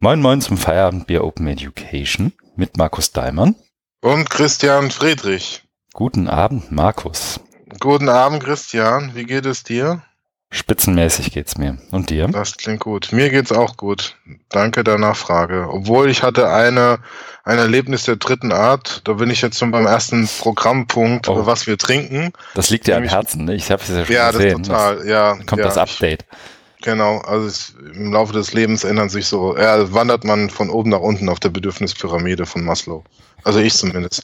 [0.00, 3.56] Moin Moin zum Feierabendbier Open Education mit Markus Daimann.
[4.00, 5.64] Und Christian Friedrich.
[5.92, 7.40] Guten Abend, Markus.
[7.80, 9.10] Guten Abend, Christian.
[9.14, 10.02] Wie geht es dir?
[10.50, 11.78] Spitzenmäßig geht's mir.
[11.90, 12.28] Und dir?
[12.28, 13.08] Das klingt gut.
[13.12, 14.16] Mir geht's auch gut.
[14.48, 15.66] Danke der Nachfrage.
[15.68, 17.00] Obwohl ich hatte eine,
[17.44, 19.02] ein Erlebnis der dritten Art.
[19.04, 21.44] Da bin ich jetzt schon beim ersten Programmpunkt, Oh.
[21.44, 22.32] was wir trinken.
[22.54, 23.54] Das liegt dir am Herzen, ne?
[23.56, 24.62] Ich habe es ja schon Ja, das gesehen.
[24.62, 25.06] total.
[25.08, 26.22] Ja, Das, kommt ja, das Update.
[26.30, 26.38] Ich,
[26.82, 27.18] genau.
[27.18, 31.00] Also es, im Laufe des Lebens ändern sich so, ja, wandert man von oben nach
[31.00, 33.04] unten auf der Bedürfnispyramide von Maslow.
[33.44, 34.22] Also ich zumindest.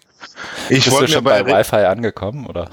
[0.68, 2.68] Ich Bist du wollte mir schon bei, bei Wi-Fi angekommen, oder?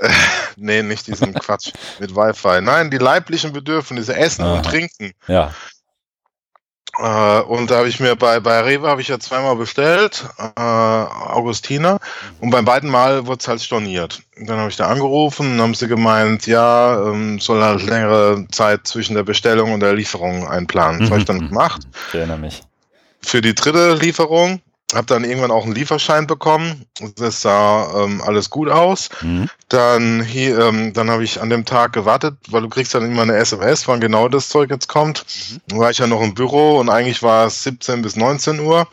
[0.56, 2.60] nee, nicht diesen Quatsch mit Wi-Fi.
[2.62, 4.56] Nein, die leiblichen Bedürfnisse, Essen Aha.
[4.56, 5.12] und Trinken.
[5.28, 5.52] Ja.
[6.98, 10.60] Äh, und da habe ich mir bei, bei Rewe habe ich ja zweimal bestellt, äh,
[10.60, 11.98] Augustiner,
[12.40, 14.20] und beim beiden Mal wurde es halt storniert.
[14.38, 18.46] Und dann habe ich da angerufen und haben sie gemeint, ja, ähm, soll halt längere
[18.50, 21.00] Zeit zwischen der Bestellung und der Lieferung einplanen.
[21.00, 21.48] Das habe ich dann Mhm.
[21.48, 21.82] gemacht.
[22.08, 22.62] Ich erinnere mich.
[23.22, 24.60] Für die dritte Lieferung
[24.94, 26.86] habe dann irgendwann auch einen Lieferschein bekommen.
[27.16, 29.08] Das sah ähm, alles gut aus.
[29.22, 29.48] Mhm.
[29.68, 33.22] Dann hier, ähm, dann habe ich an dem Tag gewartet, weil du kriegst dann immer
[33.22, 35.24] eine SMS, wann genau das Zeug jetzt kommt.
[35.68, 38.86] Dann war ich ja noch im Büro und eigentlich war es 17 bis 19 Uhr.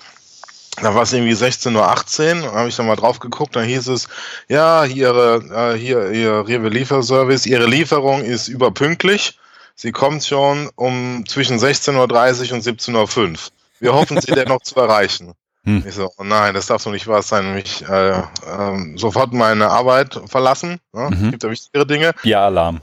[0.82, 3.88] Da war es irgendwie 16.18 Uhr, da habe ich dann mal drauf geguckt, dann hieß
[3.88, 4.08] es,
[4.48, 9.38] ja, ihre, äh, hier, ihr Rewe Lieferservice, ihre Lieferung ist überpünktlich.
[9.76, 13.38] Sie kommt schon um zwischen 16.30 Uhr und 17.05 Uhr.
[13.80, 15.34] Wir hoffen, sie dennoch zu erreichen.
[15.66, 15.84] Hm.
[15.88, 17.54] Ich so, oh nein, das darf doch nicht wahr sein.
[17.54, 20.80] Mich äh, ähm, sofort meine Arbeit verlassen.
[20.94, 21.10] Ne?
[21.12, 21.32] Mhm.
[21.32, 22.14] Gibt ja wichtigere Dinge.
[22.22, 22.80] Bieralarm.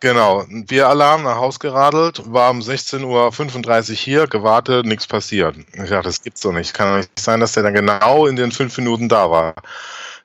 [0.00, 5.56] Genau, Bieralarm nach Haus geradelt, war um 16.35 Uhr hier, gewartet, nichts passiert.
[5.72, 6.72] Ich dachte, das gibt's doch nicht.
[6.72, 9.54] Kann doch nicht sein, dass der dann genau in den fünf Minuten da war.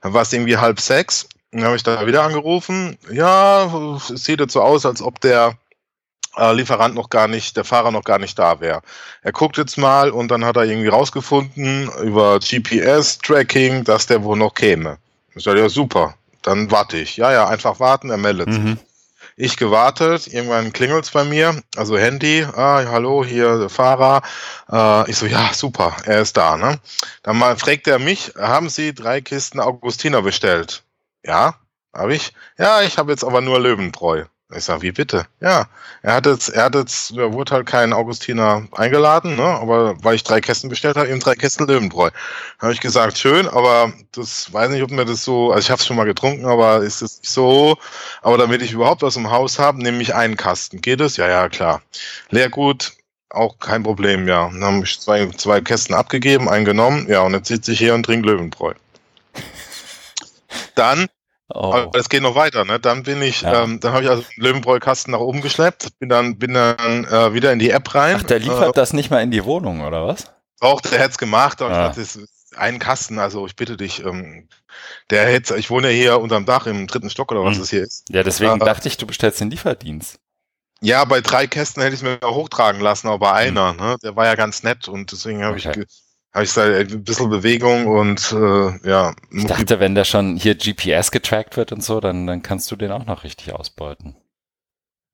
[0.01, 1.27] Dann war es irgendwie halb sechs.
[1.51, 2.97] Dann habe ich da wieder angerufen.
[3.11, 3.65] Ja,
[4.13, 5.57] es sieht jetzt so aus, als ob der
[6.37, 8.81] äh, Lieferant noch gar nicht, der Fahrer noch gar nicht da wäre.
[9.21, 14.37] Er guckt jetzt mal und dann hat er irgendwie rausgefunden über GPS-Tracking, dass der wohl
[14.37, 14.97] noch käme.
[15.35, 17.17] Ich sage, ja super, dann warte ich.
[17.17, 18.61] Ja, ja, einfach warten, er meldet sich.
[18.61, 18.77] Mhm.
[19.35, 24.21] Ich gewartet, irgendwann klingelt's bei mir, also Handy, ah, hallo, hier der Fahrer.
[24.71, 26.55] Äh, ich so, ja, super, er ist da.
[26.55, 26.79] Ne?
[27.23, 30.83] Dann mal fragt er mich, haben Sie drei Kisten Augustiner bestellt?
[31.25, 31.55] Ja,
[31.93, 32.33] habe ich.
[32.59, 34.25] Ja, ich habe jetzt aber nur Löwenbräu.
[34.55, 35.25] Ich sag, wie bitte?
[35.39, 35.65] Ja,
[36.01, 39.43] er hat jetzt, er hat jetzt, er wurde halt kein Augustiner eingeladen, ne?
[39.43, 42.09] aber weil ich drei Kästen bestellt habe, eben drei Kästen Löwenbräu.
[42.59, 45.79] Habe ich gesagt, schön, aber das weiß nicht, ob mir das so, also ich habe
[45.79, 47.77] es schon mal getrunken, aber ist es nicht so,
[48.21, 50.81] aber damit ich überhaupt was im Haus habe, nehme ich einen Kasten.
[50.81, 51.17] Geht es?
[51.17, 51.81] Ja, ja, klar.
[52.29, 52.93] Leergut,
[53.29, 54.49] auch kein Problem, ja.
[54.49, 57.93] Dann habe ich zwei, zwei Kästen abgegeben, einen genommen, ja, und jetzt sitze ich hier
[57.95, 58.73] und trinke Löwenbräu.
[60.75, 61.07] Dann,
[61.55, 61.71] Oh.
[61.73, 62.79] aber es geht noch weiter, ne?
[62.79, 63.63] Dann bin ich, Ja.
[63.63, 67.33] ähm, dann habe ich also den Löwenbräu-Kasten nach oben geschleppt, bin dann, bin dann äh,
[67.33, 68.17] wieder in die App rein.
[68.19, 70.31] Ach, der äh, liefert das nicht mal in die Wohnung, oder was?
[70.59, 71.81] auch, der hätte es gemacht, aber Ah.
[71.81, 74.47] ich dachte, das ist ein Kasten, also ich bitte dich, ähm,
[75.09, 77.59] der hätte, ich wohne ja hier unterm Dach im dritten Stock oder was Hm.
[77.61, 78.05] das hier ist.
[78.09, 78.65] Ja, deswegen Ah.
[78.65, 80.19] dachte ich, du bestellst den Lieferdienst.
[80.81, 83.97] Ja, bei drei Kästen hätte ich es mir auch hochtragen lassen, aber bei einer, ne,
[84.03, 85.69] der war ja ganz nett und deswegen habe Hm.
[85.69, 85.81] Okay.
[85.87, 86.02] ich,
[86.33, 90.55] habe ich da ein bisschen Bewegung und äh, ja, Ich dachte, wenn der schon hier
[90.55, 94.15] GPS getrackt wird und so, dann, dann kannst du den auch noch richtig ausbeuten.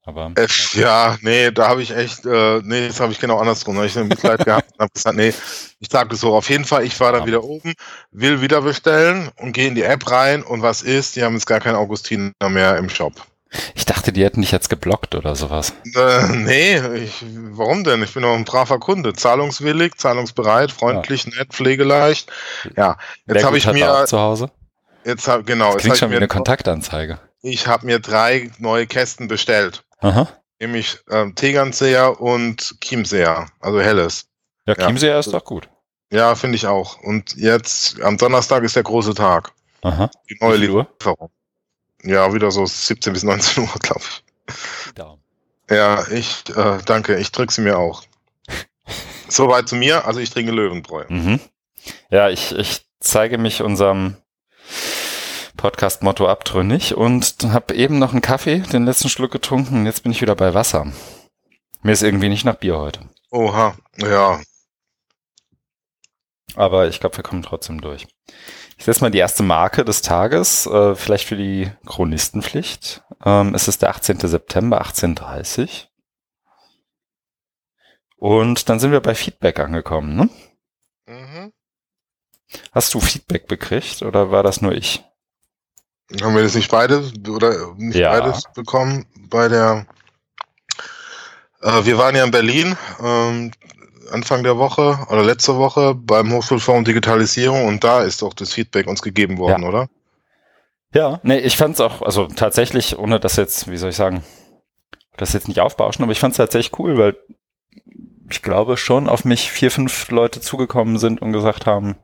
[0.06, 3.76] Aber Äh, ja, nee, da habe ich echt, äh, nee, das habe ich genau andersrum.
[3.76, 5.34] Da habe ich ein Mitleid gehabt und habe gesagt, nee,
[5.80, 7.28] ich sage so, auf jeden Fall, ich war dann Ja.
[7.28, 7.74] wieder oben,
[8.12, 11.46] will wieder bestellen und gehe in die App rein und was ist, die haben jetzt
[11.46, 13.14] gar keinen Augustiner mehr im Shop.
[13.76, 15.74] Ich dachte, die hätten dich jetzt geblockt oder sowas.
[15.96, 18.04] Äh, nee, ich, warum denn?
[18.04, 22.32] Ich bin doch ein braver Kunde, zahlungswillig, zahlungsbereit, freundlich, nett, pflegeleicht.
[22.78, 24.52] Ja, jetzt habe ich auch mir, zu Hause.
[25.06, 27.20] jetzt hab, genau, Das jetzt klingt ich schon wie eine Kontaktanzeige.
[27.42, 30.28] ich habe mir drei neue Kästen bestellt, Aha.
[30.60, 34.26] nämlich ähm, Tegernseher und Chiemseer, also helles.
[34.68, 34.86] Ja, Ja.
[34.88, 35.68] Chiemseer ist doch gut.
[36.12, 37.00] Ja, finde ich auch.
[37.02, 39.52] Und jetzt, am Donnerstag ist der große Tag.
[39.82, 40.10] Aha.
[40.30, 40.58] Die neue?
[40.58, 41.30] Lieferung.
[42.04, 44.94] Ja, wieder so 17 bis 19 Uhr, glaube ich.
[44.96, 45.22] Daumen.
[45.70, 48.04] Ja, ich, äh, danke, ich drück sie mir auch.
[49.28, 51.06] Soweit zu mir, also ich trinke Löwenbräu.
[51.10, 51.40] Mhm.
[52.10, 54.18] Ja, ich, ich zeige mich unserem
[55.58, 60.12] Podcast-Motto abtrünnig und habe eben noch einen Kaffee, den letzten Schluck getrunken und jetzt bin
[60.12, 60.92] ich wieder bei Wasser.
[61.82, 63.02] Mir ist irgendwie nicht nach Bier heute.
[63.30, 64.40] Oha, ja.
[66.56, 68.08] Aber ich glaube, wir kommen trotzdem durch.
[68.80, 73.04] Ich setze mal die erste Marke des Tages, äh, vielleicht für die Chronistenpflicht.
[73.26, 74.20] Ähm, es ist der 18.
[74.20, 75.88] September, 18.30
[78.16, 80.16] Und dann sind wir bei Feedback angekommen.
[80.16, 80.30] Ne?
[81.08, 81.52] Mhm.
[82.72, 85.04] Hast du Feedback bekriegt oder war das nur ich?
[86.22, 88.18] Haben wir das nicht beide oder nicht Ja.
[88.18, 89.86] beides bekommen bei der
[91.62, 93.52] äh, wir waren ja in Berlin ähm,
[94.10, 98.88] Anfang der Woche oder letzte Woche beim Hochschulforum Digitalisierung und da ist doch das Feedback
[98.88, 99.70] uns gegeben worden, Ja.
[99.70, 99.90] oder?
[100.94, 104.24] Ja, nee, ich fand es auch, also tatsächlich, ohne das jetzt, wie soll ich sagen,
[105.18, 107.16] das jetzt nicht aufbauschen, aber ich fand es tatsächlich cool, weil
[108.32, 111.98] ich glaube schon auf mich vier, fünf Leute zugekommen sind und gesagt haben,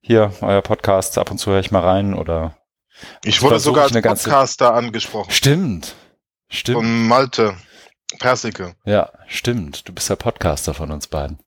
[0.00, 2.56] hier, euer Podcast, ab und zu höre ich mal rein oder
[3.24, 5.30] Ich Das wurde sogar als Podcaster angesprochen.
[5.30, 5.94] Stimmt.
[6.48, 6.76] Stimmt.
[6.78, 7.56] Von Malte.
[8.18, 8.74] Persike.
[8.84, 9.88] ja, stimmt.
[9.88, 11.38] Du bist der Podcaster von uns beiden.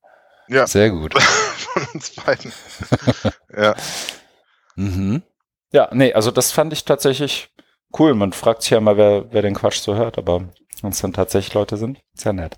[0.47, 0.65] Ja.
[0.65, 1.13] Sehr gut.
[1.21, 2.53] Von uns beiden.
[3.55, 3.75] ja.
[4.75, 5.21] Mhm.
[5.73, 7.49] Ja, nee, also das fand ich tatsächlich
[7.99, 8.15] cool.
[8.15, 10.49] Man fragt sich ja mal, wer, wer den Quatsch so hört, aber
[10.81, 12.57] wenn es dann tatsächlich Leute sind, ist ja nett.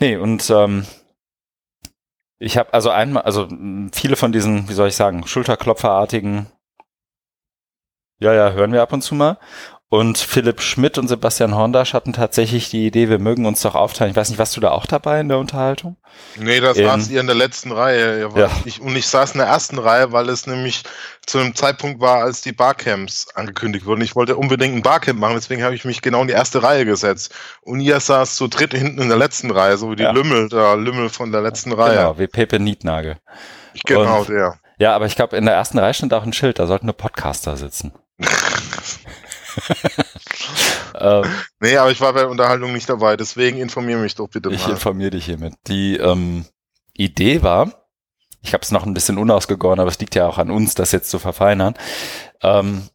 [0.00, 0.86] Nee, und ähm,
[2.38, 3.48] ich habe also einmal, also
[3.92, 6.46] viele von diesen, wie soll ich sagen, Schulterklopferartigen,
[8.18, 9.38] ja, ja, hören wir ab und zu mal.
[9.96, 14.10] Und Philipp Schmidt und Sebastian Horndasch hatten tatsächlich die Idee, wir mögen uns doch aufteilen.
[14.10, 15.96] Ich weiß nicht, warst du da auch dabei in der Unterhaltung?
[16.36, 18.28] Nee, das Ähm, saß ihr in der letzten Reihe.
[18.36, 18.50] Ja.
[18.64, 20.82] Ich, und ich saß in der ersten Reihe, weil es nämlich
[21.24, 24.00] zu einem Zeitpunkt war, als die Barcamps angekündigt wurden.
[24.00, 26.84] Ich wollte unbedingt ein Barcamp machen, deswegen habe ich mich genau in die erste Reihe
[26.84, 27.32] gesetzt.
[27.62, 30.10] Und ihr saß zu dritt hinten in der letzten Reihe, so wie die Ja.
[30.10, 31.98] Lümmel, der Lümmel von der letzten Reihe.
[31.98, 33.18] Genau, wie Pepe Nietnagel.
[33.86, 34.58] Genau, Und- der.
[34.78, 36.96] Ja, aber ich glaube, in der ersten Reihe stand auch ein Schild, da sollten nur
[36.96, 37.92] Podcaster sitzen.
[41.00, 41.24] ähm,
[41.60, 44.66] Nee, aber ich war bei der Unterhaltung nicht dabei, deswegen informiere mich doch bitte ich
[44.66, 44.72] mal.
[44.72, 45.54] informiere dich hiermit.
[45.66, 46.44] Die ähm,
[46.92, 47.86] Idee war,
[48.42, 50.92] ich habe es noch ein bisschen unausgegoren, aber es liegt ja auch an uns, das
[50.92, 51.74] jetzt zu verfeinern.
[52.42, 52.88] Ähm,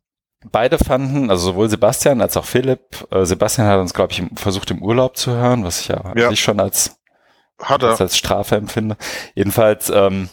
[0.52, 4.38] beide fanden, also sowohl Sebastian als auch Philipp, äh, Sebastian hat uns, glaube ich, im,
[4.38, 6.30] versucht im Urlaub zu hören, was ich ja, Ja.
[6.30, 6.98] sich schon als
[7.68, 8.00] er.
[8.00, 8.96] als Strafe empfinde.
[9.36, 10.30] Jedenfalls ähm,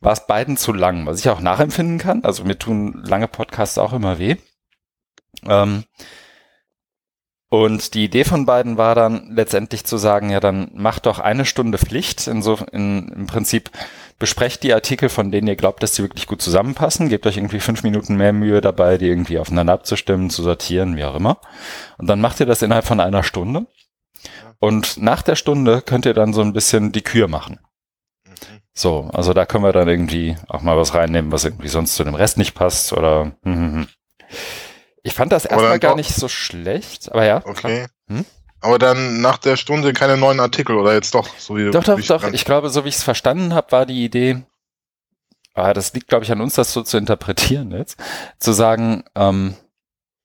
[0.00, 2.22] war es beiden zu lang, was ich auch nachempfinden kann.
[2.22, 4.36] Also mir tun lange Podcasts auch immer weh.
[5.44, 5.84] Ähm,
[7.48, 11.44] und die Idee von beiden war dann letztendlich zu sagen, ja, dann macht doch eine
[11.44, 12.26] Stunde Pflicht.
[12.26, 13.70] In so, in, Im Prinzip
[14.18, 17.08] besprecht die Artikel, von denen ihr glaubt, dass die wirklich gut zusammenpassen.
[17.08, 21.04] Gebt euch irgendwie fünf Minuten mehr Mühe dabei, die irgendwie aufeinander abzustimmen, zu sortieren, wie
[21.04, 21.38] auch immer.
[21.98, 23.66] Und dann macht ihr das innerhalb von einer Stunde.
[24.58, 27.60] Und nach der Stunde könnt ihr dann so ein bisschen die Kür machen.
[28.26, 28.60] Mhm.
[28.74, 32.02] So, also da können wir dann irgendwie auch mal was reinnehmen, was irgendwie sonst zu
[32.02, 33.32] dem Rest nicht passt oder.
[33.44, 33.88] hm, hm, hm.
[35.06, 37.40] Ich fand das erstmal gar nicht so schlecht, aber ja.
[37.44, 37.86] Okay.
[38.08, 38.24] Hm?
[38.60, 41.28] Aber dann nach der Stunde keine neuen Artikel oder jetzt doch?
[41.38, 42.22] So wie Doch, doch, ich doch.
[42.22, 42.34] kann.
[42.34, 44.42] Ich glaube, so wie ich es verstanden habe, war die Idee,
[45.54, 48.02] ah, das liegt, glaube ich, an uns, das so zu interpretieren jetzt,
[48.40, 49.54] zu sagen, ähm,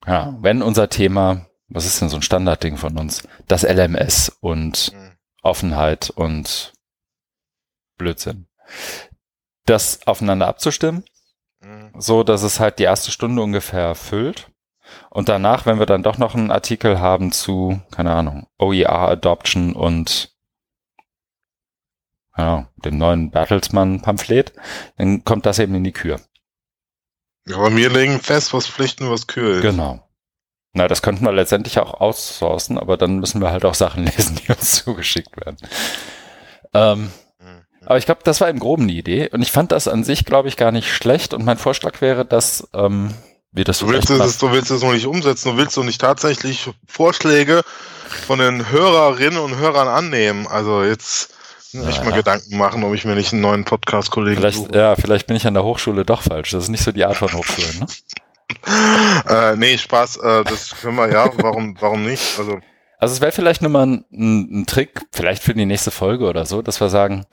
[0.07, 4.91] ja, wenn unser Thema, was ist denn so ein Standardding von uns, das LMS und
[4.95, 5.11] Hm.
[5.43, 6.73] Offenheit und
[7.97, 8.47] Blödsinn,
[9.67, 11.03] das aufeinander abzustimmen,
[11.63, 11.91] Hm.
[11.99, 14.47] so dass es halt die erste Stunde ungefähr füllt.
[15.09, 19.73] Und danach, wenn wir dann doch noch einen Artikel haben zu, keine Ahnung, OER Adoption
[19.73, 20.35] und
[22.38, 24.53] ja, dem neuen Bertelsmann-Pamphlet,
[24.97, 26.19] dann kommt das eben in die Kür.
[27.47, 29.61] Ja, aber wir legen fest, was Pflichten, was Kühe ist.
[29.61, 30.07] Genau.
[30.73, 34.38] Na, das könnten wir letztendlich auch outsourcen, aber dann müssen wir halt auch Sachen lesen,
[34.38, 35.57] die uns zugeschickt werden.
[36.73, 37.11] Ähm,
[37.41, 37.65] Hm.
[37.85, 40.25] aber ich glaube, das war im Groben die Idee und ich fand das an sich,
[40.25, 43.13] glaube ich, gar nicht schlecht und mein Vorschlag wäre, dass ähm,
[43.51, 46.01] wir das Du willst, es, du willst es noch nicht umsetzen, du willst doch nicht
[46.01, 47.62] tatsächlich Vorschläge
[48.27, 50.48] von den Hörerinnen und Hörern annehmen.
[50.48, 51.33] Also jetzt
[51.74, 52.18] muss ich Ja, mal ja.
[52.18, 54.75] Gedanken machen, ob ich mir nicht einen neuen Podcast-Kollegen Vielleicht, suche.
[54.77, 56.51] ja, vielleicht bin ich an der Hochschule doch falsch.
[56.51, 57.86] Das ist nicht so die Art von Hochschule, ne?
[59.29, 62.38] Äh, nee, Spaß, äh, das können wir, ja, warum, warum nicht?
[62.38, 62.60] Also,
[62.98, 66.25] Also es wäre vielleicht nur mal ein, ein, ein Trick, vielleicht für die nächste Folge
[66.25, 67.25] oder so, dass wir sagen,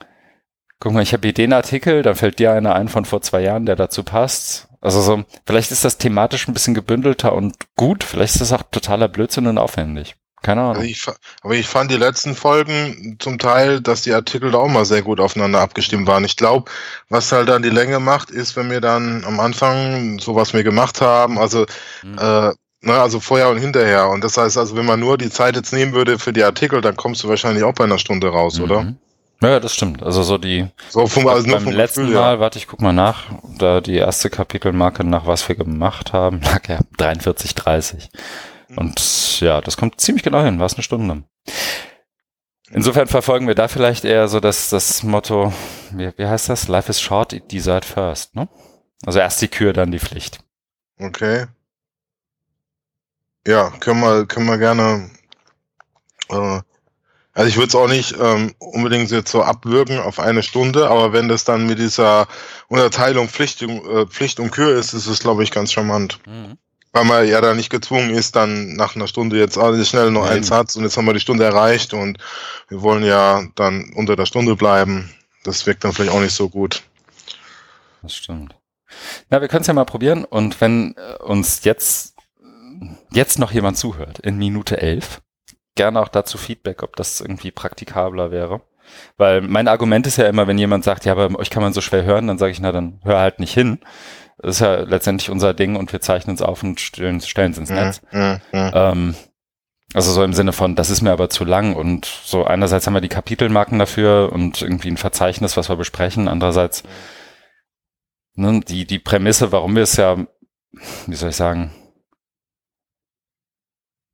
[0.79, 3.41] guck mal, ich habe hier den Artikel, dann fällt dir einer ein von vor zwei
[3.41, 4.68] Jahren, der dazu passt.
[4.81, 8.63] Also so, vielleicht ist das thematisch ein bisschen gebündelter und gut, vielleicht ist das auch
[8.71, 10.15] totaler Blödsinn und aufwendig.
[10.41, 10.83] Keine also Ahnung.
[10.83, 14.69] ich, fa- aber ich fand die letzten Folgen zum Teil, dass die Artikel da auch
[14.69, 16.23] mal sehr gut aufeinander abgestimmt waren.
[16.23, 16.71] Ich glaube,
[17.09, 20.63] was halt dann die Länge macht, ist, wenn wir dann am Anfang so was wir
[20.63, 21.65] gemacht haben, also
[22.01, 22.17] Hm.
[22.17, 24.09] Äh, ne, also vorher und hinterher.
[24.09, 26.79] Und das heißt also, wenn man nur die Zeit jetzt nehmen würde für die Artikel,
[26.79, 28.87] dann kommst du wahrscheinlich auch bei einer Stunde raus, oder?
[29.41, 30.03] Ja, das stimmt.
[30.03, 32.91] Also so die So vom, also beim vom letzten Gefühl, Mal, warte, ich guck mal
[32.91, 33.25] nach,
[33.57, 38.09] da die erste Kapitelmarke nach was wir gemacht haben, lag ja 43,30.
[38.67, 38.77] Mhm.
[38.77, 41.23] Und ja, das kommt ziemlich genau hin, war es eine Stunde.
[42.71, 45.53] Insofern verfolgen wir da vielleicht eher so das, das Motto,
[45.91, 46.67] wie, wie heißt das?
[46.67, 48.47] Life is short, eat dessert first, ne?
[49.05, 50.39] Also erst die Kür, dann die Pflicht.
[50.99, 51.47] Okay.
[53.47, 55.09] Ja, können wir, können wir gerne.
[56.29, 56.61] Äh,
[57.39, 61.13] also ich würde es auch nicht ähm, unbedingt jetzt so abwürgen auf eine Stunde, aber
[61.13, 62.27] wenn das dann mit dieser
[62.67, 66.19] Unterteilung Pflicht, äh, Pflicht und Kür ist, ist es, glaube ich, ganz charmant.
[66.91, 70.25] weil man ja da nicht gezwungen ist, dann nach einer Stunde jetzt alles schnell noch
[70.25, 72.17] einen Satz und jetzt haben wir die Stunde erreicht und
[72.67, 75.09] wir wollen ja dann unter der Stunde bleiben.
[75.45, 76.83] Das wirkt dann vielleicht auch nicht so gut.
[78.01, 78.53] Das stimmt.
[79.29, 82.15] Na, wir können es ja mal probieren und wenn äh, uns jetzt,
[83.13, 85.21] jetzt noch jemand zuhört, in Minute elf,
[85.79, 88.61] gerne auch dazu Feedback, ob das irgendwie praktikabler wäre.
[89.15, 91.79] Weil mein Argument ist ja immer, wenn jemand sagt, ja, aber euch kann man so
[91.79, 93.79] schwer hören, dann sage ich, na, dann hör halt nicht hin.
[94.39, 97.69] Das ist ja letztendlich unser Ding und wir zeichnen es auf und stellen es ins
[97.69, 98.01] Netz.
[98.11, 98.91] Ja, ja, ja.
[98.91, 99.15] Ähm,
[99.93, 102.93] also so im Sinne von, das ist mir aber zu lang und so einerseits haben
[102.93, 106.83] wir die Kapitelmarken dafür und irgendwie ein Verzeichnis, was wir besprechen, andererseits
[108.35, 110.17] ne, die, die Prämisse, warum wir es ja,
[111.07, 111.71] wie soll ich sagen,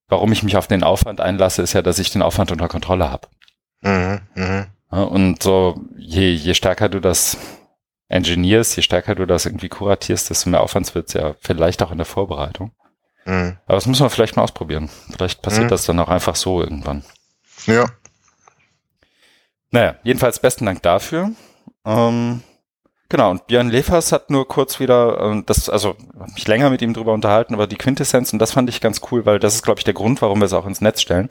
[0.07, 3.09] warum ich mich auf den Aufwand einlasse, ist ja, dass ich den Aufwand unter Kontrolle
[3.09, 3.27] habe.
[3.81, 4.67] Mhm, mh.
[4.89, 7.37] Und so, je, je stärker du das
[8.07, 11.91] engineerst, je stärker du das irgendwie kuratierst, desto mehr Aufwand wird es ja vielleicht auch
[11.91, 12.71] in der Vorbereitung.
[13.25, 13.57] Mhm.
[13.65, 14.89] Aber das muss man vielleicht mal ausprobieren.
[15.11, 15.69] Vielleicht passiert mhm.
[15.69, 17.03] das dann auch einfach so irgendwann.
[17.65, 17.85] Ja.
[19.71, 21.31] Naja, jedenfalls besten Dank dafür.
[21.83, 22.43] Ähm,
[23.09, 25.95] genau, und Björn Lefers hat nur kurz wieder, äh, das, also
[26.33, 29.25] mich länger mit ihm drüber unterhalten, aber die Quintessenz, und das fand ich ganz cool,
[29.25, 31.29] weil das ist, glaube ich, der Grund, warum wir es auch ins Netz stellen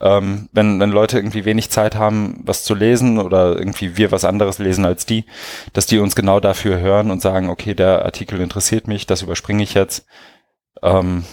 [0.00, 4.24] ähm, wenn, wenn Leute irgendwie wenig Zeit haben, was zu lesen oder irgendwie wir was
[4.24, 5.24] anderes lesen als die,
[5.72, 9.62] dass die uns genau dafür hören und sagen, okay, der Artikel interessiert mich, das überspringe
[9.62, 10.06] ich jetzt.
[10.82, 11.24] Ähm,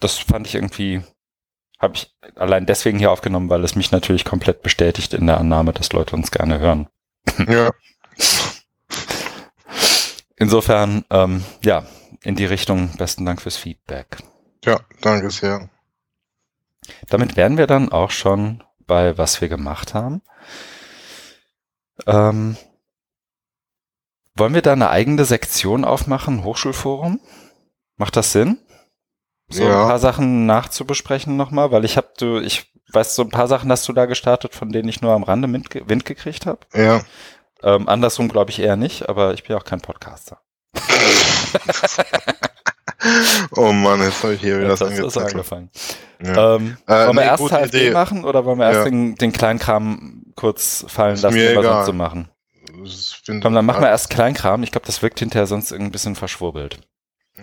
[0.00, 1.02] das fand ich irgendwie,
[1.80, 5.72] habe ich allein deswegen hier aufgenommen, weil es mich natürlich komplett bestätigt in der Annahme,
[5.72, 6.88] dass Leute uns gerne hören.
[7.48, 7.70] Ja.
[10.44, 11.86] Insofern, ähm, ja,
[12.22, 14.18] in die Richtung, besten Dank fürs Feedback.
[14.62, 15.70] Ja, danke sehr.
[17.08, 20.20] Damit wären wir dann auch schon bei was wir gemacht haben.
[22.06, 22.58] Ähm,
[24.36, 27.20] wollen wir da eine eigene Sektion aufmachen, Hochschulforum?
[27.96, 28.58] Macht das Sinn?
[29.48, 29.80] So ja.
[29.80, 33.70] ein paar Sachen nachzubesprechen nochmal, weil ich habe du, ich weiß, so ein paar Sachen
[33.70, 36.60] hast du da gestartet, von denen ich nur am Rande Wind gekriegt habe.
[36.74, 37.02] Ja.
[37.64, 40.40] Ähm, andersrum glaube ich eher nicht, aber ich bin auch kein Podcaster.
[43.56, 45.70] oh Mann, jetzt habe ich hier wieder was angefangen.
[46.22, 46.56] Ja.
[46.56, 48.84] Ähm, äh, wollen wir nee, erst HFD machen oder wollen wir erst ja.
[48.84, 52.28] den, den Kleinkram kurz fallen lassen, was sonst so machen?
[53.40, 54.62] Komm, dann machen wir erst Kleinkram.
[54.62, 56.80] Ich glaube, das wirkt hinterher sonst ein bisschen verschwurbelt.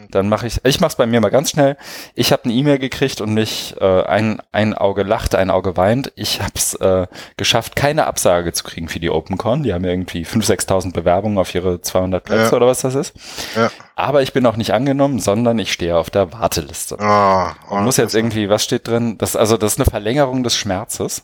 [0.10, 1.76] Dann mache ich, ich mache es bei mir mal ganz schnell.
[2.16, 6.14] Ich habe eine E-Mail gekriegt und mich äh, ein, ein Auge lacht, ein Auge weint.
[6.16, 9.64] Ich habe es äh, geschafft, keine Absage zu kriegen für die OpenCon.
[9.64, 12.54] Die haben irgendwie 5.000, 6.000 Bewerbungen auf ihre 200 Plätze ja.
[12.54, 13.14] oder was das ist.
[13.54, 13.70] Ja.
[13.96, 16.96] Aber ich bin auch nicht angenommen, sondern ich stehe auf der Warteliste.
[16.98, 19.18] Oh, oh, und muss jetzt irgendwie, was steht drin?
[19.18, 21.24] Das, also das ist eine Verlängerung des Schmerzes.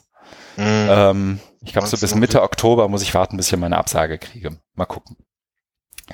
[0.56, 0.86] Mhm.
[0.90, 4.58] Ähm, ich glaube, so bis Mitte Oktober muss ich warten, bis ich meine Absage kriege.
[4.74, 5.16] Mal gucken.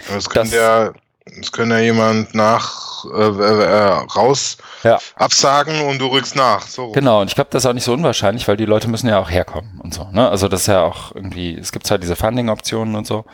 [0.09, 4.99] Das kann der es kann ja jemand nach äh, äh, raus ja.
[5.17, 6.63] absagen und du rückst nach.
[6.67, 6.93] So.
[6.93, 9.19] Genau, und ich glaube, das ist auch nicht so unwahrscheinlich, weil die Leute müssen ja
[9.19, 10.05] auch herkommen und so.
[10.11, 10.29] Ne?
[10.29, 13.25] Also das ist ja auch irgendwie, es gibt halt diese Funding-Optionen und so.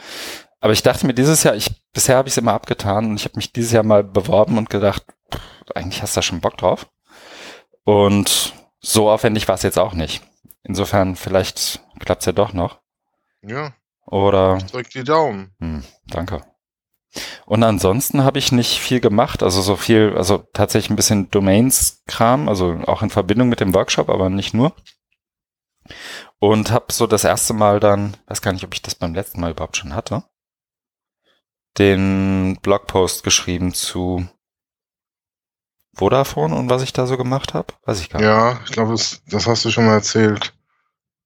[0.60, 3.24] Aber ich dachte mir dieses Jahr, ich bisher habe ich es immer abgetan und ich
[3.24, 5.40] habe mich dieses Jahr mal beworben und gedacht, pff,
[5.74, 6.86] eigentlich hast du da schon Bock drauf.
[7.84, 10.22] Und so aufwendig war es jetzt auch nicht.
[10.62, 12.78] Insofern, vielleicht klappt es ja doch noch.
[13.42, 13.72] Ja.
[14.06, 14.58] Oder.
[14.70, 15.54] Drück die Daumen.
[15.60, 16.42] Hm, danke.
[17.46, 22.48] Und ansonsten habe ich nicht viel gemacht, also so viel, also tatsächlich ein bisschen Domains-Kram,
[22.48, 24.74] also auch in Verbindung mit dem Workshop, aber nicht nur.
[26.38, 29.40] Und habe so das erste Mal dann, weiß gar nicht, ob ich das beim letzten
[29.40, 30.22] Mal überhaupt schon hatte,
[31.78, 34.26] den Blogpost geschrieben zu
[35.94, 37.74] Vodafone und was ich da so gemacht habe.
[37.84, 38.28] Weiß ich gar nicht.
[38.28, 40.54] Ja, ich glaube, das, das hast du schon mal erzählt.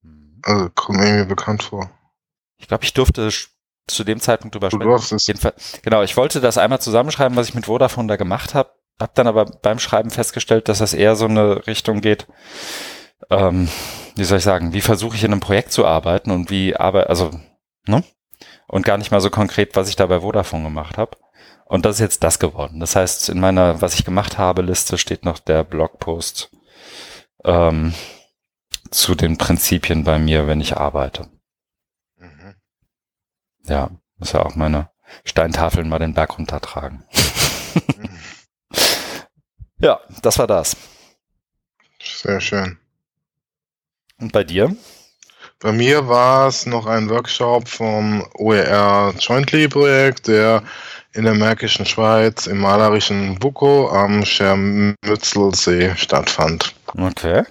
[0.02, 0.40] Mhm.
[0.42, 1.90] Also kommt mir irgendwie bekannt vor.
[2.56, 3.30] Ich glaube, ich durfte
[3.86, 4.90] zu dem Zeitpunkt drüber sprechen.
[5.82, 9.26] Genau, ich wollte das einmal zusammenschreiben, was ich mit Vodafone da gemacht habe, hab dann
[9.26, 12.26] aber beim Schreiben festgestellt, dass das eher so eine Richtung geht,
[13.30, 13.68] ähm,
[14.16, 17.08] wie soll ich sagen, wie versuche ich in einem Projekt zu arbeiten und wie arbeite,
[17.08, 17.30] also,
[17.86, 18.04] ne?
[18.66, 21.16] Und gar nicht mal so konkret, was ich da bei Vodafone gemacht habe.
[21.66, 22.80] Und das ist jetzt das geworden.
[22.80, 26.50] Das heißt, in meiner, was ich gemacht habe, Liste steht noch der Blogpost
[27.44, 27.94] ähm,
[28.90, 31.28] zu den Prinzipien bei mir, wenn ich arbeite.
[33.66, 34.90] Ja, muss ja auch meine
[35.24, 37.04] Steintafeln mal den Berg runtertragen.
[39.78, 40.76] ja, das war das.
[42.02, 42.78] Sehr schön.
[44.20, 44.74] Und bei dir?
[45.60, 50.62] Bei mir war es noch ein Workshop vom OER Jointly Projekt, der
[51.14, 56.74] in der Märkischen Schweiz im malerischen Buko am Schermützelsee stattfand.
[56.86, 57.44] Okay.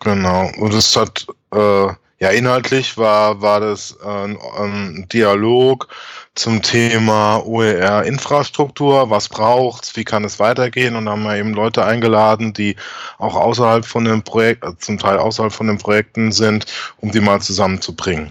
[0.00, 0.50] Genau.
[0.58, 1.88] Und es hat äh,
[2.22, 5.88] Ja, inhaltlich war, war das ein, ein Dialog
[6.36, 9.10] zum Thema OER-Infrastruktur.
[9.10, 9.96] Was braucht's?
[9.96, 10.94] Wie kann es weitergehen?
[10.94, 12.76] Und da haben wir eben Leute eingeladen, die
[13.18, 16.66] auch außerhalb von dem Projekt, äh, zum Teil außerhalb von den Projekten sind,
[16.98, 18.30] um die mal zusammenzubringen.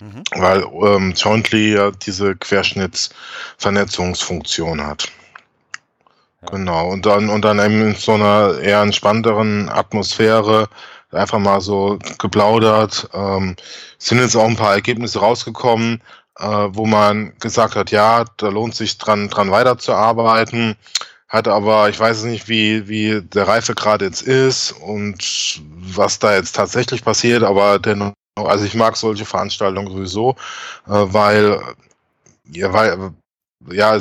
[0.00, 0.24] Mhm.
[0.34, 5.12] Weil ähm, Jointly ja diese Querschnittsvernetzungsfunktion hat.
[6.42, 6.48] Ja.
[6.48, 6.88] Genau.
[6.88, 10.68] Und dann, und dann eben in so einer eher entspannteren Atmosphäre
[11.12, 13.08] einfach mal so geplaudert.
[13.12, 13.56] Ähm,
[13.98, 16.02] sind jetzt auch ein paar Ergebnisse rausgekommen,
[16.38, 20.76] äh, wo man gesagt hat, ja, da lohnt sich dran, dran weiterzuarbeiten.
[21.28, 25.60] Hat aber, ich weiß nicht, wie, wie der Reifegrad jetzt ist und
[25.94, 30.36] was da jetzt tatsächlich passiert, aber dennoch, also ich mag solche Veranstaltungen sowieso,
[30.86, 31.60] äh, weil,
[32.50, 33.12] ja, weil,
[33.70, 33.98] ja,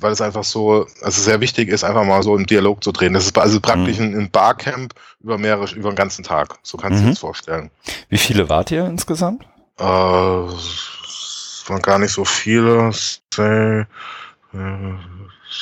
[0.00, 3.14] weil es einfach so, also sehr wichtig ist, einfach mal so im Dialog zu drehen.
[3.14, 4.18] Das ist also praktisch mhm.
[4.18, 6.58] ein Barcamp über mehrere, über den ganzen Tag.
[6.62, 7.06] So kannst du mhm.
[7.06, 7.70] dir das vorstellen.
[8.08, 9.44] Wie viele wart ihr insgesamt?
[9.78, 12.90] Äh, waren gar nicht so viele.
[13.36, 13.84] Äh,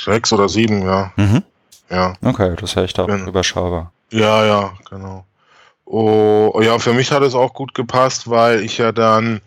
[0.04, 1.12] sechs oder sieben, ja.
[1.16, 1.42] Mhm.
[1.90, 2.14] Ja.
[2.22, 3.28] Okay, das ist echt auch genau.
[3.28, 3.92] überschaubar.
[4.10, 5.24] Ja, ja, genau.
[5.88, 9.40] Oh, ja, für mich hat es auch gut gepasst, weil ich ja dann,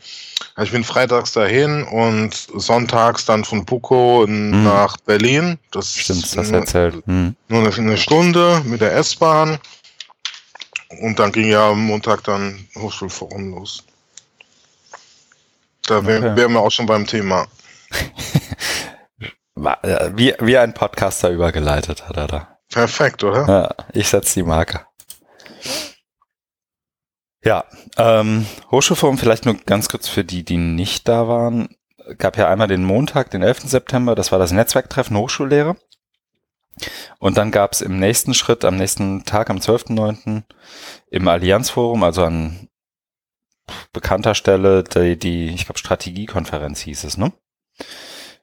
[0.56, 4.64] also ich bin freitags dahin und sonntags dann von Buko mhm.
[4.64, 5.60] nach Berlin.
[5.72, 7.06] Das Stimmt, das erzählt.
[7.06, 7.36] Mhm.
[7.50, 9.60] Nur eine, eine, Stunde mit der S-Bahn.
[11.02, 13.84] Und dann ging ja am Montag dann Hochschulforum los.
[15.88, 16.36] Da wären okay.
[16.38, 17.48] wär wir auch schon beim Thema.
[19.82, 22.60] Äh, wie, wie ein Podcaster übergeleitet hat er da.
[22.72, 23.46] Perfekt, oder?
[23.46, 24.86] Ja, ich setze die Marke.
[27.44, 27.66] Ja,
[27.98, 31.76] ähm, Hochschulforum vielleicht nur ganz kurz für die, die nicht da waren.
[32.18, 33.62] Gab ja einmal den Montag, den 11.
[33.62, 35.78] September, das war das Netzwerktreffen Hochschullehre.
[37.20, 40.44] Und dann gab es im nächsten Schritt, am nächsten Tag, am 12.9.
[41.12, 42.70] im Allianzforum, also an
[43.94, 47.32] bekannter Stelle, die, die ich glaube, Strategiekonferenz hieß es, ne?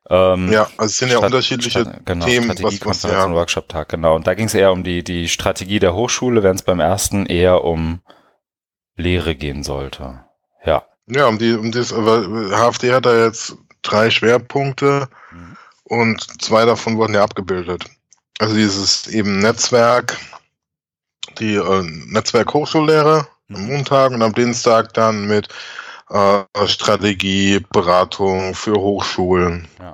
[0.09, 2.45] Ähm, ja, also es sind ja Strat unterschiedliche Strat genau, Themen.
[2.53, 3.25] Strategiekonferenz was, was, ja.
[3.25, 4.15] und Workshop-Tag, genau.
[4.15, 7.27] Und da ging es eher um die, die Strategie der Hochschule, während es beim ersten
[7.27, 8.01] eher um
[8.97, 10.25] Lehre gehen sollte.
[10.65, 10.85] Ja.
[11.07, 15.57] Ja, um die, um das, aber HFD hat da jetzt drei Schwerpunkte mhm.
[15.85, 17.85] und zwei davon wurden ja abgebildet.
[18.39, 20.19] Also dieses eben Netzwerk,
[21.39, 23.57] die äh, Netzwerk Hochschullehre mhm.
[23.57, 25.49] am Montag und am Dienstag dann mit
[26.11, 29.69] äh, Strategie, Beratung für Hochschulen.
[29.79, 29.93] Ja.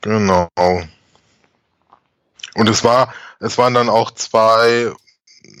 [0.00, 0.48] Genau.
[2.54, 4.92] Und es war, es waren dann auch zwei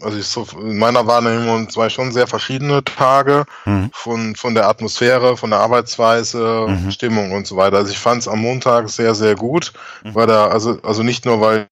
[0.02, 3.90] also ich so in meiner Wahrnehmung zwei schon sehr verschiedene Tage mhm.
[3.92, 6.90] von, von der Atmosphäre, von der Arbeitsweise, mhm.
[6.90, 7.78] Stimmung und so weiter.
[7.78, 9.72] Also ich fand es am Montag sehr, sehr gut,
[10.04, 10.14] mhm.
[10.14, 11.68] weil da, also, also nicht nur, weil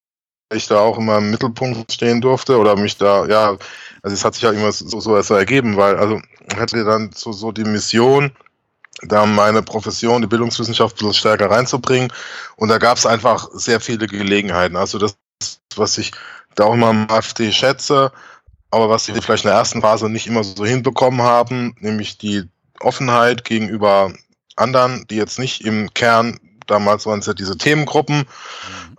[0.55, 3.57] ich da auch immer im Mittelpunkt stehen durfte oder mich da, ja,
[4.03, 6.21] also es hat sich ja immer so, so, so ergeben, weil, also
[6.57, 8.33] hätte dann so, so die Mission,
[9.03, 12.13] da meine Profession, die Bildungswissenschaft ein bisschen stärker reinzubringen.
[12.57, 14.77] Und da gab es einfach sehr viele Gelegenheiten.
[14.77, 15.17] Also das,
[15.77, 16.13] was ich
[16.59, 18.13] da auch immer am AfD schätze,
[18.71, 22.45] aber was sie vielleicht in der ersten Phase nicht immer so hinbekommen haben, nämlich die
[22.81, 24.13] Offenheit gegenüber
[24.57, 28.25] anderen, die jetzt nicht im Kern, damals waren es ja diese Themengruppen, mhm.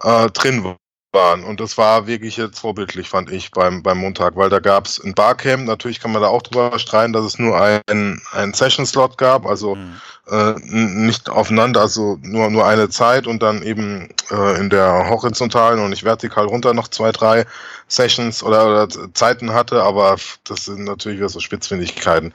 [0.02, 0.76] äh, drin
[1.12, 1.44] waren.
[1.44, 5.04] Und das war wirklich jetzt vorbildlich, fand ich, beim, beim Montag, weil da gab es
[5.04, 9.18] ein Barcamp, natürlich kann man da auch drüber streiten, dass es nur einen, einen Session-Slot
[9.18, 10.00] gab, also mhm.
[10.30, 15.80] äh, nicht aufeinander, also nur, nur eine Zeit und dann eben äh, in der horizontalen
[15.80, 17.46] und nicht vertikal runter noch zwei, drei
[17.88, 22.34] Sessions oder, oder Zeiten hatte, aber das sind natürlich wieder so Spitzfindigkeiten.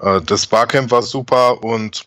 [0.00, 2.06] Äh, das Barcamp war super und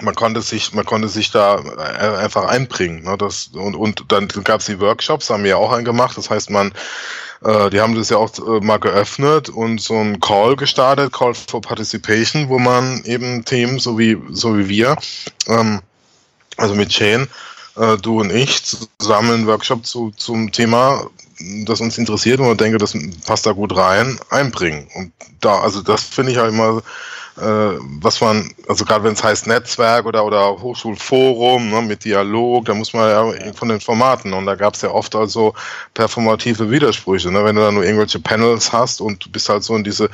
[0.00, 3.04] man konnte sich, man konnte sich da äh, einfach einbringen.
[3.04, 3.16] Ne?
[3.18, 6.16] Das, und, und dann gab es die Workshops, haben wir ja auch einen gemacht.
[6.16, 6.72] Das heißt, man,
[7.42, 11.34] äh, die haben das ja auch äh, mal geöffnet und so ein Call gestartet, Call
[11.34, 14.96] for Participation, wo man eben Themen, so wie, so wie wir,
[15.46, 15.80] ähm,
[16.56, 17.28] also mit Shane,
[17.76, 21.06] äh, du und ich, zusammen einen Workshop zu, zum Thema,
[21.64, 24.88] das uns interessiert und ich denke, das passt da gut rein, einbringen.
[24.94, 26.82] Und da, also das finde ich ja immer äh,
[27.40, 32.74] was man, also gerade wenn es heißt Netzwerk oder, oder Hochschulforum ne, mit Dialog, da
[32.74, 35.54] muss man ja von den Formaten und da gab es ja oft also
[35.94, 37.30] performative Widersprüche.
[37.30, 37.44] Ne?
[37.44, 40.10] Wenn du dann nur irgendwelche Panels hast und du bist halt so in diese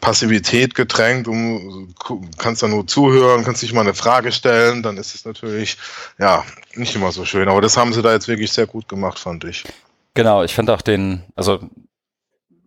[0.00, 1.92] Passivität gedrängt, um,
[2.38, 5.78] kannst dann nur zuhören, kannst nicht mal eine Frage stellen, dann ist es natürlich
[6.18, 7.48] ja nicht immer so schön.
[7.48, 9.64] Aber das haben sie da jetzt wirklich sehr gut gemacht, fand ich.
[10.14, 11.60] Genau, ich fand auch den, also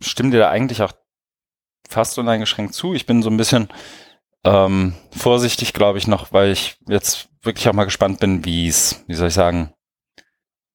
[0.01, 0.91] stimmt dir da eigentlich auch
[1.91, 2.93] fast uneingeschränkt zu.
[2.93, 3.69] Ich bin so ein bisschen
[4.43, 9.03] ähm, vorsichtig, glaube ich, noch, weil ich jetzt wirklich auch mal gespannt bin, wie es,
[9.07, 9.73] wie soll ich sagen,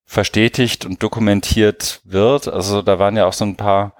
[0.05, 2.49] verstetigt und dokumentiert wird.
[2.49, 3.95] Also da waren ja auch so ein paar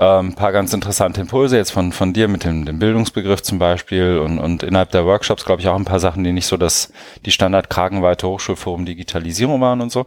[0.00, 4.18] ähm, paar ganz interessante Impulse jetzt von, von dir mit dem, dem Bildungsbegriff zum Beispiel
[4.18, 6.90] und, und innerhalb der Workshops, glaube ich, auch ein paar Sachen, die nicht so das,
[7.26, 10.06] die Standard-Kragenweite Hochschulforum Digitalisierung waren und so.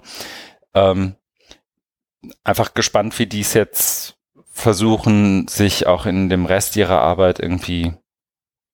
[0.73, 1.15] Ähm,
[2.43, 4.12] einfach gespannt, wie die es jetzt
[4.53, 7.93] versuchen, sich auch in dem Rest ihrer Arbeit irgendwie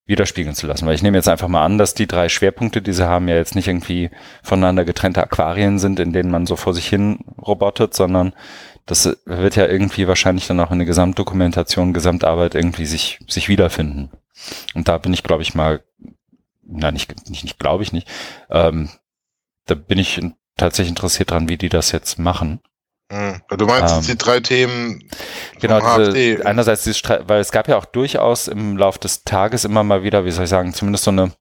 [0.05, 0.85] widerspiegeln zu lassen.
[0.85, 3.35] Weil ich nehme jetzt einfach mal an, dass die drei Schwerpunkte, die sie haben, ja
[3.35, 4.09] jetzt nicht irgendwie
[4.43, 8.33] voneinander getrennte Aquarien sind, in denen man so vor sich hin robotet, sondern
[8.85, 14.09] das wird ja irgendwie wahrscheinlich dann auch in der Gesamtdokumentation, Gesamtarbeit irgendwie sich, sich wiederfinden.
[14.73, 15.83] Und da bin ich, glaube ich, mal,
[16.63, 18.07] na, nicht, nicht, nicht glaube ich nicht,
[18.49, 18.89] ähm,
[19.65, 20.19] da bin ich
[20.57, 22.61] tatsächlich interessiert dran, wie die das jetzt machen.
[23.11, 23.41] Hm.
[23.57, 25.03] Du meinst ähm, die drei Themen?
[25.59, 25.79] Genau,
[26.11, 30.03] diese, einerseits, dieses, weil es gab ja auch durchaus im Lauf des Tages immer mal
[30.03, 31.31] wieder, wie soll ich sagen, zumindest so eine,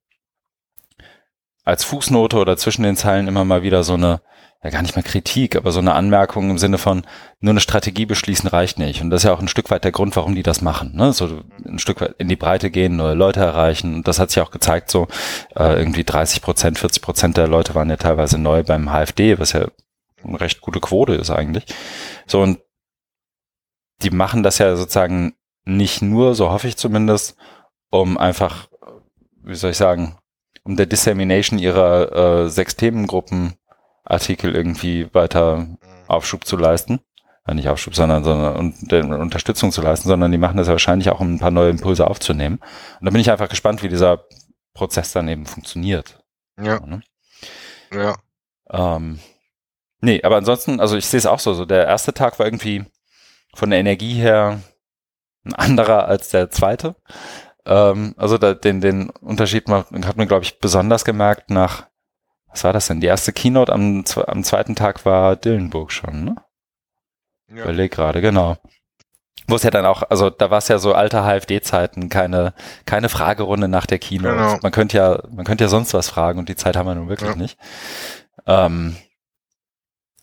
[1.64, 4.22] als Fußnote oder zwischen den Zeilen immer mal wieder so eine,
[4.64, 7.06] ja gar nicht mehr Kritik, aber so eine Anmerkung im Sinne von,
[7.40, 9.02] nur eine Strategie beschließen reicht nicht.
[9.02, 10.96] Und das ist ja auch ein Stück weit der Grund, warum die das machen.
[10.96, 11.12] Ne?
[11.12, 13.94] So ein Stück weit in die Breite gehen, neue Leute erreichen.
[13.94, 15.06] Und das hat sich auch gezeigt, so
[15.54, 19.52] äh, irgendwie 30 Prozent, 40 Prozent der Leute waren ja teilweise neu beim HFD, was
[19.52, 19.66] ja
[20.24, 21.64] eine recht gute Quote ist eigentlich.
[22.26, 22.60] So, und
[24.02, 27.36] die machen das ja sozusagen nicht nur, so hoffe ich zumindest,
[27.90, 28.68] um einfach,
[29.42, 30.18] wie soll ich sagen,
[30.64, 33.54] um der Dissemination ihrer äh, sechs Themengruppen
[34.04, 35.78] Artikel irgendwie weiter mhm.
[36.06, 37.00] Aufschub zu leisten.
[37.46, 40.74] Ja, nicht Aufschub, sondern, sondern und, äh, Unterstützung zu leisten, sondern die machen das ja
[40.74, 42.58] wahrscheinlich auch, um ein paar neue Impulse aufzunehmen.
[43.00, 44.26] Und da bin ich einfach gespannt, wie dieser
[44.74, 46.22] Prozess dann eben funktioniert.
[46.60, 46.80] Ja.
[46.80, 47.02] Ne?
[47.92, 48.16] Ja.
[48.70, 49.18] Ähm,
[50.00, 52.84] Nee, aber ansonsten, also ich sehe es auch so, so der erste Tag war irgendwie
[53.54, 54.60] von der Energie her
[55.44, 56.94] ein anderer als der zweite.
[57.66, 61.86] Ähm, also da, den, den Unterschied hat man, glaube ich, besonders gemerkt nach,
[62.48, 63.00] was war das denn?
[63.00, 66.36] Die erste Keynote am, am zweiten Tag war Dillenburg schon, ne?
[67.48, 67.64] Ja.
[67.64, 68.56] Überleg gerade, genau.
[69.46, 72.52] Wo es ja dann auch, also da war es ja so alte HFD-Zeiten, keine,
[72.84, 74.34] keine Fragerunde nach der Keynote.
[74.36, 74.58] Genau.
[74.62, 77.08] Man könnte ja, man könnte ja sonst was fragen und die Zeit haben wir nun
[77.08, 77.36] wirklich ja.
[77.36, 77.58] nicht.
[78.46, 78.96] Ähm,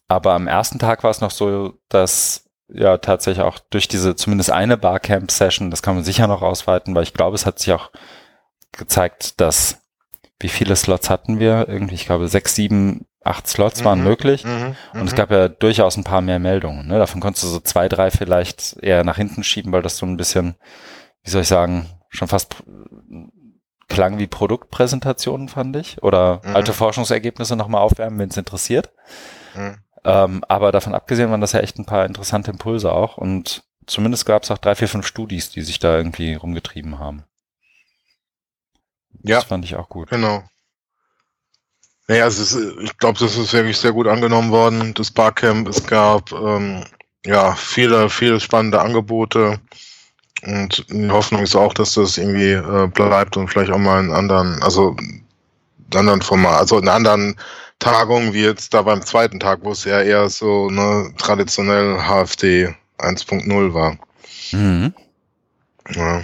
[0.07, 4.51] aber am ersten Tag war es noch so, dass ja tatsächlich auch durch diese zumindest
[4.51, 7.91] eine Barcamp-Session, das kann man sicher noch ausweiten, weil ich glaube, es hat sich auch
[8.71, 9.81] gezeigt, dass
[10.39, 11.67] wie viele Slots hatten wir?
[11.67, 13.85] Irgendwie, ich glaube, sechs, sieben, acht Slots mhm.
[13.85, 14.43] waren möglich.
[14.43, 14.75] Mhm.
[14.93, 15.07] Und mhm.
[15.07, 16.87] es gab ja durchaus ein paar mehr Meldungen.
[16.87, 16.99] Ne?
[16.99, 20.17] Davon konntest du so zwei, drei vielleicht eher nach hinten schieben, weil das so ein
[20.17, 20.55] bisschen,
[21.23, 22.63] wie soll ich sagen, schon fast
[23.87, 26.03] klang wie Produktpräsentationen, fand ich.
[26.03, 26.55] Oder mhm.
[26.55, 28.91] alte Forschungsergebnisse nochmal aufwärmen, wenn es interessiert.
[30.05, 34.25] Ähm, aber davon abgesehen waren das ja echt ein paar interessante Impulse auch und zumindest
[34.25, 37.23] gab es auch drei, vier, fünf Studis, die sich da irgendwie rumgetrieben haben.
[39.23, 39.37] Ja.
[39.37, 40.09] Das fand ich auch gut.
[40.09, 40.43] Genau.
[42.07, 45.67] Naja, es ist, ich glaube, das ist wirklich sehr gut angenommen worden, das Barcamp.
[45.67, 46.85] Es gab ähm,
[47.25, 49.59] ja viele, viele spannende Angebote.
[50.43, 54.11] Und die Hoffnung ist auch, dass das irgendwie äh, bleibt und vielleicht auch mal einen
[54.11, 54.95] anderen, also
[55.95, 57.35] anderen Format, also einen anderen
[57.79, 62.73] Tagung wie jetzt da beim zweiten Tag, wo es ja eher so ne, traditionell HFD
[62.97, 63.97] 1.0 war.
[64.51, 64.93] Mhm.
[65.89, 66.21] Ja.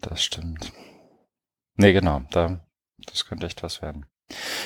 [0.00, 0.72] Das stimmt.
[1.76, 2.60] Nee, genau, da,
[3.06, 4.06] das könnte echt was werden.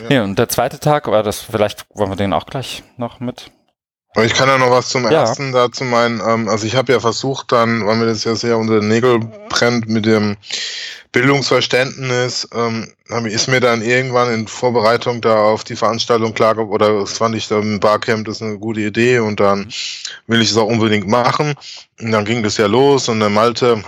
[0.00, 0.08] Ja.
[0.08, 3.50] Nee, und der zweite Tag war das, vielleicht wollen wir den auch gleich noch mit
[4.24, 5.10] ich kann ja noch was zum ja.
[5.10, 6.20] ersten dazu meinen.
[6.26, 9.20] Ähm, also ich habe ja versucht dann, weil mir das ja sehr unter den Nägel
[9.48, 10.36] brennt mit dem
[11.12, 12.92] Bildungsverständnis, ähm,
[13.24, 17.48] ist mir dann irgendwann in Vorbereitung da auf die Veranstaltung klar, oder das fand ich
[17.48, 19.72] da im Barcamp, das ist eine gute Idee und dann
[20.26, 21.54] will ich es auch unbedingt machen.
[22.00, 23.82] Und dann ging das ja los und der Malte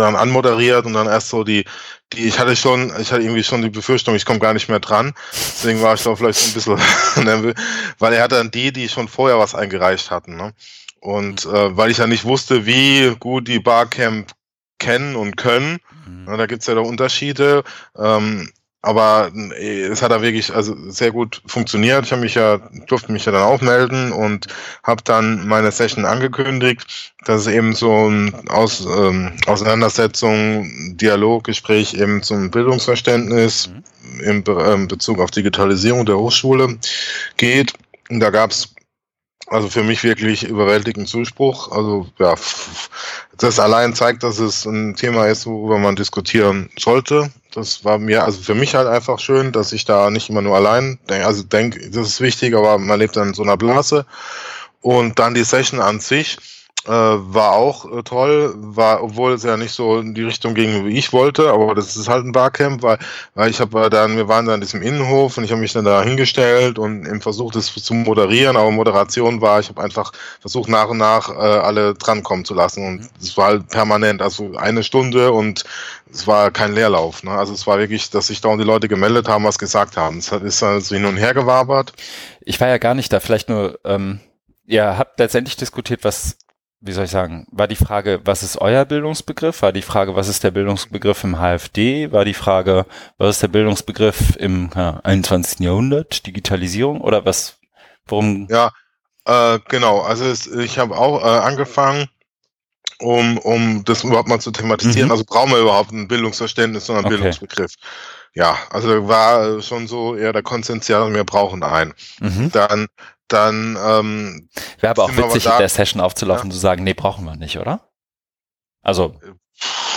[0.00, 1.64] dann anmoderiert und dann erst so die,
[2.12, 4.80] die, ich hatte schon, ich hatte irgendwie schon die Befürchtung, ich komme gar nicht mehr
[4.80, 5.14] dran.
[5.32, 7.54] Deswegen war ich da vielleicht so ein bisschen nervös,
[7.98, 10.36] weil er hat dann die, die schon vorher was eingereicht hatten.
[10.36, 10.52] Ne?
[11.00, 14.32] Und äh, weil ich ja nicht wusste, wie gut die Barcamp
[14.78, 16.24] kennen und können, mhm.
[16.24, 17.64] ne, da gibt's ja da Unterschiede.
[17.96, 18.50] Ähm,
[18.82, 22.04] aber äh, es hat da wirklich also sehr gut funktioniert.
[22.04, 24.48] Ich habe mich ja durfte mich ja dann auch melden und
[24.82, 31.94] habe dann meine Session angekündigt, dass es eben so ein Aus, ähm, Auseinandersetzung, Dialog, Gespräch
[31.94, 34.20] eben zum Bildungsverständnis mhm.
[34.20, 36.76] im Be ähm, Bezug auf Digitalisierung der Hochschule
[37.36, 37.72] geht.
[38.10, 38.74] Und da gab's
[39.52, 41.70] also für mich wirklich überwältigenden Zuspruch.
[41.70, 42.34] Also ja,
[43.36, 47.30] das allein zeigt, dass es ein Thema ist, worüber man diskutieren sollte.
[47.52, 50.56] Das war mir, also für mich halt einfach schön, dass ich da nicht immer nur
[50.56, 54.06] allein denke, also denke, das ist wichtig, aber man lebt dann in so einer Blase.
[54.80, 56.38] Und dann die Session an sich
[56.90, 60.98] war auch äh, toll, war, obwohl es ja nicht so in die Richtung ging, wie
[60.98, 62.98] ich wollte, aber das ist halt ein Barcamp, weil,
[63.34, 65.84] weil ich habe dann, wir waren dann in diesem Innenhof und ich habe mich dann
[65.84, 70.68] da hingestellt und im Versuch, das zu moderieren, aber Moderation war, ich habe einfach versucht,
[70.68, 74.82] nach und nach äh, alle drankommen zu lassen und es war halt permanent, also eine
[74.82, 75.64] Stunde und
[76.12, 77.22] es war kein Leerlauf.
[77.22, 77.30] Ne?
[77.30, 80.18] Also es war wirklich, dass sich da und die Leute gemeldet haben, was gesagt haben.
[80.18, 81.92] Es hat, ist so also hin und her gewabert.
[82.40, 84.20] Ich war ja gar nicht da, vielleicht nur, ähm,
[84.66, 86.36] ihr habt letztendlich diskutiert, was
[86.84, 89.62] wie soll ich sagen, war die Frage, was ist euer Bildungsbegriff?
[89.62, 92.10] War die Frage, was ist der Bildungsbegriff im HFD?
[92.10, 92.86] War die Frage,
[93.18, 95.60] was ist der Bildungsbegriff im ja, 21.
[95.60, 96.26] Jahrhundert?
[96.26, 97.00] Digitalisierung?
[97.00, 97.58] Oder was,
[98.06, 98.48] worum?
[98.50, 98.72] Ja,
[99.26, 100.00] äh, genau.
[100.00, 102.08] Also es, ich habe auch äh, angefangen,
[102.98, 105.06] um, um das überhaupt mal zu thematisieren.
[105.06, 105.12] Mhm.
[105.12, 107.22] Also brauchen wir überhaupt ein Bildungsverständnis, sondern einen okay.
[107.22, 107.74] Bildungsbegriff.
[108.34, 111.94] Ja, also war schon so eher der Konsens, ja, wir brauchen einen.
[112.18, 112.50] Mhm.
[112.50, 112.88] Dann
[113.32, 114.48] dann ähm,
[114.80, 116.54] wäre aber auch witzig, da, in der Session aufzulaufen ja.
[116.54, 117.88] zu sagen, nee, brauchen wir nicht, oder?
[118.82, 119.16] Also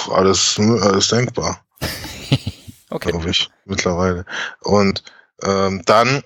[0.03, 1.65] Puh, alles, alles denkbar.
[2.89, 3.11] okay.
[3.11, 4.25] Glaube ich mittlerweile.
[4.61, 5.03] Und
[5.43, 6.23] ähm, dann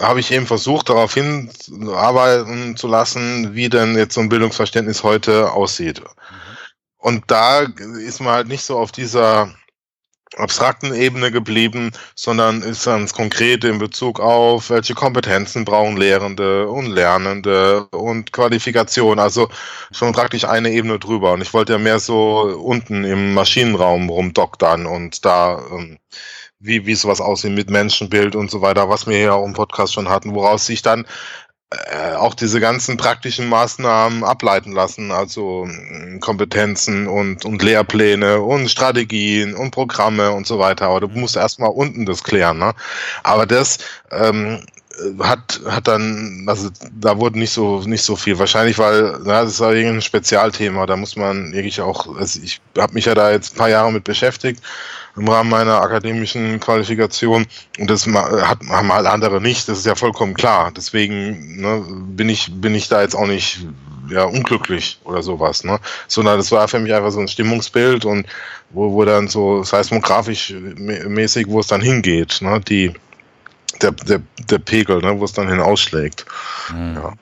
[0.00, 5.52] habe ich eben versucht, darauf hinarbeiten zu lassen, wie denn jetzt so ein Bildungsverständnis heute
[5.52, 6.00] aussieht.
[6.00, 6.56] Mhm.
[6.98, 9.54] Und da ist man halt nicht so auf dieser
[10.36, 16.86] abstrakten Ebene geblieben, sondern ist ganz konkret in Bezug auf, welche Kompetenzen brauchen Lehrende und
[16.86, 19.18] Lernende und Qualifikation.
[19.18, 19.48] Also
[19.90, 21.32] schon praktisch eine Ebene drüber.
[21.32, 25.98] Und ich wollte ja mehr so unten im Maschinenraum rumdoktern und da ähm,
[26.58, 29.94] wie, wie sowas aussieht mit Menschenbild und so weiter, was wir ja auch im Podcast
[29.94, 31.06] schon hatten, woraus sich dann
[31.70, 38.70] äh, auch diese ganzen praktischen Maßnahmen ableiten lassen, also mm, Kompetenzen und, und Lehrpläne und
[38.70, 40.86] Strategien und Programme und so weiter.
[40.86, 42.58] Aber du musst erstmal unten das klären.
[42.58, 42.72] Ne?
[43.24, 43.78] Aber das
[44.12, 44.64] ähm,
[45.18, 48.38] hat, hat dann, also da wurde nicht so, nicht so viel.
[48.38, 52.60] Wahrscheinlich, weil, na, das ist ja ein Spezialthema, da muss man wirklich auch, also ich
[52.78, 54.62] habe mich ja da jetzt ein paar Jahre mit beschäftigt
[55.16, 57.46] im Rahmen meiner akademischen Qualifikation
[57.78, 60.72] und das hat, haben halt andere nicht, das ist ja vollkommen klar.
[60.76, 63.66] Deswegen ne, bin ich, bin ich da jetzt auch nicht
[64.10, 65.78] ja, unglücklich oder sowas, ne?
[66.06, 68.26] Sondern das war für mich einfach so ein Stimmungsbild und
[68.70, 72.60] wo, wo dann so seismografisch mäßig, wo es dann hingeht, ne?
[72.60, 72.92] Die,
[73.82, 76.24] der, der, der Pegel, ne, wo es dann hinausschlägt.
[76.72, 76.94] Mhm.
[76.96, 77.12] Ja.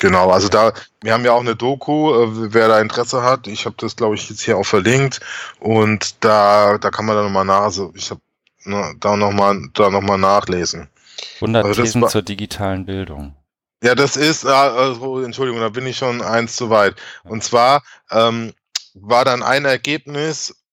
[0.00, 3.46] Genau, also da, wir haben ja auch eine Doku, äh, wer da Interesse hat.
[3.46, 5.20] Ich habe das, glaube ich, jetzt hier auch verlinkt
[5.60, 8.20] und da, da kann man dann nochmal nach, also ich habe
[8.64, 10.88] ne, da nochmal da noch mal nachlesen.
[11.36, 13.34] 100 also Thesen war, zur digitalen Bildung.
[13.82, 16.96] Ja, das ist, also, Entschuldigung, da bin ich schon eins zu weit.
[17.22, 18.54] Und zwar ähm,
[18.94, 20.63] war dann ein Ergebnis,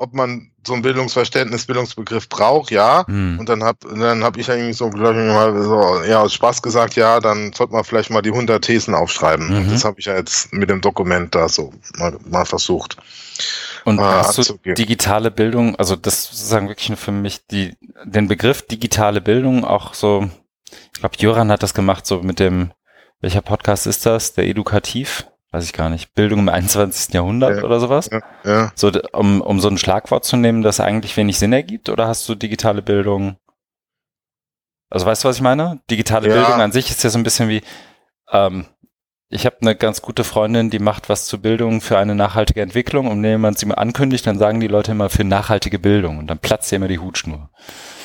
[0.00, 3.06] ob man so ein Bildungsverständnis, Bildungsbegriff braucht, ja.
[3.06, 3.38] Hm.
[3.38, 6.62] Und dann hab, dann hab ich irgendwie so, glaube ich, mal so, ja, aus Spaß
[6.62, 9.48] gesagt, ja, dann sollte man vielleicht mal die 100 Thesen aufschreiben.
[9.48, 9.56] Mhm.
[9.56, 12.96] Und das habe ich ja jetzt mit dem Dokument da so mal, mal versucht.
[13.84, 18.66] Und äh, hast du digitale Bildung, also das sozusagen wirklich für mich die, den Begriff
[18.66, 20.30] digitale Bildung auch so,
[20.94, 22.72] ich glaube, Jöran hat das gemacht, so mit dem,
[23.20, 24.32] welcher Podcast ist das?
[24.32, 25.26] Der Edukativ?
[25.52, 27.14] Weiß ich gar nicht, Bildung im 21.
[27.14, 28.10] Jahrhundert ja, oder sowas?
[28.10, 28.72] Ja, ja.
[28.74, 32.28] So, um, um so ein Schlagwort zu nehmen, das eigentlich wenig Sinn ergibt, oder hast
[32.28, 33.36] du digitale Bildung?
[34.88, 35.80] Also weißt du, was ich meine?
[35.90, 36.34] Digitale ja.
[36.34, 37.62] Bildung an sich ist ja so ein bisschen wie,
[38.32, 38.66] ähm,
[39.32, 43.06] ich habe eine ganz gute Freundin, die macht was zur Bildung für eine nachhaltige Entwicklung
[43.06, 46.26] und wenn man sie mal ankündigt, dann sagen die Leute immer für nachhaltige Bildung und
[46.26, 47.48] dann platzt ja immer die Hutschnur.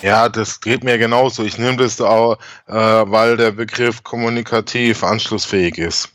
[0.04, 1.44] Ja, das geht mir genauso.
[1.44, 6.14] Ich nehme das auch, äh, weil der Begriff kommunikativ anschlussfähig ist.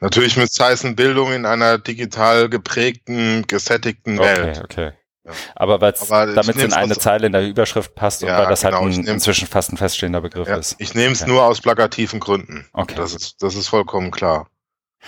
[0.00, 4.58] Natürlich müsste es heißen Bildung in einer digital geprägten, gesättigten Welt.
[4.64, 4.92] Okay, okay.
[5.24, 5.32] Ja.
[5.56, 5.92] Aber, Aber
[6.34, 8.86] damit es in eine Zeile in der Überschrift passt ja, und weil das halt genau,
[8.86, 10.76] halt ein, inzwischen fast ein feststehender Begriff ja, ist.
[10.78, 11.30] Ich nehme es okay.
[11.30, 12.66] nur aus plakativen Gründen.
[12.72, 12.94] Okay.
[12.96, 14.48] Das ist, das ist vollkommen klar.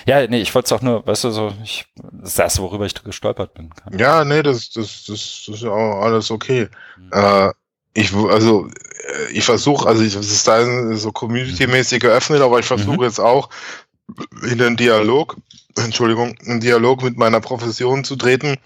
[0.06, 2.86] Ja, nee, ich wollte es auch nur, weißt du, so, ich, das ist das worüber
[2.86, 3.70] ich gestolpert bin.
[3.96, 6.68] Ja, nee, das, das, das, das ist ja auch alles okay.
[6.96, 7.10] Mhm.
[7.12, 7.52] Äh,
[7.94, 10.64] ich, also, äh, ich versuche, also ich, es ist da
[10.96, 13.02] so community-mäßig geöffnet, aber ich versuche mhm.
[13.02, 13.50] jetzt auch,
[14.42, 15.36] in den Dialog,
[15.76, 18.56] Entschuldigung, in Dialog mit meiner Profession zu treten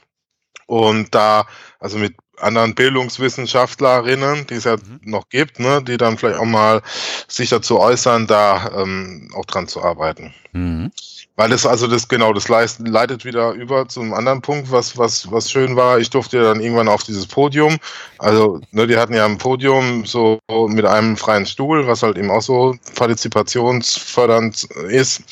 [0.66, 1.46] und da,
[1.80, 5.00] also mit anderen Bildungswissenschaftlerinnen, die es ja mhm.
[5.02, 6.82] noch gibt, ne, die dann vielleicht auch mal
[7.28, 10.34] sich dazu äußern, da ähm, auch dran zu arbeiten.
[10.52, 10.90] Mhm.
[11.36, 15.50] Weil das also das genau, das leitet wieder über zum anderen Punkt, was was was
[15.50, 15.98] schön war.
[15.98, 17.78] Ich durfte dann irgendwann auf dieses Podium.
[18.18, 22.30] Also ne, die hatten ja ein Podium so mit einem freien Stuhl, was halt eben
[22.30, 25.22] auch so partizipationsfördernd ist.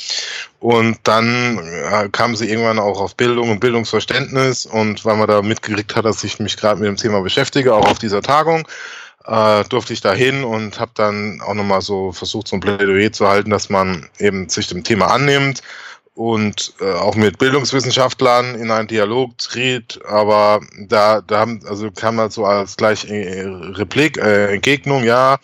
[0.58, 5.40] Und dann äh, kamen sie irgendwann auch auf Bildung und Bildungsverständnis und weil man da
[5.40, 8.66] mitgekriegt hat, dass ich mich gerade mit dem Thema beschäftige, auch auf dieser Tagung
[9.26, 13.12] äh, durfte ich da hin und habe dann auch nochmal so versucht, so ein Plädoyer
[13.12, 15.62] zu halten, dass man eben sich dem Thema annimmt
[16.14, 22.16] und äh, auch mit Bildungswissenschaftlern in einen Dialog tritt, aber da, da haben, also kam
[22.16, 25.38] man so als gleich äh, Replik, äh, Entgegnung, ja,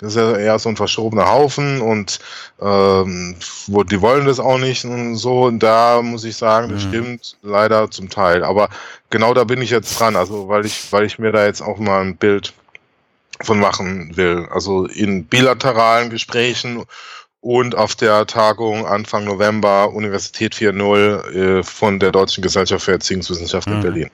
[0.00, 2.20] das ist ja eher so ein verschobener Haufen und
[2.60, 5.42] ähm, wo, die wollen das auch nicht und so.
[5.44, 6.88] Und da muss ich sagen, das mhm.
[6.88, 8.42] stimmt leider zum Teil.
[8.42, 8.70] Aber
[9.10, 11.76] genau da bin ich jetzt dran, also weil ich, weil ich mir da jetzt auch
[11.76, 12.54] mal ein Bild
[13.42, 14.48] von machen will.
[14.50, 16.82] Also in bilateralen Gesprächen
[17.40, 23.72] und auf der Tagung Anfang November Universität 4.0 äh, von der Deutschen Gesellschaft für Erziehungswissenschaften
[23.72, 23.78] mhm.
[23.78, 24.10] in Berlin.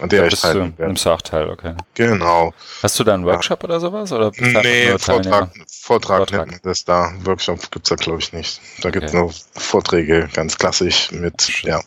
[0.00, 0.90] An der ja, ich teilnehmen werde.
[0.90, 1.74] Im Sachteil, okay.
[1.94, 2.52] Genau.
[2.82, 3.68] Hast du da einen Workshop ja.
[3.68, 4.10] oder sowas?
[4.10, 6.62] Oder nee, Vortrag, Vortrag, Vortrag.
[6.64, 7.12] das da.
[7.22, 8.60] Workshop gibt's da, glaube ich, nicht.
[8.80, 8.98] Da okay.
[8.98, 11.70] gibt's nur Vorträge, ganz klassisch mit, schön.
[11.70, 11.80] ja,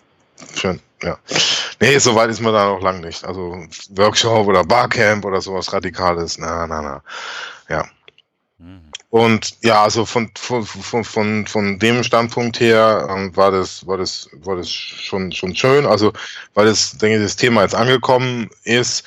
[0.56, 1.18] schön, ja.
[1.82, 3.26] Nee, so weit ist man da noch lang nicht.
[3.26, 3.58] Also
[3.90, 7.04] Workshop oder Barcamp oder sowas Radikales, na, na, na.
[7.68, 7.86] Ja.
[9.10, 13.98] Und ja, also von, von, von, von, von dem Standpunkt her ähm, war das, war
[13.98, 15.86] das, war das schon, schon schön.
[15.86, 16.12] Also,
[16.54, 19.04] weil das, denke ich, das Thema jetzt angekommen ist.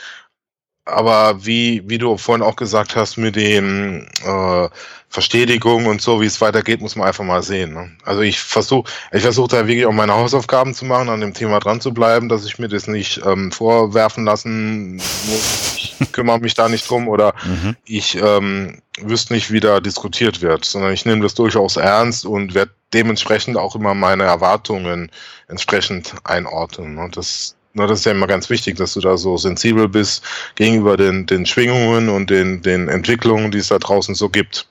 [0.87, 4.69] Aber wie, wie du vorhin auch gesagt hast, mit dem äh,
[5.11, 7.75] Verstetigung und so, wie es weitergeht, muss man einfach mal sehen.
[7.75, 7.91] Ne?
[8.05, 11.61] Also ich versuche, ich versuche da wirklich auch meine Hausaufgaben zu machen, an dem Thema
[11.61, 15.80] dran zu bleiben, dass ich mir das nicht ähm, vorwerfen lassen muss.
[16.13, 17.77] Kümmere mich da nicht drum oder mhm.
[17.85, 22.55] ich ähm, wüsste nicht, wie da diskutiert wird, sondern ich nehme das durchaus ernst und
[22.55, 25.11] werde dementsprechend auch immer meine Erwartungen
[25.49, 26.95] entsprechend einordnen.
[26.95, 27.09] Ne?
[27.13, 30.25] Das, na, das ist ja immer ganz wichtig, dass du da so sensibel bist
[30.57, 34.67] gegenüber den, den Schwingungen und den, den Entwicklungen, die es da draußen so gibt.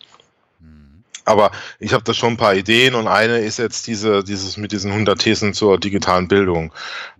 [1.26, 4.72] Aber ich habe da schon ein paar Ideen und eine ist jetzt diese, dieses mit
[4.72, 6.74] diesen 100 Thesen zur digitalen Bildung.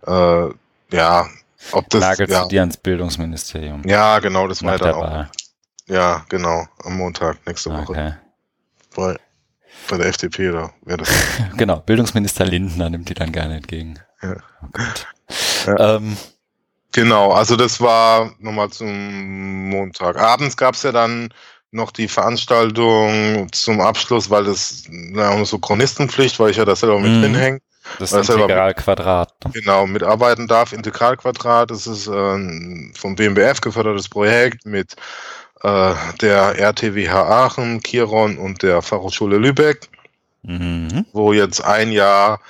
[0.04, 0.48] Äh,
[0.92, 1.28] ja,
[1.72, 2.00] ob das.
[2.00, 2.46] Nagelst ja.
[2.46, 3.82] dir ans Bildungsministerium?
[3.86, 5.26] Ja, genau, das war dann auch.
[5.86, 7.90] Ja, genau, am Montag, nächste Woche.
[7.90, 8.14] Okay.
[8.94, 9.16] Bei,
[9.88, 11.08] bei der FDP oder wer das?
[11.56, 13.98] genau, Bildungsminister Lindner nimmt die dann gerne entgegen.
[14.22, 14.36] Ja.
[14.62, 14.66] Oh
[15.66, 15.96] ja.
[15.96, 16.16] Ähm,
[16.92, 20.16] genau, also das war nochmal zum Montag.
[20.16, 21.32] Abends gab es ja dann
[21.72, 26.98] noch die Veranstaltung zum Abschluss, weil das na, so Chronistenpflicht, weil ich ja da selber
[26.98, 27.22] mit mhm.
[27.22, 27.60] drin hänge.
[27.98, 29.32] Das Integralquadrat.
[29.44, 29.52] Ne?
[29.52, 30.72] Genau, mitarbeiten darf.
[30.72, 34.96] Integralquadrat, das ist äh, vom BMBF gefördertes Projekt mit
[35.62, 39.88] äh, der RTWH Aachen, Kiron und der Fachhochschule Lübeck,
[40.42, 41.04] mhm.
[41.12, 42.40] wo jetzt ein Jahr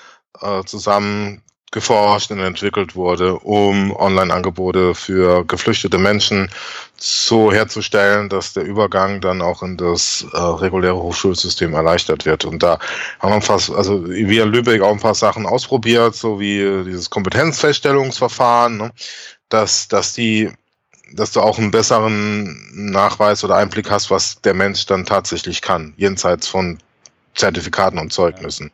[0.41, 6.51] äh, zusammen geforscht und entwickelt wurde, um Online-Angebote für geflüchtete Menschen
[6.97, 12.45] so herzustellen, dass der Übergang dann auch in das äh, reguläre Hochschulsystem erleichtert wird.
[12.45, 12.79] Und da
[13.21, 17.09] haben wir fast, also wir in Lübeck auch ein paar Sachen ausprobiert, so wie dieses
[17.09, 18.91] Kompetenzfeststellungsverfahren, ne?
[19.49, 20.51] dass, dass die
[21.13, 25.93] dass du auch einen besseren Nachweis oder Einblick hast, was der Mensch dann tatsächlich kann,
[25.97, 26.79] jenseits von
[27.35, 28.71] Zertifikaten und Zeugnissen.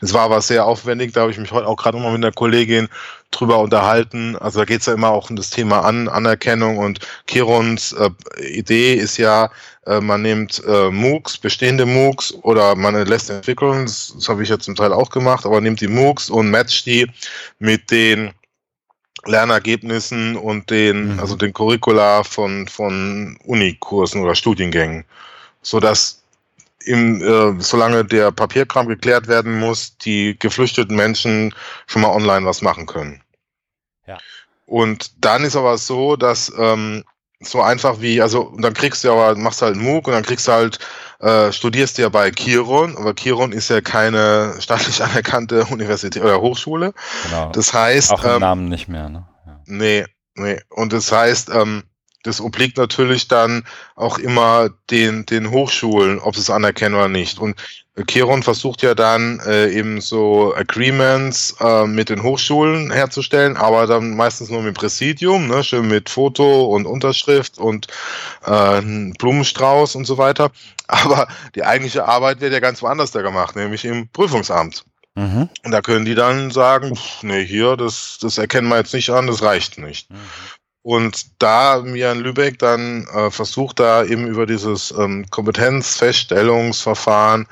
[0.00, 2.32] Das war aber sehr aufwendig, da habe ich mich heute auch gerade mal mit einer
[2.32, 2.88] Kollegin
[3.30, 4.36] drüber unterhalten.
[4.36, 8.10] Also da geht es ja immer auch um das Thema An Anerkennung und Kirons äh,
[8.42, 9.50] Idee ist ja,
[9.86, 14.48] äh, man nimmt äh, MOOCs, bestehende MOOCs oder man lässt entwickeln, das, das habe ich
[14.48, 17.06] ja zum Teil auch gemacht, aber nimmt die MOOCs und matcht die
[17.60, 18.32] mit den
[19.26, 21.20] Lernergebnissen und den, mhm.
[21.20, 25.04] also den Curricula von, von Unikursen oder Studiengängen,
[25.62, 26.19] so dass
[26.84, 31.54] im, äh, solange der Papierkram geklärt werden muss, die geflüchteten Menschen
[31.86, 33.22] schon mal online was machen können.
[34.06, 34.18] Ja.
[34.66, 37.04] Und dann ist aber so, dass ähm,
[37.40, 40.52] so einfach wie, also dann kriegst du aber, machst halt MOOC und dann kriegst du
[40.52, 40.78] halt,
[41.20, 46.40] äh, studierst du ja bei Kiron, aber Kiron ist ja keine staatlich anerkannte Universität oder
[46.40, 46.92] Hochschule.
[47.24, 47.50] Genau.
[47.52, 48.12] Das heißt.
[48.12, 49.26] Auch im ähm, Namen nicht mehr, ne?
[49.46, 49.60] Ja.
[49.66, 50.60] Nee, nee.
[50.68, 51.84] Und das heißt, ähm,
[52.22, 53.64] das obliegt natürlich dann
[53.96, 57.38] auch immer den, den Hochschulen, ob sie es anerkennen oder nicht.
[57.38, 57.56] Und
[58.06, 64.16] Keron versucht ja dann äh, eben so Agreements äh, mit den Hochschulen herzustellen, aber dann
[64.16, 67.88] meistens nur mit Präsidium, ne, schön mit Foto und Unterschrift und
[68.44, 68.80] äh,
[69.18, 70.50] Blumenstrauß und so weiter.
[70.90, 74.84] Aber die eigentliche Arbeit wird ja ganz woanders da gemacht, nämlich im Prüfungsamt.
[75.14, 75.48] Mhm.
[75.64, 79.10] Und da können die dann sagen, pff, nee, hier, das, das erkennen wir jetzt nicht
[79.10, 80.10] an, das reicht nicht.
[80.10, 80.16] Mhm.
[80.82, 87.46] Und da mir in Lübeck dann äh, versucht, da eben über dieses ähm, Kompetenzfeststellungsverfahren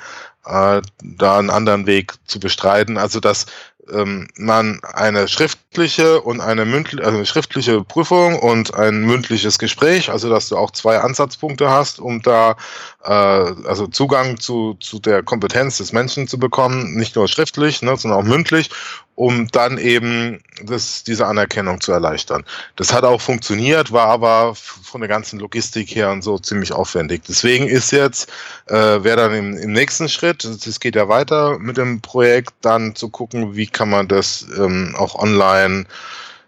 [0.46, 2.96] äh, da einen anderen Weg zu bestreiten.
[2.96, 3.44] Also dass
[3.90, 10.10] ähm, man eine schriftliche und eine mündliche, also eine schriftliche Prüfung und ein mündliches Gespräch,
[10.10, 12.56] also dass du auch zwei Ansatzpunkte hast, um da
[13.04, 17.96] äh, also Zugang zu, zu der Kompetenz des Menschen zu bekommen, nicht nur schriftlich, ne,
[17.96, 18.70] sondern auch mündlich,
[19.18, 22.44] um dann eben das, diese Anerkennung zu erleichtern.
[22.76, 27.22] Das hat auch funktioniert, war aber von der ganzen Logistik her und so ziemlich aufwendig.
[27.28, 28.30] Deswegen ist jetzt,
[28.66, 32.94] äh, wäre dann im, im nächsten Schritt, es geht ja weiter mit dem Projekt, dann
[32.94, 35.86] zu gucken, wie kann man das ähm, auch online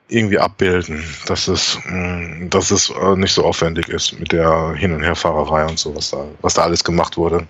[0.07, 4.75] irgendwie abbilden, dass es, mh, mm, dass es äh, nicht so aufwendig ist mit der
[4.75, 7.49] Hin- und Herfahrerei und so, was da, was da alles gemacht wurde.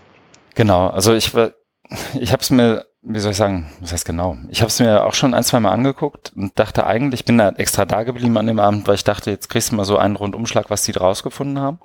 [0.55, 1.31] Genau, also ich,
[2.19, 4.37] ich habe es mir, wie soll ich sagen, was heißt genau?
[4.49, 7.39] Ich habe es mir auch schon ein, zwei Mal angeguckt und dachte eigentlich, ich bin
[7.39, 9.97] da extra da geblieben an dem Abend, weil ich dachte, jetzt kriegst du mal so
[9.97, 11.81] einen Rundumschlag, was die rausgefunden haben.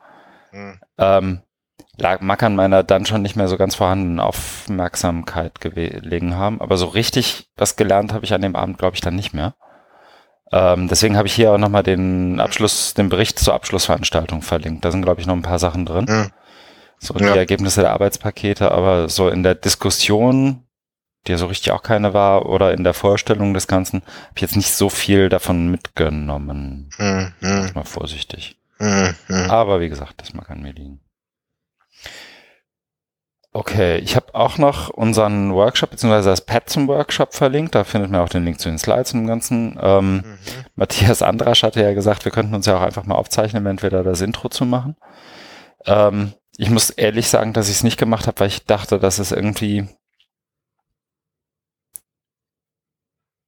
[0.51, 0.79] Hm.
[0.97, 1.41] Ähm,
[1.97, 6.75] lag, mag an meiner dann schon nicht mehr so ganz vorhandenen Aufmerksamkeit gelegen haben, aber
[6.75, 9.55] so richtig was gelernt habe ich an dem Abend, glaube ich, dann nicht mehr.
[10.51, 14.85] Ähm, deswegen habe ich hier auch nochmal den Abschluss, den Bericht zur Abschlussveranstaltung verlinkt.
[14.85, 16.05] Da sind, glaube ich, noch ein paar Sachen drin.
[16.07, 16.31] Mhm.
[16.99, 17.35] So die ja.
[17.35, 20.64] Ergebnisse der Arbeitspakete, aber so in der Diskussion,
[21.29, 24.55] ja so richtig auch keine war, oder in der Vorstellung des Ganzen, habe ich jetzt
[24.55, 26.89] nicht so viel davon mitgenommen.
[26.97, 27.71] Mhm.
[27.73, 28.57] Mal vorsichtig.
[28.79, 29.15] Mhm.
[29.49, 30.99] Aber wie gesagt, das mag an mir liegen.
[33.53, 37.73] Okay, ich habe auch noch unseren Workshop beziehungsweise das Pad zum Workshop verlinkt.
[37.73, 39.79] Da findet man auch den Link zu den Slides und dem Ganzen.
[39.81, 40.23] Ähm, mhm.
[40.75, 43.89] Matthias Andrasch hatte ja gesagt, wir könnten uns ja auch einfach mal aufzeichnen, wenn wir
[43.89, 44.97] da das Intro zu machen.
[45.85, 49.19] Ähm, ich muss ehrlich sagen, dass ich es nicht gemacht habe, weil ich dachte, dass
[49.19, 49.87] es irgendwie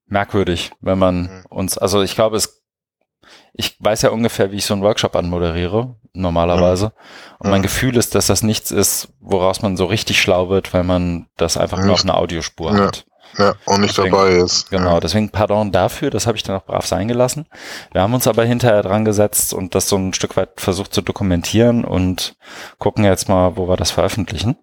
[0.07, 1.45] merkwürdig, wenn man mhm.
[1.49, 2.57] uns, also ich glaube, es
[3.53, 6.85] ich weiß ja ungefähr, wie ich so einen Workshop anmoderiere, normalerweise.
[6.85, 6.91] Ja.
[7.39, 10.83] Und mein Gefühl ist, dass das nichts ist, woraus man so richtig schlau wird, weil
[10.83, 12.85] man das einfach nur auf einer Audiospur ja.
[12.85, 13.05] hat.
[13.37, 14.69] Ja, und nicht deswegen, dabei ist.
[14.69, 17.45] Genau, deswegen pardon dafür, das habe ich dann auch brav sein gelassen.
[17.91, 21.01] Wir haben uns aber hinterher dran gesetzt und das so ein Stück weit versucht zu
[21.01, 22.35] dokumentieren und
[22.77, 24.55] gucken jetzt mal, wo wir das veröffentlichen.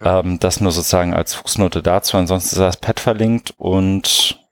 [0.00, 2.16] Ähm, das nur sozusagen als Fußnote dazu.
[2.16, 4.45] Ansonsten ist das Pad verlinkt und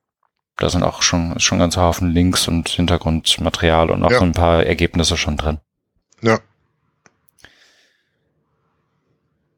[0.56, 4.18] da sind auch schon, schon ganz Haufen Links und Hintergrundmaterial und auch ja.
[4.18, 5.58] so ein paar Ergebnisse schon drin.
[6.22, 6.38] Ja.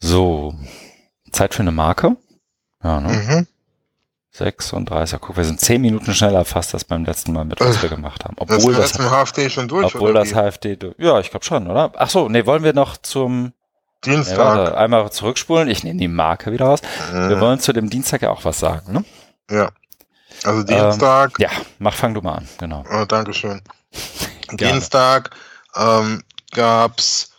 [0.01, 0.55] So.
[1.33, 2.17] Zeit für eine Marke.
[2.83, 3.09] Ja, ne?
[3.09, 3.47] Mhm.
[4.33, 5.19] 36.
[5.21, 8.25] Guck, wir sind zehn Minuten schneller fast als beim letzten Mal mit, was wir gemacht
[8.25, 8.37] haben.
[8.39, 10.35] Obwohl das, das HFD schon durch, Obwohl das?
[10.35, 11.93] HFD, ja, ich glaube schon, oder?
[11.97, 13.53] Ach so, nee, wollen wir noch zum
[14.05, 14.57] Dienstag.
[14.57, 15.69] Ja, einmal zurückspulen.
[15.69, 16.81] Ich nehme die Marke wieder raus.
[17.13, 17.29] Mhm.
[17.31, 19.05] Wir wollen zu dem Dienstag ja auch was sagen, ne?
[19.51, 19.71] Ja.
[20.45, 21.33] Also Dienstag.
[21.39, 22.85] Ähm, ja, mach, fang du mal an, genau.
[22.91, 23.63] Oh, Dankeschön.
[24.53, 25.31] Dienstag
[25.77, 26.23] ähm,
[26.53, 27.33] gab es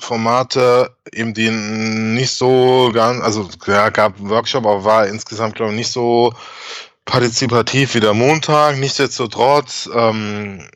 [0.00, 5.72] Formate, eben die nicht so ganz, also ja, gab einen Workshop, aber war insgesamt, glaube
[5.72, 6.34] ich, nicht so
[7.04, 8.78] partizipativ wie der Montag.
[8.78, 10.68] Nichtsdestotrotz ähm,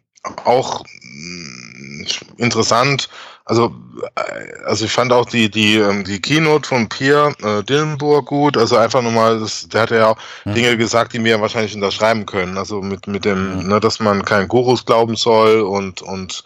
[0.45, 2.07] auch mh, mm,
[2.37, 3.09] interessant
[3.47, 3.73] also,
[4.17, 8.57] äh, also ich fand auch die, die, ähm, die Keynote von Pierre äh, Dillenburg gut.
[8.57, 10.55] Also einfach nochmal, das, der hat ja auch mhm.
[10.55, 12.59] Dinge gesagt, die mir wahrscheinlich unterschreiben können.
[12.59, 13.69] Also mit, mit dem, mhm.
[13.69, 16.45] ne, dass man keinen Gurus glauben soll und, und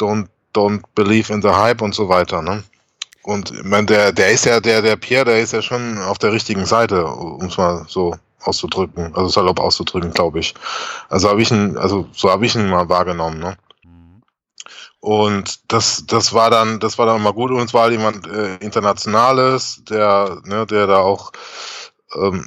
[0.00, 2.62] don't, don't believe in the hype und so weiter, ne?
[3.22, 6.16] Und ich meine, der, der ist ja, der, der Pierre, der ist ja schon auf
[6.16, 10.54] der richtigen Seite, um es mal so auszudrücken, also salopp auszudrücken, glaube ich.
[11.10, 13.58] Also habe ich ihn, also so habe ich ihn mal wahrgenommen, ne?
[15.00, 17.50] Und das, das war dann, das war dann mal gut.
[17.50, 21.32] Und es war halt jemand äh, Internationales, der, ne, der da auch
[22.16, 22.46] ähm,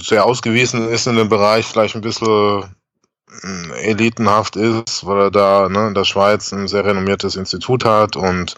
[0.00, 2.64] sehr ausgewiesen ist in dem Bereich, vielleicht ein bisschen
[3.82, 8.54] elitenhaft ist, weil er da ne, in der Schweiz ein sehr renommiertes Institut hat und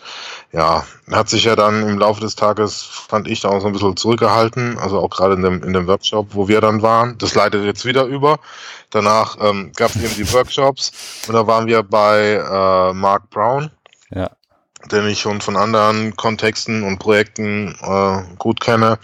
[0.53, 3.73] ja, hat sich ja dann im Laufe des Tages, fand ich, da auch so ein
[3.73, 7.19] bisschen zurückgehalten, also auch gerade in dem, in dem Workshop, wo wir dann waren.
[7.19, 8.39] Das leitet jetzt wieder über.
[8.91, 10.93] Danach ähm, gab es eben die Workshops
[11.29, 13.71] und da waren wir bei äh, Mark Brown,
[14.11, 14.31] ja.
[14.91, 18.99] den ich schon von anderen Kontexten und Projekten äh, gut kenne.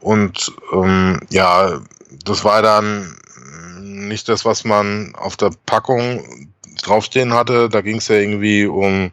[0.00, 1.80] Und ähm, ja,
[2.24, 3.16] das war dann
[3.80, 6.48] nicht das, was man auf der Packung
[6.82, 7.68] draufstehen hatte.
[7.68, 9.12] Da ging es ja irgendwie um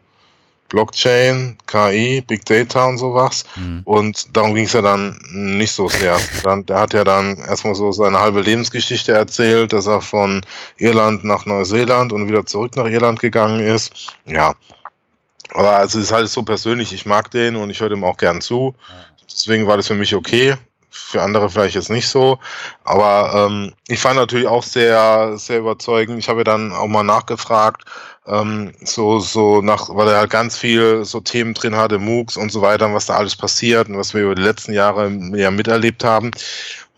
[0.68, 3.44] Blockchain, KI, Big Data und sowas.
[3.56, 3.80] Mhm.
[3.84, 6.18] Und darum ging es ja dann nicht so sehr.
[6.44, 10.42] Dann, der hat ja dann erstmal so seine halbe Lebensgeschichte erzählt, dass er von
[10.76, 14.12] Irland nach Neuseeland und wieder zurück nach Irland gegangen ist.
[14.26, 14.54] Ja.
[15.54, 18.18] Aber also es ist halt so persönlich, ich mag den und ich höre dem auch
[18.18, 18.74] gern zu.
[19.30, 20.54] Deswegen war das für mich okay.
[20.90, 22.38] Für andere vielleicht jetzt nicht so.
[22.84, 26.18] Aber ähm, ich fand natürlich auch sehr, sehr überzeugend.
[26.18, 27.84] Ich habe dann auch mal nachgefragt,
[28.26, 32.52] ähm, so, so nach, weil er halt ganz viel so Themen drin hatte, MOOCs und
[32.52, 36.04] so weiter, was da alles passiert und was wir über die letzten Jahre ja miterlebt
[36.04, 36.30] haben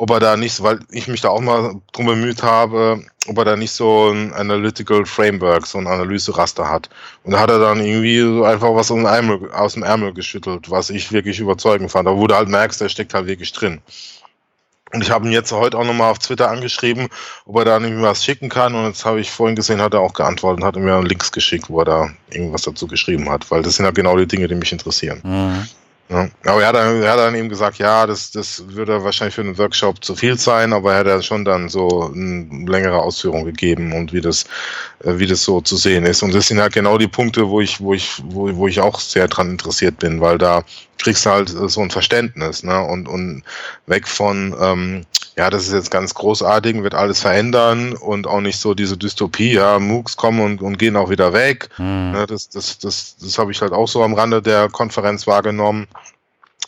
[0.00, 3.44] ob er da nicht, weil ich mich da auch mal drum bemüht habe, ob er
[3.44, 6.90] da nicht so ein Analytical Framework, so ein Analyseraster hat.
[7.22, 11.12] Und da hat er dann irgendwie so einfach was aus dem, Ärmel, geschüttelt, was ich
[11.12, 12.08] wirklich überzeugend fand.
[12.08, 13.80] Da du halt merkst, der steckt halt wirklich drin.
[14.92, 17.06] Und ich habe ihn jetzt heute auch nochmal auf Twitter angeschrieben,
[17.46, 18.74] ob er da irgendwie was schicken kann.
[18.74, 21.70] Und jetzt habe ich vorhin gesehen, hat er auch geantwortet und hat mir Links geschickt,
[21.70, 23.48] wo er da irgendwas dazu geschrieben hat.
[23.52, 25.20] Weil das sind ja genau die Dinge, die mich interessieren.
[25.22, 25.68] Mhm.
[26.10, 29.36] Ja, aber er hat, dann, er hat dann eben gesagt, ja, das, das würde wahrscheinlich
[29.36, 33.00] für einen Workshop zu viel sein, aber er hat ja schon dann so eine längere
[33.00, 34.44] Ausführung gegeben und wie das,
[35.04, 36.24] äh, wie das so zu sehen ist.
[36.24, 38.98] Und das sind halt genau die Punkte, wo ich, wo ich, wo, wo ich auch
[38.98, 40.64] sehr dran interessiert bin, weil da
[40.98, 42.82] kriegst du halt so ein Verständnis, ne?
[42.82, 43.44] Und, und
[43.86, 45.06] weg von, ähm,
[45.40, 49.54] ja, das ist jetzt ganz großartig, wird alles verändern und auch nicht so diese Dystopie,
[49.54, 51.70] ja, MOOCs kommen und, und gehen auch wieder weg.
[51.78, 52.10] Mhm.
[52.12, 55.88] Ne, das das, das, das habe ich halt auch so am Rande der Konferenz wahrgenommen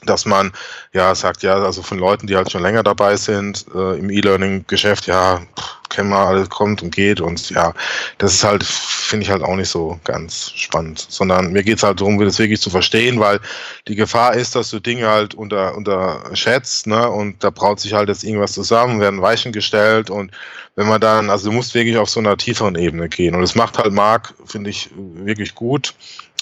[0.05, 0.53] dass man
[0.93, 5.07] ja sagt, ja, also von Leuten, die halt schon länger dabei sind äh, im E-Learning-Geschäft,
[5.07, 5.41] ja,
[5.89, 7.75] kennen wir, alles kommt und geht und ja,
[8.19, 11.83] das ist halt, finde ich halt auch nicht so ganz spannend, sondern mir geht es
[11.83, 13.41] halt darum, das wirklich zu verstehen, weil
[13.89, 18.09] die Gefahr ist, dass du Dinge halt unter, unterschätzt, ne, und da braut sich halt
[18.09, 20.33] jetzt irgendwas zusammen, werden Weichen gestellt und
[20.75, 23.55] wenn man dann, also du musst wirklich auf so einer tieferen Ebene gehen und das
[23.55, 25.95] macht halt Marc, finde ich, wirklich gut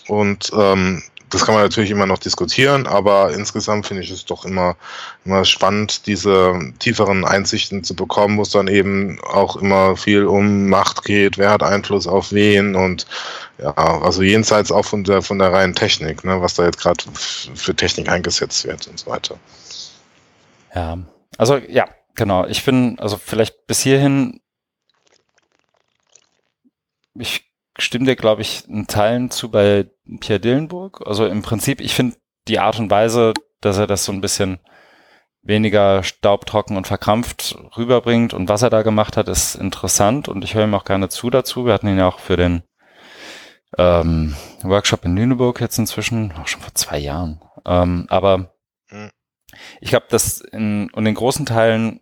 [0.06, 4.44] und ähm, das kann man natürlich immer noch diskutieren, aber insgesamt finde ich es doch
[4.44, 4.76] immer,
[5.24, 10.68] immer spannend, diese tieferen Einsichten zu bekommen, wo es dann eben auch immer viel um
[10.68, 13.06] Macht geht, wer hat Einfluss auf wen und
[13.58, 17.04] ja, also jenseits auch von der, von der reinen Technik, ne, was da jetzt gerade
[17.12, 19.36] für Technik eingesetzt wird und so weiter.
[20.74, 20.98] Ja,
[21.38, 22.46] also ja, genau.
[22.46, 24.40] Ich bin, also vielleicht bis hierhin,
[27.14, 27.49] ich
[27.84, 29.88] stimme dir, glaube ich, in Teilen zu bei
[30.20, 31.06] Pierre Dillenburg.
[31.06, 32.16] Also im Prinzip, ich finde
[32.48, 34.58] die Art und Weise, dass er das so ein bisschen
[35.42, 40.54] weniger staubtrocken und verkrampft rüberbringt und was er da gemacht hat, ist interessant und ich
[40.54, 41.64] höre ihm auch gerne zu dazu.
[41.64, 42.62] Wir hatten ihn ja auch für den
[43.78, 47.40] ähm, Workshop in Lüneburg jetzt inzwischen, auch schon vor zwei Jahren.
[47.64, 48.54] Ähm, aber
[48.88, 49.10] hm.
[49.80, 52.00] ich glaube, dass in, und in großen Teilen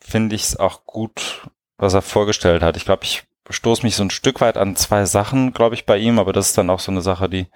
[0.00, 2.76] finde ich es auch gut, was er vorgestellt hat.
[2.76, 5.98] Ich glaube, ich stoße mich so ein Stück weit an zwei Sachen, glaube ich, bei
[5.98, 7.46] ihm, aber das ist dann auch so eine Sache, die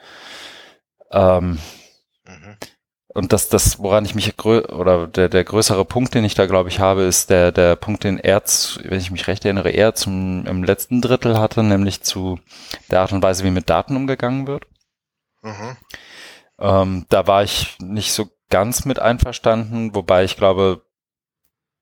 [1.11, 1.59] ähm,
[2.25, 2.57] mhm.
[3.15, 6.69] und das, das, woran ich mich oder der, der größere Punkt, den ich da, glaube
[6.69, 8.43] ich, habe, ist der, der Punkt, den er,
[8.85, 12.39] wenn ich mich recht erinnere, er zum im letzten Drittel hatte, nämlich zu
[12.91, 14.67] der Art und Weise, wie mit Daten umgegangen wird.
[15.43, 15.77] Mhm.
[16.59, 20.83] Ähm, da war ich nicht so ganz mit einverstanden, wobei ich glaube,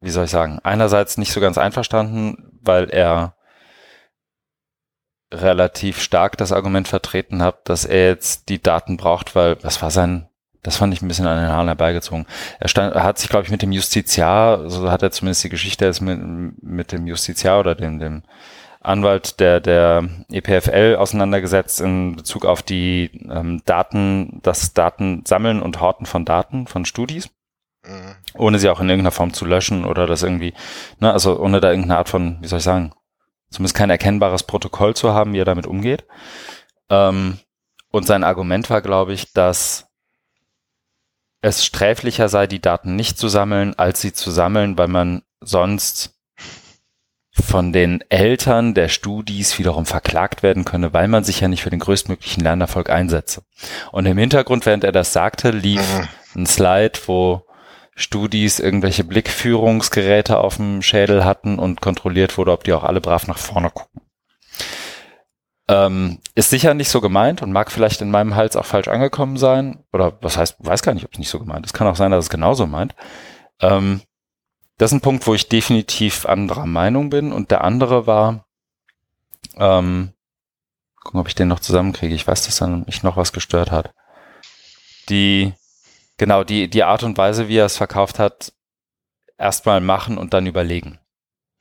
[0.01, 3.35] wie soll ich sagen, einerseits nicht so ganz einverstanden, weil er
[5.33, 9.91] relativ stark das Argument vertreten habe, dass er jetzt die Daten braucht, weil das war
[9.91, 10.29] sein,
[10.63, 12.27] das fand ich ein bisschen an den Haaren herbeigezogen.
[12.59, 15.51] Er, stand, er hat sich, glaube ich, mit dem Justiziar, so hat er zumindest die
[15.51, 16.19] Geschichte ist mit,
[16.63, 18.23] mit dem Justiziar oder dem, dem
[18.81, 26.07] Anwalt der, der EPFL auseinandergesetzt in Bezug auf die ähm, Daten, das Datensammeln und Horten
[26.07, 27.29] von Daten von Studis
[27.89, 28.15] mhm.
[28.35, 30.55] ohne sie auch in irgendeiner Form zu löschen oder das irgendwie,
[31.01, 32.93] ne, also ohne da irgendeine Art von, wie soll ich sagen,
[33.51, 36.05] zumindest kein erkennbares Protokoll zu haben, wie er damit umgeht.
[36.91, 37.39] Ähm,
[37.91, 39.87] und sein Argument war, glaube ich, dass
[41.41, 46.19] es sträflicher sei, die Daten nicht zu sammeln, als sie zu sammeln, weil man sonst
[47.41, 51.71] von den Eltern der Studis wiederum verklagt werden könne, weil man sich ja nicht für
[51.71, 53.43] den größtmöglichen Lernerfolg einsetze.
[53.93, 55.81] Und im Hintergrund, während er das sagte, lief
[56.35, 56.43] mhm.
[56.43, 57.45] ein Slide, wo
[57.99, 63.27] Studis irgendwelche Blickführungsgeräte auf dem Schädel hatten und kontrolliert wurde, ob die auch alle brav
[63.27, 64.03] nach vorne gucken.
[65.67, 69.37] Ähm, ist sicher nicht so gemeint und mag vielleicht in meinem Hals auch falsch angekommen
[69.37, 69.85] sein.
[69.93, 71.73] Oder was heißt, weiß gar nicht, ob es nicht so gemeint ist.
[71.73, 72.95] Kann auch sein, dass es genauso meint.
[73.61, 74.01] Ähm,
[74.79, 77.33] das ist ein Punkt, wo ich definitiv anderer Meinung bin.
[77.33, 78.47] Und der andere war,
[79.57, 80.13] ähm,
[81.03, 82.15] gucken, ob ich den noch zusammenkriege.
[82.15, 83.93] Ich weiß, dass dann mich noch was gestört hat.
[85.09, 85.53] Die
[86.19, 88.53] Genau, die, die Art und Weise, wie er es verkauft hat,
[89.39, 90.99] erstmal machen und dann überlegen.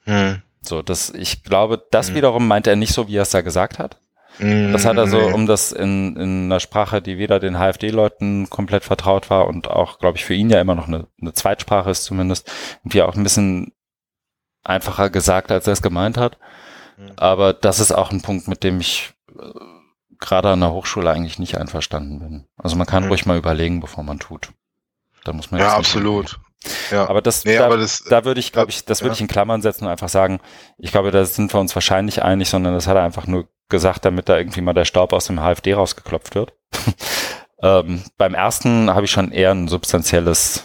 [0.04, 0.42] Hm.
[0.62, 2.16] So, das, ich glaube, das hm.
[2.16, 4.02] wiederum meint er nicht so, wie er es da gesagt hat.
[4.38, 4.74] Hm.
[4.74, 8.84] Das hat er so, um das in, in einer Sprache, die weder den HFD-Leuten komplett
[8.84, 12.04] vertraut war und auch, glaube ich, für ihn ja immer noch eine, eine Zweitsprache ist
[12.04, 12.52] zumindest,
[12.84, 13.74] irgendwie auch ein bisschen
[14.64, 16.38] einfacher gesagt, als er es gemeint hat.
[16.98, 17.12] Hm.
[17.16, 19.52] Aber das ist auch ein Punkt, mit dem ich äh,
[20.20, 22.48] gerade an der Hochschule eigentlich nicht einverstanden bin.
[22.58, 23.10] Also man kann mhm.
[23.10, 24.50] ruhig mal überlegen, bevor man tut.
[25.24, 26.40] Da muss man ja absolut.
[26.92, 27.08] Ja.
[27.08, 29.14] Aber das, nee, da, aber das, da würde ich, glaube ich, das würde ja.
[29.16, 30.40] ich in Klammern setzen und einfach sagen,
[30.78, 34.06] ich glaube, da sind wir uns wahrscheinlich einig, sondern das hat er einfach nur gesagt,
[34.06, 36.54] damit da irgendwie mal der Staub aus dem HFD rausgeklopft wird.
[37.62, 40.64] ähm, beim ersten habe ich schon eher ein substanzielles,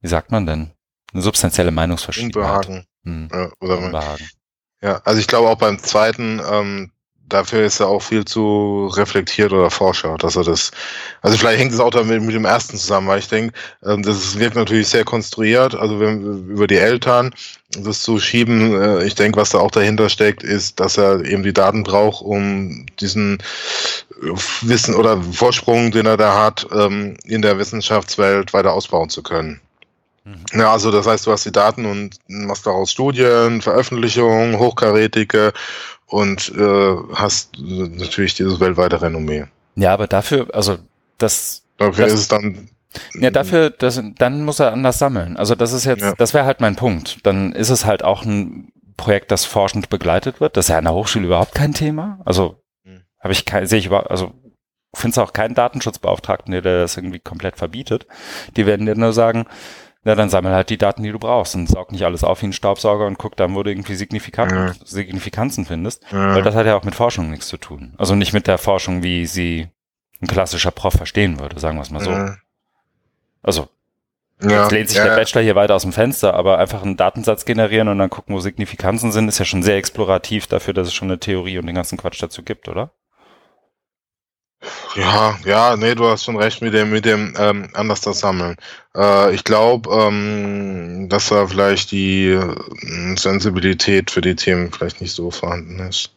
[0.00, 0.70] wie sagt man denn?
[1.12, 2.66] Eine substanzielle Meinungsverschiedenheit.
[2.66, 2.86] Unbehagen.
[3.04, 3.28] Hm.
[3.32, 4.28] Ja, oder Unbehagen.
[4.82, 6.92] Ja, also ich glaube auch beim zweiten, ähm,
[7.32, 10.70] dafür ist er auch viel zu reflektiert oder forscher, dass er das,
[11.22, 13.54] also vielleicht hängt es auch damit mit dem ersten zusammen, weil ich denke,
[13.84, 17.34] ähm, das wirkt natürlich sehr konstruiert, also wenn, über die Eltern
[17.78, 21.42] das zu schieben, äh, ich denke, was da auch dahinter steckt, ist, dass er eben
[21.42, 23.38] die Daten braucht, um diesen
[24.62, 29.60] Wissen oder Vorsprung, den er da hat, ähm, in der Wissenschaftswelt weiter ausbauen zu können.
[30.24, 30.60] Mhm.
[30.60, 35.52] Ja, also das heißt, du hast die Daten und machst daraus Studien, Veröffentlichungen, hochkarätige
[36.10, 39.46] und äh, hast natürlich dieses weltweite Renommee.
[39.76, 40.78] Ja, aber dafür, also
[41.18, 41.62] das.
[41.78, 42.68] Dafür das, ist es dann.
[43.14, 45.36] Ja, dafür, das, dann muss er anders sammeln.
[45.36, 46.14] Also das ist jetzt, ja.
[46.16, 47.24] das wäre halt mein Punkt.
[47.24, 50.56] Dann ist es halt auch ein Projekt, das forschend begleitet wird.
[50.56, 52.18] Das ist ja an der Hochschule überhaupt kein Thema.
[52.24, 53.02] Also mhm.
[53.20, 54.32] habe ich kein, sehe ich überhaupt, also
[54.92, 58.08] finde es auch keinen Datenschutzbeauftragten, der das irgendwie komplett verbietet.
[58.56, 59.46] Die werden dir nur sagen,
[60.04, 62.46] ja, dann sammel halt die Daten, die du brauchst und saug nicht alles auf wie
[62.46, 64.74] ein Staubsauger und guck dann, wo du irgendwie Signifikan ja.
[64.84, 66.02] Signifikanzen findest.
[66.10, 66.34] Ja.
[66.34, 67.94] Weil das hat ja auch mit Forschung nichts zu tun.
[67.98, 69.68] Also nicht mit der Forschung, wie sie
[70.22, 72.10] ein klassischer Prof verstehen würde, sagen wir es mal so.
[72.10, 72.36] Ja.
[73.42, 73.68] Also,
[74.40, 77.88] jetzt lehnt sich der Bachelor hier weiter aus dem Fenster, aber einfach einen Datensatz generieren
[77.88, 81.08] und dann gucken, wo Signifikanzen sind, ist ja schon sehr explorativ dafür, dass es schon
[81.10, 82.90] eine Theorie und den ganzen Quatsch dazu gibt, oder?
[84.94, 88.56] Ja, ja, nee, du hast schon recht mit dem, mit dem ähm, anders das Sammeln.
[88.94, 95.12] Äh, ich glaube, ähm, dass da vielleicht die äh, Sensibilität für die Themen vielleicht nicht
[95.12, 96.10] so vorhanden ist.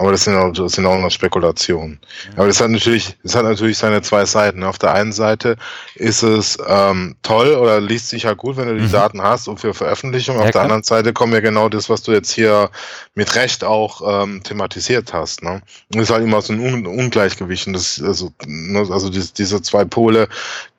[0.00, 2.00] Aber das sind auch, das sind auch noch Spekulationen.
[2.34, 4.64] Aber das hat natürlich, das hat natürlich seine zwei Seiten.
[4.64, 5.56] Auf der einen Seite
[5.94, 8.92] ist es ähm, toll oder liest sich ja gut, wenn du die mhm.
[8.92, 10.38] Daten hast und für Veröffentlichung.
[10.38, 12.70] Auf ja, der anderen Seite kommt ja genau das, was du jetzt hier
[13.14, 15.42] mit Recht auch ähm, thematisiert hast.
[15.42, 15.60] Ne?
[15.90, 17.66] Es ist halt immer so ein Un Ungleichgewicht.
[17.66, 20.28] Und das, also, ne, also die, diese zwei Pole,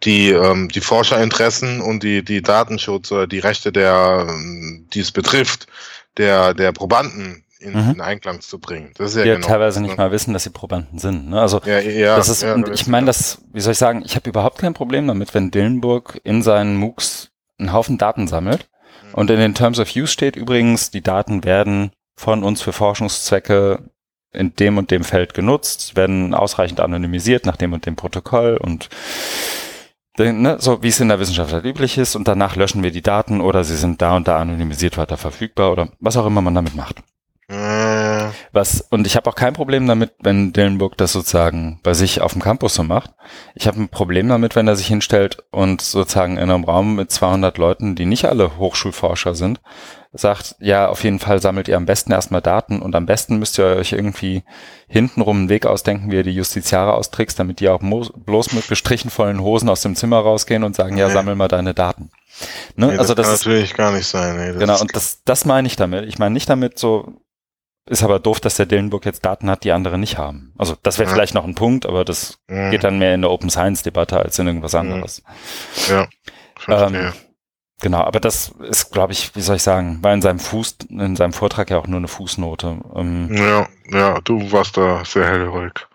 [0.02, 4.26] die, ähm, die Forscherinteressen und die, die Datenschutz oder die Rechte der,
[4.96, 5.68] die es betrifft,
[6.18, 7.92] der, der Probanden in, mhm.
[7.92, 8.92] in Einklang zu bringen.
[8.98, 9.98] Das ist ja, ja genau, teilweise nicht ne?
[9.98, 11.30] mal wissen, dass sie Probanden sind.
[11.30, 11.40] Ne?
[11.40, 14.16] Also ja, ja, das ist, ja, und ich meine, das, wie soll ich sagen, ich
[14.16, 18.70] habe überhaupt kein Problem damit, wenn Dillenburg in seinen MOOCs einen Haufen Daten sammelt.
[19.04, 19.14] Mhm.
[19.14, 23.90] Und in den Terms of Use steht übrigens, die Daten werden von uns für Forschungszwecke
[24.34, 28.90] in dem und dem Feld genutzt, werden ausreichend anonymisiert nach dem und dem Protokoll und
[30.18, 33.02] Ne, so wie es in der Wissenschaft halt üblich ist und danach löschen wir die
[33.02, 36.54] Daten oder sie sind da und da anonymisiert weiter verfügbar oder was auch immer man
[36.54, 37.02] damit macht.
[37.52, 38.30] Äh.
[38.54, 42.32] Was, und ich habe auch kein Problem damit, wenn Dillenburg das sozusagen bei sich auf
[42.32, 43.12] dem Campus so macht.
[43.56, 47.12] Ich habe ein Problem damit, wenn er sich hinstellt und sozusagen in einem Raum mit
[47.12, 49.60] 200 Leuten, die nicht alle Hochschulforscher sind,
[50.14, 53.58] sagt, ja, auf jeden Fall sammelt ihr am besten erstmal Daten und am besten müsst
[53.60, 54.44] ihr euch irgendwie
[54.88, 59.10] hintenrum einen Weg ausdenken, wie ihr die Justiziare austrickst, damit die auch bloß mit gestrichen
[59.10, 62.12] vollen Hosen aus dem Zimmer rausgehen und sagen, ja, sammel mal deine Daten.
[62.76, 62.88] Ne?
[62.88, 64.38] Nee, also das, das kann natürlich gar nicht sein.
[64.38, 66.08] Nee, genau, und das, das meine ich damit.
[66.08, 67.22] Ich meine nicht damit so,
[67.92, 70.54] ist aber doof, dass der Dillenburg jetzt Daten hat, die andere nicht haben.
[70.58, 71.14] Also das wäre ja.
[71.14, 72.70] vielleicht noch ein Punkt, aber das ja.
[72.70, 75.22] geht dann mehr in der Open Science Debatte als in irgendwas anderes.
[75.90, 76.08] Ja.
[76.70, 77.12] Ähm,
[77.82, 81.18] genau, aber das ist, glaube ich, wie soll ich sagen, war in seinem Fuß, in
[81.18, 82.80] seinem Vortrag ja auch nur eine Fußnote.
[82.96, 85.86] Ähm, ja, ja, du warst da sehr hellhörig.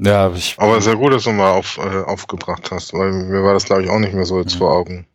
[0.00, 0.56] Ja, ich.
[0.58, 3.84] Aber sehr gut, dass du mal auf, äh, aufgebracht hast, weil mir war das, glaube
[3.84, 4.58] ich, auch nicht mehr so jetzt mhm.
[4.58, 5.06] vor Augen.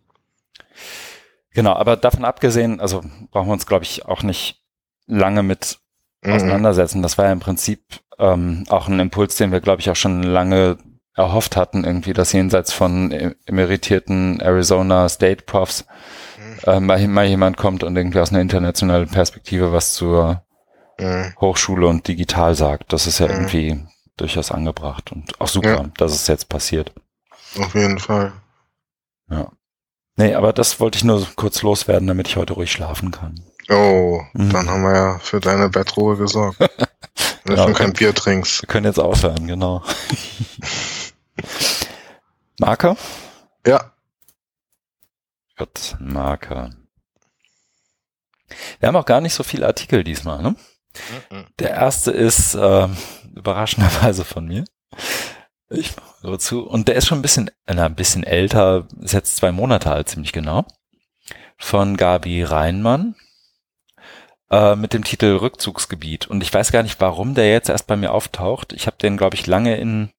[1.53, 4.61] Genau, aber davon abgesehen, also brauchen wir uns, glaube ich, auch nicht
[5.05, 5.79] lange mit
[6.23, 6.33] mhm.
[6.33, 7.01] auseinandersetzen.
[7.01, 7.81] Das war ja im Prinzip
[8.17, 10.77] ähm, auch ein Impuls, den wir, glaube ich, auch schon lange
[11.15, 13.11] erhofft hatten, irgendwie, dass jenseits von
[13.45, 15.85] emeritierten Arizona State Profs
[16.37, 16.71] mhm.
[16.71, 20.43] äh, mal, mal, jemand kommt und irgendwie aus einer internationalen Perspektive was zur
[20.97, 21.33] mhm.
[21.39, 22.93] Hochschule und digital sagt.
[22.93, 23.33] Das ist ja mhm.
[23.33, 23.85] irgendwie
[24.17, 25.89] durchaus angebracht und auch super, ja.
[25.97, 26.93] dass es jetzt passiert.
[27.57, 28.33] Auf jeden Fall.
[29.29, 29.51] Ja.
[30.15, 33.41] Nee, aber das wollte ich nur kurz loswerden, damit ich heute ruhig schlafen kann.
[33.69, 34.51] Oh, mhm.
[34.51, 36.59] dann haben wir ja für deine Bettruhe gesorgt.
[37.43, 38.63] Wenn genau, du kein Bier trinkst.
[38.63, 39.83] Wir können jetzt aufhören, genau.
[42.59, 42.97] Marker?
[43.65, 43.93] Ja.
[45.57, 46.71] Gut, Marker.
[48.79, 50.55] Wir haben auch gar nicht so viele Artikel diesmal, ne?
[51.29, 51.45] Mhm.
[51.59, 52.87] Der erste ist äh,
[53.35, 54.65] überraschenderweise von mir.
[55.69, 56.67] Ich mache so zu.
[56.67, 60.09] Und der ist schon ein bisschen, äh, ein bisschen älter, ist jetzt zwei Monate alt,
[60.09, 60.65] ziemlich genau.
[61.57, 63.15] Von Gabi Reinmann
[64.51, 66.27] äh, mit dem Titel Rückzugsgebiet.
[66.27, 68.73] Und ich weiß gar nicht, warum der jetzt erst bei mir auftaucht.
[68.73, 70.11] Ich habe den, glaube ich, lange in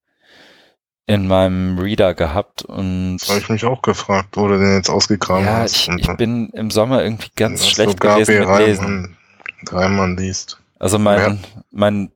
[1.06, 3.18] in meinem Reader gehabt und.
[3.20, 5.74] Das habe ich mich auch gefragt, wo du den jetzt ausgegraben ja, hast.
[5.74, 8.84] Ich, ich bin im Sommer irgendwie ganz schlecht gewesen mit Lesen.
[8.84, 9.16] Reimann,
[9.68, 10.60] Reimann liest.
[10.78, 11.40] Also mein,
[11.72, 12.12] mein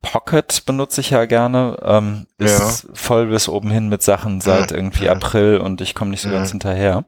[0.00, 4.76] Pocket benutze ich ja gerne, ähm, ist voll bis oben hin mit Sachen seit Ja,
[4.78, 5.12] irgendwie ja.
[5.12, 6.36] April und ich komme nicht so Ja.
[6.36, 7.04] ganz hinterher.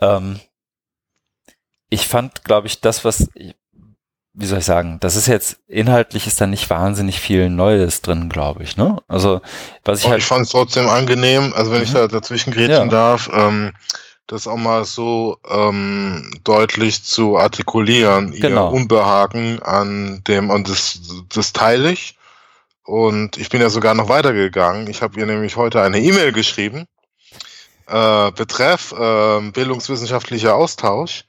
[0.00, 0.38] Ähm,
[1.94, 3.28] ich fand, glaube ich, das, was,
[4.34, 8.28] wie soll ich sagen, das ist jetzt, inhaltlich ist da nicht wahnsinnig viel Neues drin,
[8.28, 8.98] glaube ich, ne?
[9.08, 9.40] Also,
[9.84, 11.94] was ich Und halt, ich fand es trotzdem angenehm, also wenn ich Mhm.
[11.94, 12.98] da dazwischen grätschen Ja.
[13.00, 13.72] darf, ähm,
[14.26, 18.68] das auch mal so ähm, deutlich zu artikulieren, Genau.
[18.70, 20.98] ihr Unbehagen an dem, und das,
[21.32, 22.16] das teile ich.
[22.86, 24.88] Und ich bin ja sogar noch weitergegangen.
[24.88, 26.86] Ich habe ihr nämlich heute eine E-Mail geschrieben,
[27.86, 31.24] äh, betreff äh, bildungswissenschaftlicher Austausch.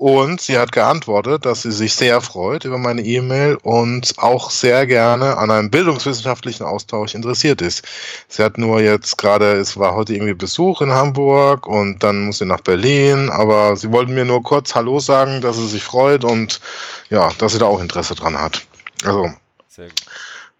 [0.00, 4.86] Und sie hat geantwortet, dass sie sich sehr freut über meine E-Mail und auch sehr
[4.86, 7.86] gerne an einem bildungswissenschaftlichen Austausch interessiert ist.
[8.26, 12.38] Sie hat nur jetzt gerade, es war heute irgendwie Besuch in Hamburg und dann muss
[12.38, 16.24] sie nach Berlin, aber sie wollten mir nur kurz Hallo sagen, dass sie sich freut
[16.24, 16.62] und
[17.10, 18.62] ja, dass sie da auch Interesse dran hat.
[19.04, 19.30] Also
[19.68, 20.02] sehr gut.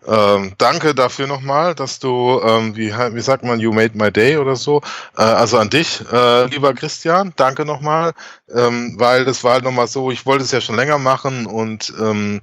[0.06, 4.36] Ähm, danke dafür nochmal, dass du, ähm, wie, wie sagt man, you made my day
[4.38, 4.80] oder so.
[5.16, 8.12] Äh, also an dich, äh, lieber Christian, danke nochmal,
[8.54, 11.92] ähm, weil das war halt nochmal so, ich wollte es ja schon länger machen und
[12.00, 12.40] ähm,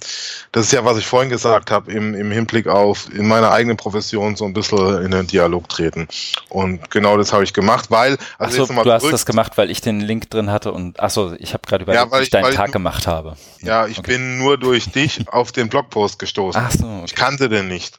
[0.52, 3.76] das ist ja, was ich vorhin gesagt habe, im, im Hinblick auf in meiner eigenen
[3.76, 6.08] Profession so ein bisschen in den Dialog treten.
[6.50, 9.82] Und genau das habe ich gemacht, weil, also Achso, du hast das gemacht, weil ich
[9.82, 12.44] den Link drin hatte und achso, ich habe gerade überlegt, weil wie ich- ich deinen
[12.44, 13.36] weil ich- Tag gemacht habe.
[13.62, 14.12] ja, ich okay.
[14.14, 16.62] bin nur durch dich auf den Blogpost gestoßen.
[16.64, 17.22] Ach so, Ich okay.
[17.48, 17.98] Kannte den nicht.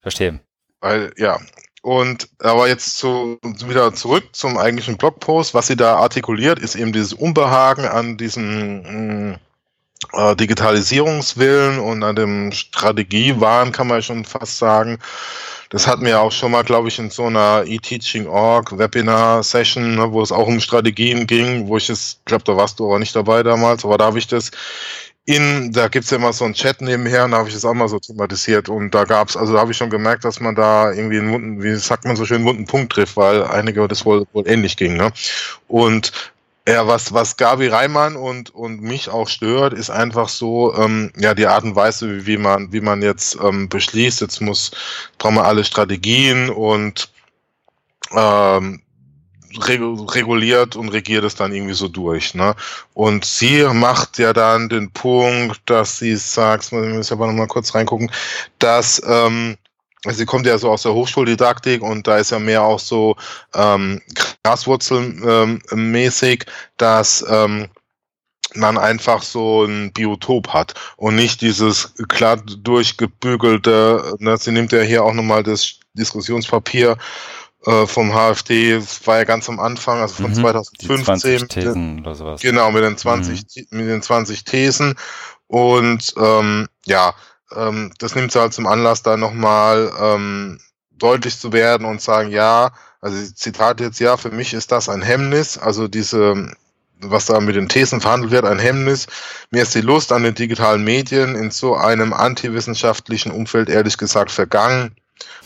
[0.00, 0.40] verstehe.
[0.80, 1.38] Weil, ja.
[1.82, 5.52] Und aber jetzt zu, wieder zurück zum eigentlichen Blogpost.
[5.52, 9.38] Was sie da artikuliert, ist eben dieses Unbehagen an diesem mh,
[10.12, 14.98] äh, Digitalisierungswillen und an dem Strategiewahn, kann man schon fast sagen.
[15.68, 20.22] Das hatten wir auch schon mal, glaube ich, in so einer e-Teaching.org Webinar-Session, ne, wo
[20.22, 23.42] es auch um Strategien ging, wo ich es, glaube, da warst du aber nicht dabei
[23.42, 24.52] damals, aber da habe ich das
[25.26, 27.72] in, da gibt's ja immer so einen Chat nebenher und da habe ich das auch
[27.74, 30.92] mal so thematisiert und da gab's, also da habe ich schon gemerkt, dass man da
[30.92, 34.04] irgendwie einen wunden, wie sagt man so schön, einen wunden Punkt trifft, weil einige das
[34.04, 34.96] wohl, wohl ähnlich ging.
[34.96, 35.12] Ne?
[35.66, 36.12] Und
[36.68, 41.34] ja, was, was Gabi Reimann und, und mich auch stört, ist einfach so, ähm, ja,
[41.34, 44.70] die Art und Weise, wie, wie man, wie man jetzt ähm, beschließt, jetzt muss,
[45.18, 47.10] brauchen wir alle Strategien und
[48.12, 48.82] ähm,
[49.58, 52.34] reguliert und regiert es dann irgendwie so durch.
[52.34, 52.54] Ne?
[52.94, 57.74] Und sie macht ja dann den Punkt, dass sie sagt, wir müssen aber nochmal kurz
[57.74, 58.10] reingucken,
[58.58, 59.56] dass ähm,
[60.12, 63.16] sie kommt ja so aus der Hochschuldidaktik und da ist ja mehr auch so
[63.54, 64.00] ähm,
[64.44, 67.68] Graswurzelmäßig, ähm, dass ähm,
[68.54, 74.80] man einfach so ein Biotop hat und nicht dieses klar durchgebügelte, ne, sie nimmt ja
[74.80, 76.96] hier auch nochmal das Diskussionspapier
[77.66, 81.04] äh, vom HFD, war ja ganz am Anfang, also von Mhm, Die 2015.
[81.04, 82.40] 20 Thesen oder sowas.
[82.40, 84.94] Genau, mit den 20, The- mit den 20 Thesen.
[85.46, 87.14] Und ähm, ja,
[87.54, 90.58] ähm, das nimmt sie halt zum Anlass, da nochmal ähm,
[90.92, 95.02] deutlich zu werden und sagen, ja, also Zitat jetzt, ja, für mich ist das ein
[95.02, 96.50] Hemmnis, also diese,
[97.00, 99.06] was da mit den Thesen verhandelt wird, ein Hemmnis.
[99.50, 104.30] Mir ist die Lust an den digitalen Medien in so einem antiwissenschaftlichen Umfeld ehrlich gesagt
[104.30, 104.94] vergangen.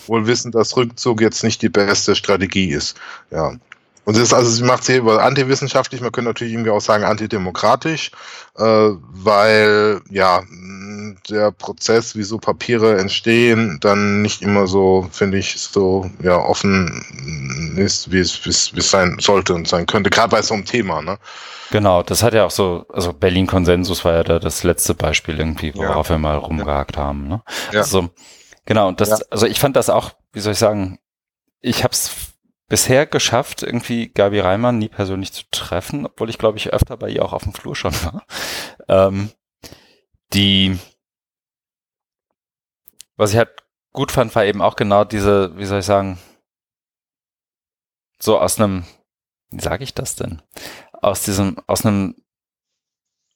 [0.06, 2.96] Wohl wissen, dass Rückzug jetzt nicht die beste Strategie ist.
[3.30, 3.52] Ja.
[4.08, 8.10] Und das ist also, sie macht sie antiwissenschaftlich, man könnte natürlich irgendwie auch sagen antidemokratisch,
[8.56, 10.42] äh, weil ja
[11.28, 17.74] der Prozess, wie so Papiere entstehen, dann nicht immer so, finde ich, so ja offen
[17.76, 20.54] ist, wie es, wie es, wie es sein sollte und sein könnte, gerade bei so
[20.54, 21.18] einem Thema, ne?
[21.70, 25.74] Genau, das hat ja auch so, also Berlin-Konsensus war ja da das letzte Beispiel irgendwie,
[25.74, 27.28] worauf wir mal rumgehakt haben.
[27.28, 27.42] Ne?
[27.72, 27.80] Ja.
[27.80, 28.08] Also,
[28.68, 29.18] genau, und das, Ja.
[29.30, 30.98] also ich fand das auch, wie soll ich sagen,
[31.60, 32.34] ich habe es
[32.68, 37.08] bisher geschafft, irgendwie Gabi Reimann nie persönlich zu treffen, obwohl ich, glaube ich, öfter bei
[37.08, 38.26] ihr auch auf dem Flur schon war.
[38.88, 39.30] Ähm,
[40.34, 40.78] die,
[43.16, 43.50] was ich halt
[43.92, 46.18] gut fand, war eben auch genau diese, wie soll ich sagen,
[48.20, 48.84] so aus einem,
[49.50, 50.42] wie sage ich das denn?
[50.92, 52.16] Aus diesem, aus einem,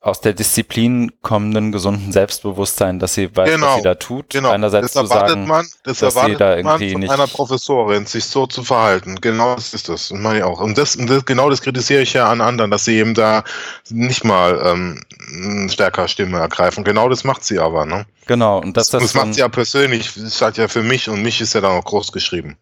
[0.03, 4.30] aus der Disziplin kommenden gesunden Selbstbewusstsein, dass sie weiß, was Genau, sie da tut.
[4.30, 4.50] Genau.
[4.50, 7.11] Einerseits das zu erwartet sagen, man, das dass sie erwartet da man irgendwie von nicht-
[7.12, 9.20] einer Professorin, sich so zu verhalten.
[9.20, 10.11] Genau das ist das.
[10.11, 10.61] Und meine ich auch.
[10.61, 13.44] Und das, und das, genau das kritisiere ich ja an anderen, dass sie eben da
[13.90, 15.00] nicht mal ähm,
[15.36, 16.82] eine stärker Stimme ergreifen.
[16.82, 18.05] Genau das macht sie aber, ne?
[18.26, 21.22] genau, und Das, das, das macht sie ja persönlich, das hat ja für mich und
[21.22, 22.57] mich ist ja dann auch groß geschrieben.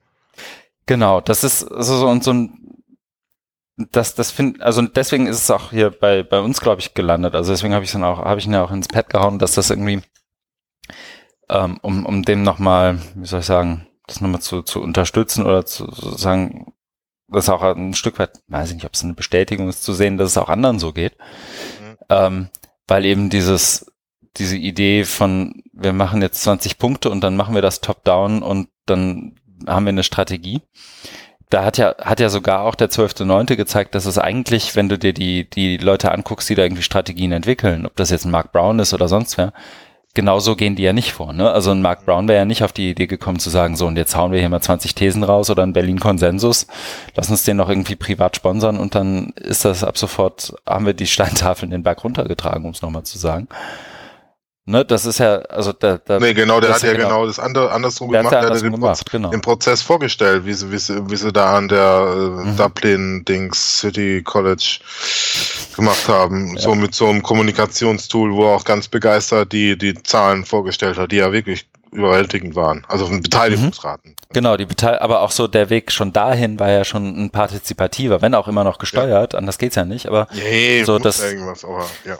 [0.84, 2.52] Genau, das ist also so und so ein
[3.92, 7.34] das das find also deswegen ist es auch hier bei bei uns glaube ich gelandet.
[7.34, 9.52] Also deswegen habe ich dann auch habe ich ihn ja auch ins Pad gehauen, dass
[9.52, 10.02] das irgendwie
[11.48, 15.46] ähm, um um dem noch mal, wie soll ich sagen, das nochmal zu, zu unterstützen
[15.46, 16.72] oder zu, zu sagen,
[17.28, 20.16] das auch ein Stück weit, weiß ich nicht, ob es eine Bestätigung ist, zu sehen,
[20.16, 21.16] dass es auch anderen so geht.
[21.80, 21.96] Mhm.
[22.08, 22.48] Ähm,
[22.88, 23.92] weil eben dieses,
[24.36, 28.68] diese Idee von, wir machen jetzt 20 Punkte und dann machen wir das top-down und
[28.86, 30.60] dann haben wir eine Strategie.
[31.50, 33.56] Da hat ja, hat ja sogar auch der 12.9.
[33.56, 37.32] gezeigt, dass es eigentlich, wenn du dir die, die Leute anguckst, die da irgendwie Strategien
[37.32, 39.52] entwickeln, ob das jetzt ein Mark Brown ist oder sonst wer,
[40.14, 41.32] genauso gehen die ja nicht vor.
[41.32, 41.50] Ne?
[41.50, 43.96] Also ein Mark Brown wäre ja nicht auf die Idee gekommen zu sagen, so und
[43.96, 46.66] jetzt hauen wir hier mal 20 Thesen raus oder ein Berlin-Konsensus,
[47.14, 50.94] lass uns den noch irgendwie privat sponsern und dann ist das ab sofort, haben wir
[50.94, 53.48] die Steintafeln den Berg runtergetragen, um es nochmal zu sagen.
[54.70, 57.40] Ne, das ist ja, also da, da Nee, genau, der hat ja genau, genau das
[57.40, 59.30] andere andersrum gemacht, der hat den, gemacht, Proz genau.
[59.30, 62.56] den Prozess vorgestellt, wie sie, wie sie, wie sie da an der äh, mhm.
[62.56, 64.78] Dublin Dings City College
[65.74, 66.54] gemacht haben.
[66.54, 66.60] Ja.
[66.60, 71.10] So mit so einem Kommunikationstool, wo er auch ganz begeistert die, die Zahlen vorgestellt hat,
[71.10, 72.86] die ja wirklich überwältigend waren.
[72.86, 74.12] Also von Beteiligungsraten.
[74.12, 74.32] Mhm.
[74.32, 78.22] Genau, die Beteil aber auch so der Weg schon dahin war ja schon ein partizipativer,
[78.22, 79.38] wenn auch immer noch gesteuert, ja.
[79.40, 81.20] anders geht's ja nicht, aber nee, so das
[81.64, 82.18] aber, ja.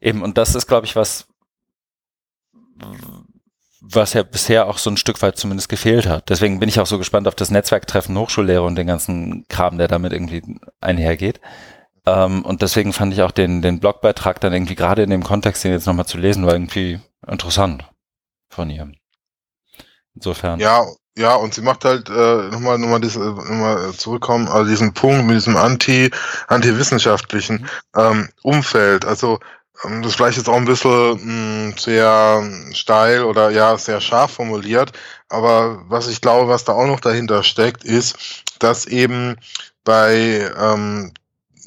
[0.00, 1.26] Eben, und das ist, glaube ich, was,
[3.80, 6.28] was ja bisher auch so ein Stück weit zumindest gefehlt hat.
[6.28, 9.88] Deswegen bin ich auch so gespannt auf das Netzwerktreffen Hochschullehrer und den ganzen Kram, der
[9.88, 10.42] damit irgendwie
[10.80, 11.40] einhergeht.
[12.06, 15.64] Ähm, und deswegen fand ich auch den, den Blogbeitrag dann irgendwie gerade in dem Kontext,
[15.64, 17.84] den jetzt nochmal zu lesen, war irgendwie interessant
[18.48, 18.90] von ihr.
[20.14, 20.60] Insofern.
[20.60, 20.84] Ja,
[21.16, 25.36] ja, und sie macht halt äh, nochmal nochmal diese, nochmal zurückkommen, also diesen Punkt mit
[25.36, 26.10] diesem anti
[26.48, 27.62] antiwissenschaftlichen
[27.94, 28.00] mhm.
[28.00, 29.04] ähm, Umfeld.
[29.04, 29.38] Also
[29.84, 34.32] ähm, das vielleicht ist auch ein bisschen mh, hm, sehr steil oder ja, sehr scharf
[34.32, 34.92] formuliert.
[35.28, 39.36] Aber was ich glaube, was da auch noch dahinter steckt, ist, dass eben
[39.84, 41.12] bei ähm,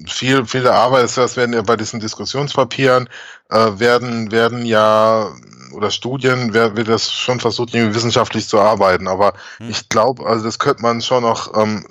[0.08, 3.10] viel, viel der Arbeit, das werden ja bei diesen Diskussionspapieren,
[3.50, 5.32] äh, werden, werden ja
[5.74, 9.08] oder Studien wird, wird das schon versucht, irgendwie wissenschaftlich zu arbeiten.
[9.08, 9.70] Aber hm.
[9.70, 11.86] ich glaube, also das könnte man schon noch ähm,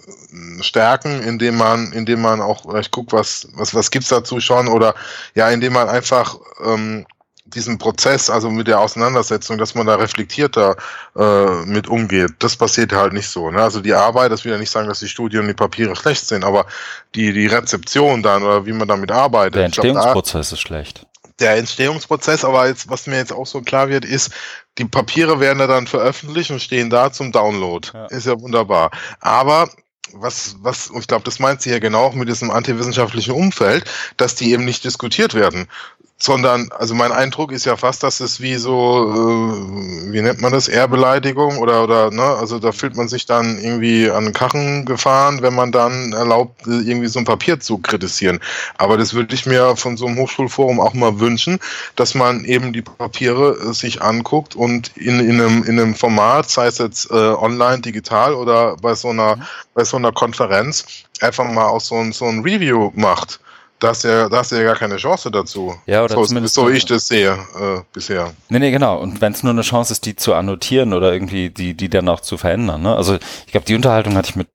[0.60, 4.94] stärken, indem man, indem man auch vielleicht guckt, was, was, was gibt's dazu schon oder
[5.34, 7.06] ja, indem man einfach ähm,
[7.54, 10.76] diesen Prozess, also mit der Auseinandersetzung, dass man da reflektierter
[11.16, 13.50] äh, mit umgeht, das passiert halt nicht so.
[13.50, 13.62] Ne?
[13.62, 16.26] Also die Arbeit, das will ja nicht sagen, dass die Studien und die Papiere schlecht
[16.26, 16.66] sind, aber
[17.14, 19.56] die, die Rezeption dann oder wie man damit arbeitet.
[19.56, 21.06] Der Entstehungsprozess glaub, da, ist schlecht
[21.42, 24.30] der Entstehungsprozess, aber jetzt, was mir jetzt auch so klar wird, ist,
[24.78, 27.88] die Papiere werden ja dann veröffentlicht und stehen da zum Download.
[27.92, 28.06] Ja.
[28.06, 28.90] Ist ja wunderbar.
[29.20, 29.68] Aber
[30.14, 33.84] was, was, ich glaube, das meint sie ja genau auch mit diesem antiwissenschaftlichen Umfeld,
[34.16, 35.68] dass die eben nicht diskutiert werden
[36.22, 38.70] sondern, also mein Eindruck ist ja fast, dass es wie so,
[39.10, 43.58] äh, wie nennt man das, Ehrbeleidigung oder, oder, ne, also da fühlt man sich dann
[43.58, 48.38] irgendwie an den Kachen gefahren, wenn man dann erlaubt, irgendwie so ein Papier zu kritisieren.
[48.78, 51.58] Aber das würde ich mir von so einem Hochschulforum auch mal wünschen,
[51.96, 56.48] dass man eben die Papiere äh, sich anguckt und in, in, einem, in einem Format,
[56.48, 59.38] sei es jetzt äh, online, digital oder bei so einer,
[59.74, 60.84] bei so einer Konferenz,
[61.20, 63.40] einfach mal auch so ein, so ein Review macht
[63.82, 65.74] da hast, ja, da hast du ja gar keine Chance dazu.
[65.86, 68.32] Ja, oder so, zumindest so ich das sehe äh, bisher.
[68.48, 68.98] Nee, nee, genau.
[68.98, 72.08] Und wenn es nur eine Chance ist, die zu annotieren oder irgendwie die, die dann
[72.08, 72.82] auch zu verändern.
[72.82, 72.94] Ne?
[72.94, 73.16] Also
[73.46, 74.48] ich glaube, die Unterhaltung hatte ich mit,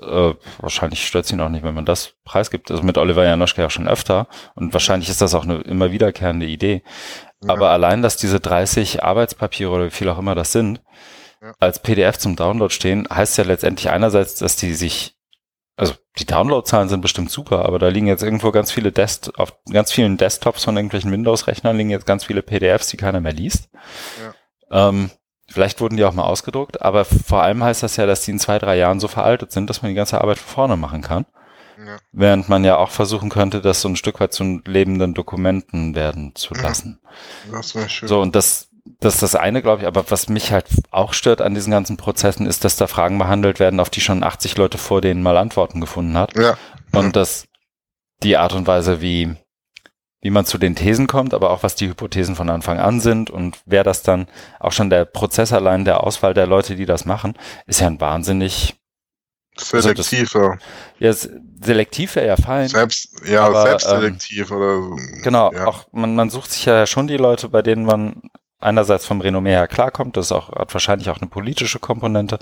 [0.00, 3.70] äh, wahrscheinlich stört sie noch nicht, wenn man das preisgibt, also mit Oliver Janoschke auch
[3.70, 4.28] schon öfter.
[4.54, 6.82] Und wahrscheinlich ist das auch eine immer wiederkehrende Idee.
[7.42, 7.54] Ja.
[7.54, 10.80] Aber allein, dass diese 30 Arbeitspapiere oder wie viel auch immer das sind,
[11.42, 11.52] ja.
[11.58, 15.16] als PDF zum Download stehen, heißt ja letztendlich einerseits, dass die sich
[15.80, 19.54] also die Downloadzahlen sind bestimmt super, aber da liegen jetzt irgendwo ganz viele Dest auf
[19.72, 23.70] ganz vielen Desktops von irgendwelchen Windows-Rechnern liegen jetzt ganz viele PDFs, die keiner mehr liest.
[24.70, 24.88] Ja.
[24.88, 25.10] Ähm,
[25.48, 28.38] vielleicht wurden die auch mal ausgedruckt, aber vor allem heißt das ja, dass die in
[28.38, 31.24] zwei, drei Jahren so veraltet sind, dass man die ganze Arbeit von vorne machen kann.
[31.78, 31.96] Ja.
[32.12, 36.34] Während man ja auch versuchen könnte, das so ein Stück weit zu lebenden Dokumenten werden
[36.34, 37.00] zu lassen.
[37.50, 38.06] Das wäre schön.
[38.06, 39.88] So, und das das ist das eine, glaube ich.
[39.88, 43.60] Aber was mich halt auch stört an diesen ganzen Prozessen, ist, dass da Fragen behandelt
[43.60, 46.36] werden, auf die schon 80 Leute vor denen mal Antworten gefunden hat.
[46.36, 46.56] Ja.
[46.92, 47.46] Und dass
[48.22, 49.34] die Art und Weise, wie,
[50.20, 53.30] wie man zu den Thesen kommt, aber auch was die Hypothesen von Anfang an sind
[53.30, 54.26] und wer das dann,
[54.58, 57.34] auch schon der Prozess allein, der Auswahl der Leute, die das machen,
[57.66, 58.76] ist ja ein wahnsinnig
[59.56, 60.52] Selektiver.
[60.52, 60.64] Also
[60.98, 61.12] ja,
[61.60, 62.68] selektiv wäre ja fein.
[62.68, 64.96] Selbst, ja, aber, selbstselektiv ähm, oder.
[65.22, 65.66] Genau, ja.
[65.66, 69.50] auch man, man sucht sich ja schon die Leute, bei denen man einerseits vom Renommee
[69.50, 72.38] her klarkommt, das ist auch, hat wahrscheinlich auch eine politische Komponente.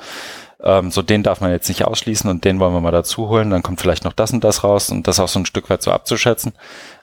[0.63, 3.51] Ähm, so den darf man jetzt nicht ausschließen und den wollen wir mal dazu holen,
[3.51, 5.83] dann kommt vielleicht noch das und das raus und das auch so ein Stück weit
[5.83, 6.53] so abzuschätzen.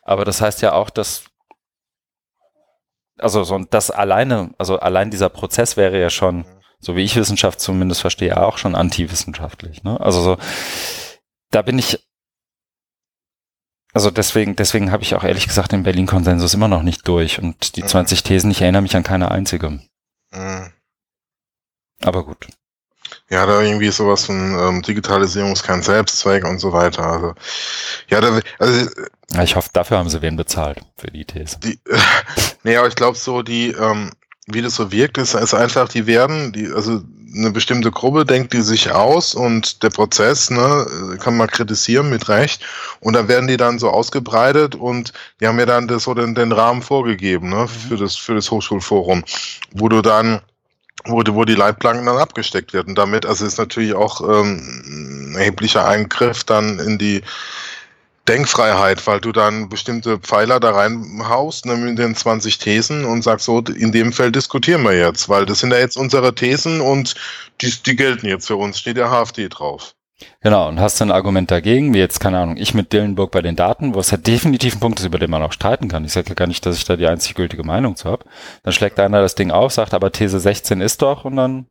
[0.03, 1.23] Aber das heißt ja auch, dass
[3.17, 6.45] also so das alleine, also allein dieser Prozess wäre ja schon,
[6.79, 9.83] so wie ich Wissenschaft zumindest verstehe, auch schon antiwissenschaftlich.
[9.83, 9.99] Ne?
[9.99, 10.37] Also so,
[11.51, 12.04] da bin ich
[13.95, 17.77] also deswegen, deswegen habe ich auch ehrlich gesagt den Berlin-Konsensus immer noch nicht durch und
[17.77, 17.87] die mhm.
[17.87, 19.69] 20 Thesen, ich erinnere mich an keine einzige.
[19.69, 20.71] Mhm.
[22.03, 22.45] Aber gut.
[23.29, 27.05] Ja, da irgendwie sowas von ähm, Digitalisierung ist kein Selbstzweck und so weiter.
[27.05, 27.33] Also,
[28.09, 28.89] ja, da, also,
[29.31, 31.57] ja, ich hoffe, dafür haben sie wen bezahlt für die These.
[31.61, 31.97] Die, äh,
[32.63, 34.11] nee, aber ich glaube so, die, ähm,
[34.47, 37.01] wie das so wirkt, ist, ist einfach, die werden, die, also
[37.35, 42.29] eine bestimmte Gruppe denkt die sich aus und der Prozess, ne, kann man kritisieren mit
[42.29, 42.63] Recht.
[42.99, 46.35] Und dann werden die dann so ausgebreitet und die haben ja dann das so den,
[46.35, 47.67] den Rahmen vorgegeben, ne, mhm.
[47.67, 49.23] für das, für das Hochschulforum,
[49.71, 50.41] wo du dann
[51.07, 52.95] wo, wo die Leitplanken dann abgesteckt werden.
[52.95, 57.21] Damit, also ist natürlich auch ähm, ein erheblicher Eingriff dann in die
[58.27, 63.45] Denkfreiheit, weil du dann bestimmte Pfeiler da reinhaust, ne, mit den 20 Thesen und sagst
[63.45, 67.15] so, in dem Feld diskutieren wir jetzt, weil das sind ja jetzt unsere Thesen und
[67.61, 69.93] die, die gelten jetzt für uns, steht der HFD drauf.
[70.41, 73.41] Genau, und hast du ein Argument dagegen, wie jetzt, keine Ahnung, ich mit Dillenburg bei
[73.41, 76.05] den Daten, wo es ja definitiv ein Punkt ist, über den man auch streiten kann.
[76.05, 78.25] Ich sage ja gar nicht, dass ich da die einzig gültige Meinung zu habe.
[78.63, 81.67] Dann schlägt einer das Ding auf, sagt, aber These 16 ist doch und dann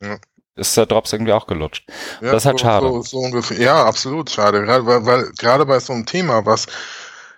[0.00, 0.18] ja.
[0.56, 1.84] Ist der Drops irgendwie auch gelutscht.
[2.20, 2.86] Ja, das ist halt so, schade.
[2.88, 3.58] So, so ungefähr.
[3.58, 4.62] Ja, absolut schade.
[4.62, 6.66] Gerade, weil, weil gerade bei so einem Thema, was,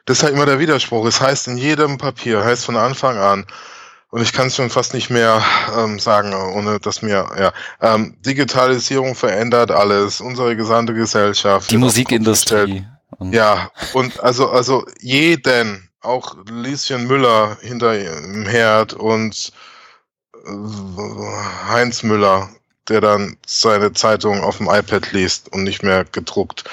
[0.04, 1.06] das ist halt immer der Widerspruch.
[1.06, 3.46] Es heißt in jedem Papier, heißt von Anfang an,
[4.14, 5.42] und ich kann es schon fast nicht mehr
[5.76, 11.68] ähm, sagen, ohne dass mir, ja, ähm, Digitalisierung verändert alles, unsere gesamte Gesellschaft.
[11.72, 12.86] Die Musikindustrie.
[13.18, 19.50] Ja, und also, also jeden, auch Lieschen Müller hinter im Herd und
[20.46, 22.50] äh, Heinz Müller,
[22.88, 26.64] der dann seine Zeitung auf dem iPad liest und nicht mehr gedruckt.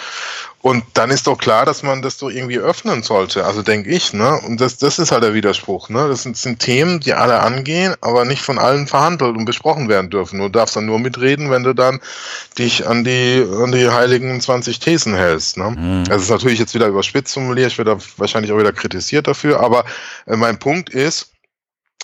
[0.61, 3.45] Und dann ist doch klar, dass man das doch irgendwie öffnen sollte.
[3.45, 4.39] Also denke ich, ne?
[4.45, 6.07] Und das, das ist halt der Widerspruch, ne?
[6.07, 10.11] Das sind, sind Themen, die alle angehen, aber nicht von allen verhandelt und besprochen werden
[10.11, 10.39] dürfen.
[10.39, 11.99] Du darfst dann nur mitreden, wenn du dann
[12.59, 15.71] dich an die, an die heiligen 20 Thesen hältst, ne?
[15.71, 16.03] Mhm.
[16.03, 17.71] Das ist natürlich jetzt wieder überspitzt formuliert.
[17.71, 19.61] Ich werde wahrscheinlich auch wieder kritisiert dafür.
[19.61, 19.83] Aber
[20.27, 21.31] äh, mein Punkt ist,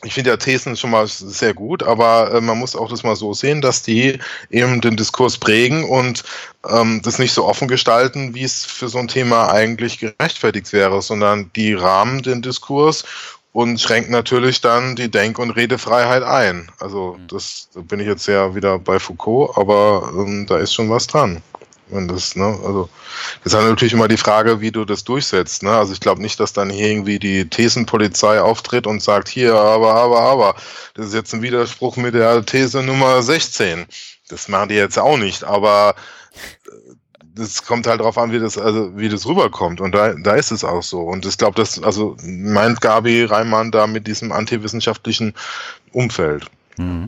[0.04, 3.16] ich finde ja Thesen schon mal sehr gut, aber äh, man muss auch das mal
[3.16, 4.20] so sehen, dass die
[4.50, 6.24] eben den Diskurs prägen und
[6.70, 11.02] ähm, das nicht so offen gestalten, wie es für so ein Thema eigentlich gerechtfertigt wäre,
[11.02, 13.06] sondern die rahmen den Diskurs
[13.54, 16.70] und schränken natürlich dann die Denk- und Redefreiheit ein.
[16.80, 17.28] Also mhm.
[17.28, 21.08] das da bin ich jetzt ja wieder bei Foucault, aber ähm, da ist schon was
[21.08, 21.41] dran.
[21.90, 22.90] Wenn das, ne, also,
[23.44, 25.72] das ist natürlich immer die Frage, wie du das durchsetzt, ne?
[25.72, 29.94] Also ich glaube nicht, dass dann hier irgendwie die Thesenpolizei auftritt und sagt, hier, aber,
[29.96, 30.56] aber, aber,
[30.96, 33.86] das ist jetzt ein Widerspruch mit der These Nummer 16.
[34.28, 35.96] Das machen die jetzt auch nicht, aber
[36.66, 36.70] äh,
[37.36, 39.80] das kommt halt darauf an, wie das, also wie das rüberkommt.
[39.80, 41.02] Und da, da ist es auch so.
[41.02, 45.34] Und ich glaube, das, also meint Gabi Reimann da mit diesem antiwissenschaftlichen
[45.92, 46.48] Umfeld.
[46.78, 47.08] Mhm.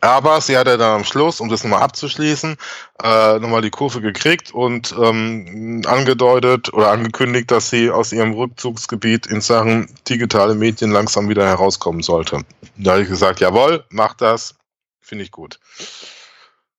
[0.00, 2.56] Aber sie hat ja dann am Schluss, um das nochmal abzuschließen,
[3.02, 9.26] äh, nochmal die Kurve gekriegt und ähm, angedeutet oder angekündigt, dass sie aus ihrem Rückzugsgebiet
[9.26, 12.44] in Sachen digitale Medien langsam wieder herauskommen sollte.
[12.76, 14.54] Da habe ich gesagt, jawohl, mach das,
[15.00, 15.58] finde ich gut.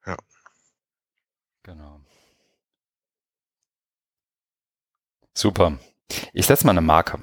[0.05, 0.15] Ja.
[1.63, 2.01] Genau.
[5.34, 5.78] Super.
[6.34, 7.20] Ich setze mal eine Marke,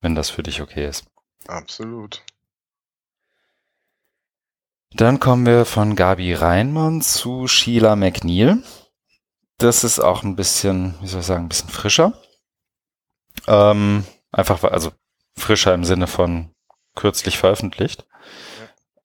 [0.00, 1.04] wenn das für dich okay ist.
[1.46, 2.22] Absolut.
[4.94, 8.62] Dann kommen wir von Gabi Reinmann zu Sheila McNeil.
[9.58, 12.12] Das ist auch ein bisschen, wie soll ich sagen, ein bisschen frischer.
[13.46, 14.92] Ähm, einfach, also
[15.34, 16.50] frischer im Sinne von
[16.94, 18.06] kürzlich veröffentlicht.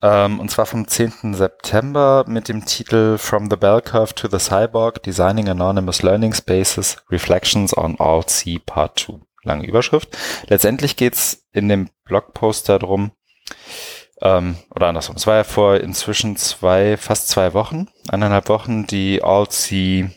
[0.02, 1.34] Ähm, und zwar vom 10.
[1.34, 6.98] September mit dem Titel From the Bell Curve to the Cyborg, Designing Anonymous Learning Spaces,
[7.10, 9.20] Reflections on All C Part 2.
[9.44, 10.18] Lange Überschrift.
[10.48, 13.12] Letztendlich geht's in dem Blogpost darum,
[14.22, 15.15] ähm, oder andersrum.
[15.15, 20.09] Es war ja vor inzwischen zwei, fast zwei Wochen, eineinhalb Wochen, die ALSI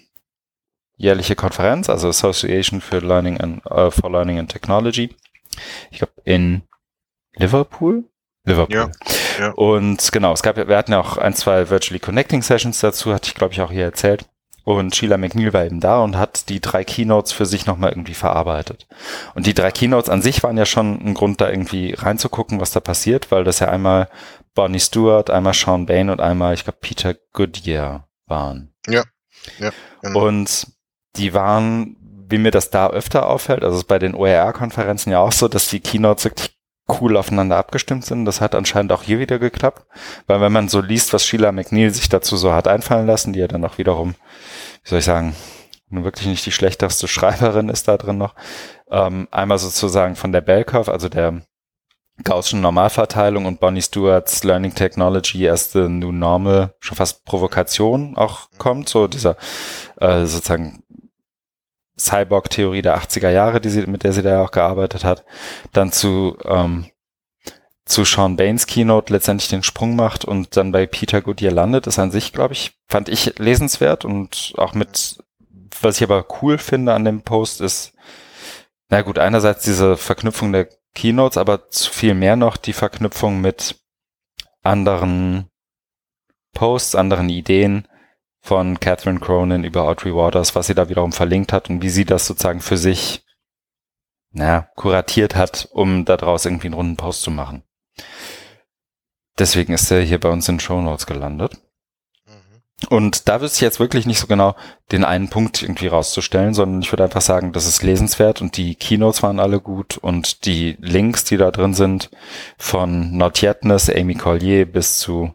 [0.97, 5.17] jährliche Konferenz, also Association for Learning and, uh, for Learning and Technology.
[5.91, 6.63] Ich glaube in
[7.37, 8.05] Liverpool.
[8.45, 8.75] Liverpool.
[8.75, 8.91] Ja,
[9.39, 9.53] ja.
[9.53, 13.29] Und genau, es gab, wir hatten ja auch ein, zwei Virtually Connecting Sessions dazu, hatte
[13.29, 14.30] ich glaube ich auch hier erzählt.
[14.65, 18.15] Und Sheila McNeil war eben da und hat die drei Keynotes für sich nochmal irgendwie
[18.15, 18.87] verarbeitet.
[19.35, 22.73] Und die drei Keynotes an sich waren ja schon ein Grund, da irgendwie reinzugucken, was
[22.73, 24.09] da passiert, weil das ja einmal
[24.55, 28.73] Bonnie Stewart, einmal Sean Bain und einmal, ich glaube, Peter Goodyear waren.
[28.87, 29.05] Ja.
[29.59, 29.71] ja
[30.03, 30.27] genau.
[30.27, 30.67] Und
[31.17, 31.97] die waren,
[32.29, 35.81] wie mir das da öfter auffällt, also bei den OER-Konferenzen ja auch so, dass die
[35.81, 36.60] Keynotes wirklich
[37.01, 38.25] cool aufeinander abgestimmt sind.
[38.25, 39.87] Das hat anscheinend auch hier wieder geklappt,
[40.27, 43.41] weil wenn man so liest, was Sheila McNeil sich dazu so hat einfallen lassen, die
[43.41, 44.15] ja dann auch wiederum
[44.83, 45.35] wie soll ich sagen,
[45.89, 48.35] nun wirklich nicht die schlechteste Schreiberin ist da drin noch.
[48.91, 51.43] Ähm, einmal sozusagen von der Bell Curve, also der
[52.23, 58.51] Gaußschen Normalverteilung und Bonnie Stewarts Learning Technology as the New Normal schon fast Provokation auch
[58.59, 59.37] kommt, so dieser
[59.99, 60.80] äh, sozusagen
[62.01, 65.25] Cyborg-Theorie der 80er Jahre, die sie, mit der sie da auch gearbeitet hat,
[65.73, 66.87] dann zu ähm,
[67.91, 71.99] zu Sean Baines Keynote letztendlich den Sprung macht und dann bei Peter Goodyear landet, ist
[71.99, 75.19] an sich, glaube ich, fand ich lesenswert und auch mit,
[75.81, 77.93] was ich aber cool finde an dem Post ist,
[78.89, 83.77] na gut, einerseits diese Verknüpfung der Keynotes, aber viel mehr noch die Verknüpfung mit
[84.63, 85.49] anderen
[86.53, 87.87] Posts, anderen Ideen
[88.41, 92.05] von Catherine Cronin über Audrey Waters, was sie da wiederum verlinkt hat und wie sie
[92.05, 93.23] das sozusagen für sich
[94.33, 97.63] na, kuratiert hat, um daraus irgendwie einen runden Post zu machen.
[99.39, 101.55] Deswegen ist er hier bei uns in Show Notes gelandet.
[102.27, 102.89] Mhm.
[102.89, 104.55] Und da wüsste ich jetzt wirklich nicht so genau
[104.93, 108.75] den einen Punkt irgendwie rauszustellen, sondern ich würde einfach sagen, das ist lesenswert und die
[108.75, 112.11] Keynotes waren alle gut und die Links, die da drin sind,
[112.59, 115.35] von Not Yetness, Amy Collier bis zu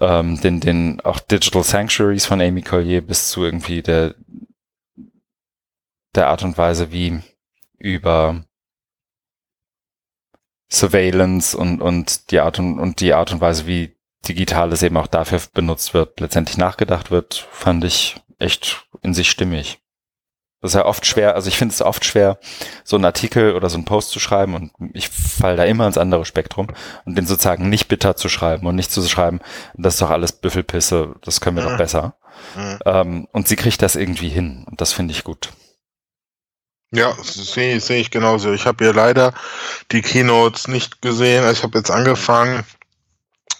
[0.00, 4.14] ähm, den, den auch Digital Sanctuaries von Amy Collier bis zu irgendwie der,
[6.14, 7.20] der Art und Weise, wie
[7.78, 8.44] über
[10.70, 15.06] Surveillance und, und die Art und, und die Art und Weise, wie Digitales eben auch
[15.06, 19.83] dafür benutzt wird, letztendlich nachgedacht wird, fand ich echt in sich stimmig.
[20.64, 22.38] Das ist ja oft schwer, also ich finde es oft schwer,
[22.84, 25.98] so einen Artikel oder so einen Post zu schreiben und ich falle da immer ins
[25.98, 26.68] andere Spektrum
[27.04, 29.40] und den sozusagen nicht bitter zu schreiben und nicht zu schreiben,
[29.74, 31.68] das ist doch alles Büffelpisse, das können wir mhm.
[31.68, 32.16] doch besser.
[32.56, 32.78] Mhm.
[32.86, 35.50] Ähm, und sie kriegt das irgendwie hin und das finde ich gut.
[36.92, 38.54] Ja, sehe seh ich genauso.
[38.54, 39.34] Ich habe ja leider
[39.92, 41.44] die Keynotes nicht gesehen.
[41.44, 42.64] Also ich habe jetzt angefangen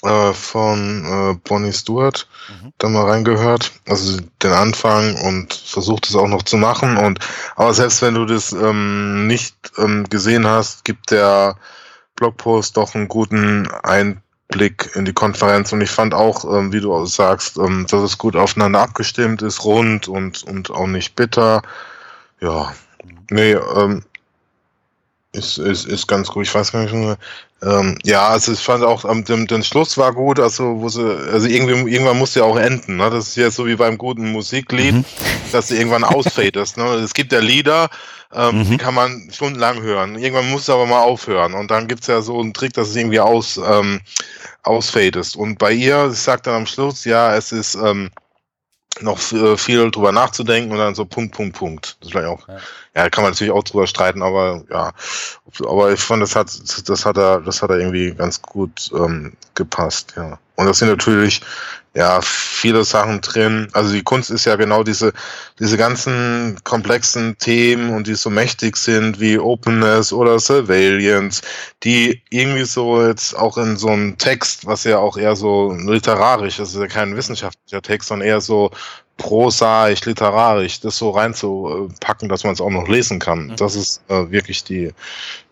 [0.05, 2.73] äh, von äh, Bonnie Stewart, mhm.
[2.79, 6.97] da mal reingehört, also den Anfang und versucht es auch noch zu machen.
[6.97, 7.19] Und
[7.57, 11.57] aber selbst wenn du das ähm, nicht ähm, gesehen hast, gibt der
[12.17, 15.73] Blogpost doch einen guten Einblick in die Konferenz.
[15.73, 19.43] Und ich fand auch, ähm, wie du auch sagst, ähm, dass es gut aufeinander abgestimmt
[19.43, 21.63] ist, rund und, und auch nicht bitter.
[22.41, 22.73] Ja,
[23.31, 24.03] Nee, ähm,
[25.33, 26.47] ist, ist, ist ganz gut.
[26.47, 27.19] Ich weiß gar nicht.
[27.65, 31.03] Ähm, ja, also ich fand auch, ähm, den, den Schluss war gut, also wo sie,
[31.03, 32.97] also irgendwie, irgendwann muss ja auch enden.
[32.97, 33.09] Ne?
[33.11, 35.05] Das ist ja so wie beim guten Musiklied, mhm.
[35.53, 36.77] dass du irgendwann ausfadest.
[36.85, 36.85] Ne?
[36.97, 37.89] Es gibt ja Lieder,
[38.35, 38.71] ähm, mhm.
[38.71, 40.19] die kann man stundenlang hören.
[40.19, 41.55] Irgendwann muss es aber mal aufhören.
[41.55, 44.01] Und dann gibt's ja so einen Trick, dass es irgendwie aus, ähm,
[44.63, 45.37] ausfadest.
[45.37, 48.11] Und bei ihr, sie sagt dann am Schluss, ja, es ist, ähm,
[49.01, 51.97] noch äh, viel drüber nachzudenken und dann so Punkt, Punkt, Punkt.
[52.01, 52.57] Das ist vielleicht auch, ja.
[52.95, 54.93] ja, kann man natürlich auch drüber streiten, aber ja,
[55.61, 56.51] aber ich fand, das hat,
[56.89, 60.39] das hat er, das hat er irgendwie ganz gut ähm, gepasst, ja.
[60.57, 61.41] Und das sind natürlich
[61.95, 63.69] ja viele Sachen drin.
[63.73, 65.13] Also die Kunst ist ja genau diese
[65.61, 71.43] diese ganzen komplexen Themen und die so mächtig sind wie Openness oder Surveillance,
[71.85, 76.57] die irgendwie so jetzt auch in so einem Text, was ja auch eher so literarisch,
[76.57, 78.71] das ist ja kein wissenschaftlicher Text, sondern eher so
[79.17, 83.47] prosaisch, literarisch, das so reinzupacken, dass man es auch noch lesen kann.
[83.47, 83.57] Mhm.
[83.57, 84.93] Das ist äh, wirklich die,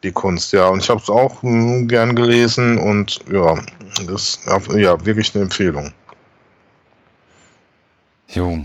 [0.02, 0.66] die Kunst, ja.
[0.66, 3.62] Und ich habe es auch mh, gern gelesen und ja,
[4.06, 4.40] das
[4.74, 5.92] ja wirklich eine Empfehlung.
[8.32, 8.58] Jo.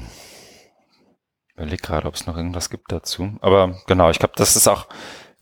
[1.56, 3.38] Überleg gerade, ob es noch irgendwas gibt dazu.
[3.42, 4.88] Aber genau, ich glaube, das ist auch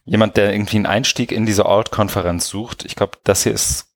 [0.06, 2.86] jemand, der irgendwie einen Einstieg in diese Alt-Konferenz sucht.
[2.86, 3.94] Ich glaube, das hier ist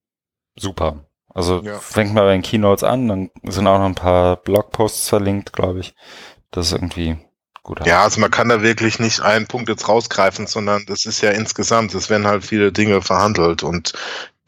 [0.55, 1.05] super.
[1.33, 1.77] Also ja.
[1.79, 5.79] fängt mal bei den Keynotes an, dann sind auch noch ein paar Blogposts verlinkt, glaube
[5.79, 5.95] ich.
[6.51, 7.17] Das ist irgendwie
[7.63, 7.85] gut.
[7.85, 11.31] Ja, also man kann da wirklich nicht einen Punkt jetzt rausgreifen, sondern das ist ja
[11.31, 13.93] insgesamt, es werden halt viele Dinge verhandelt und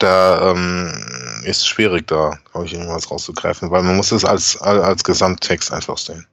[0.03, 4.57] da ähm, ist es schwierig, da, glaube ich, irgendwas rauszugreifen, weil man muss es als,
[4.61, 6.27] als Gesamttext einfach sehen.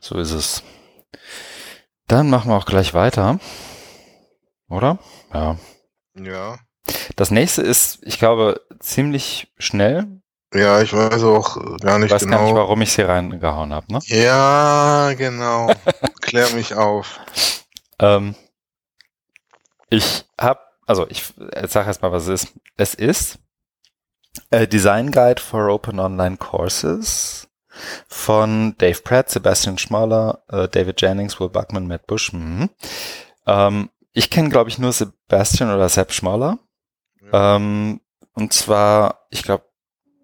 [0.00, 0.62] So ist es.
[2.06, 3.38] Dann machen wir auch gleich weiter.
[4.68, 4.98] Oder?
[5.32, 5.56] Ja.
[6.14, 6.58] Ja.
[7.16, 10.06] Das nächste ist, ich glaube, ziemlich schnell.
[10.52, 12.38] Ja, ich weiß auch gar nicht ich weiß genau.
[12.38, 14.00] gar nicht, warum ich sie reingehauen habe, ne?
[14.06, 15.72] Ja, genau.
[16.20, 17.20] Klär mich auf.
[18.00, 18.34] Ähm,
[19.90, 20.60] ich habe,
[20.90, 21.22] also ich
[21.68, 22.54] sage erst mal, was es ist.
[22.76, 23.38] Es ist
[24.50, 27.48] a Design Guide for Open Online Courses
[28.08, 32.32] von Dave Pratt, Sebastian Schmaler, äh, David Jennings, Will Buckman, Matt Bush.
[32.32, 32.70] Mhm.
[33.46, 36.58] Ähm, ich kenne, glaube ich, nur Sebastian oder Sepp Schmaler.
[37.32, 37.54] Ja.
[37.56, 38.00] Ähm,
[38.34, 39.66] und zwar, ich glaube,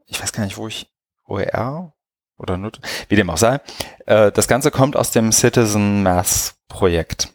[0.07, 0.91] ich weiß gar nicht, wo ich
[1.29, 1.95] OER
[2.39, 2.73] oder nur,
[3.09, 3.61] wie dem auch sei.
[4.07, 7.33] Äh, das Ganze kommt aus dem Citizen Math Projekt.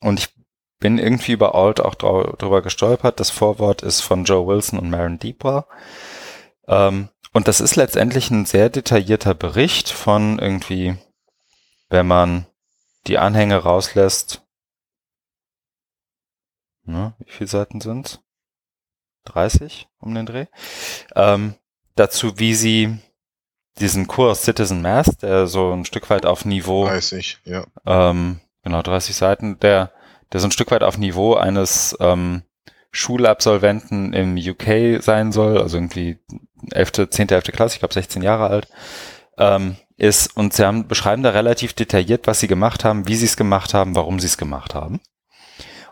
[0.00, 0.39] Und ich
[0.80, 3.20] bin irgendwie über Alt auch drüber gestolpert.
[3.20, 5.66] Das Vorwort ist von Joe Wilson und Maren Deeper.
[6.66, 10.96] Ähm, und das ist letztendlich ein sehr detaillierter Bericht von irgendwie,
[11.88, 12.46] wenn man
[13.06, 14.42] die Anhänge rauslässt.
[16.84, 18.20] Ne, wie viele Seiten sind's?
[19.26, 20.46] 30 um den Dreh,
[21.14, 21.54] ähm,
[21.94, 22.98] dazu, wie sie
[23.78, 27.64] diesen Kurs Citizen Math, der so ein Stück weit auf Niveau 30, ja.
[27.86, 29.92] Ähm, genau, 30 Seiten, der,
[30.32, 32.42] der so ein Stück weit auf Niveau eines ähm,
[32.92, 36.18] Schulabsolventen im UK sein soll, also irgendwie
[36.72, 37.44] 11., 10., 11.
[37.44, 38.68] Klasse, ich glaube 16 Jahre alt,
[39.38, 43.26] ähm, ist, und sie haben, beschreiben da relativ detailliert, was sie gemacht haben, wie sie
[43.26, 45.00] es gemacht haben, warum sie es gemacht haben.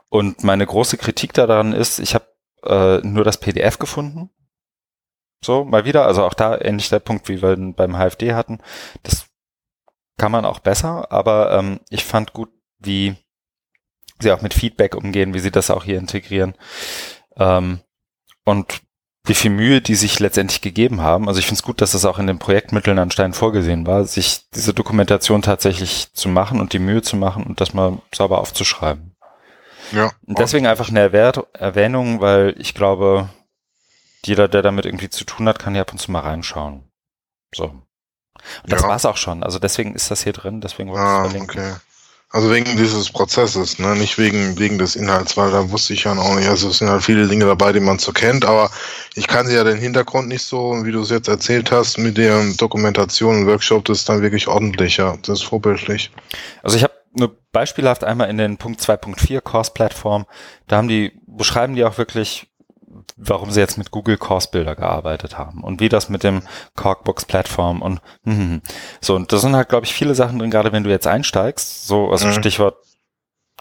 [0.09, 2.27] Und meine große Kritik daran ist, ich habe
[2.65, 4.31] äh, nur das PDF gefunden.
[5.45, 8.59] So, mal wieder, also auch da ähnlich der Punkt, wie wir beim HFD hatten.
[9.03, 9.27] Das
[10.17, 13.17] kann man auch besser, aber ähm, ich fand gut, wie
[14.21, 16.55] sie auch mit Feedback umgehen, wie sie das auch hier integrieren.
[17.37, 17.81] Ähm,
[18.45, 18.81] und
[19.25, 21.29] wie viel Mühe die sich letztendlich gegeben haben.
[21.29, 24.49] Also ich finde es gut, dass das auch in den Projektmitteln anscheinend vorgesehen war, sich
[24.55, 29.15] diese Dokumentation tatsächlich zu machen und die Mühe zu machen und das mal sauber aufzuschreiben.
[29.93, 30.13] Ja.
[30.27, 33.29] Und deswegen einfach eine Erwäh Erwähnung, weil ich glaube,
[34.25, 36.85] jeder, der damit irgendwie zu tun hat, kann hier ab und zu mal reinschauen.
[37.55, 37.65] So.
[37.65, 38.89] Und das ja.
[38.89, 39.43] war's auch schon.
[39.43, 41.61] Also deswegen ist das hier drin, deswegen wollte ah, ich es verlinken.
[41.61, 41.81] Okay.
[42.31, 43.97] Also wegen dieses Prozesses, ne?
[43.97, 46.49] nicht wegen, wegen des Inhalts, weil da wusste ich ja auch nicht.
[46.49, 48.71] Also es sind halt viele Dinge dabei, die man so kennt, aber
[49.15, 52.53] ich kann ja den Hintergrund nicht so, wie du es jetzt erzählt hast, mit der
[52.59, 55.17] Dokumentation und Workshop, das ist dann wirklich ordentlicher.
[55.23, 56.11] Das ist vorbildlich.
[56.63, 60.27] Also ich habe nur beispielhaft einmal in den Punkt 2.4 Course Plattform,
[60.67, 62.48] da haben die, beschreiben die auch wirklich,
[63.17, 66.43] warum sie jetzt mit Google Course Builder gearbeitet haben und wie das mit dem
[66.77, 68.63] Corkbooks Plattform und hm, hm, hm.
[69.01, 71.87] so und da sind halt glaube ich viele Sachen drin, gerade wenn du jetzt einsteigst,
[71.87, 72.33] so also mhm.
[72.33, 72.77] Stichwort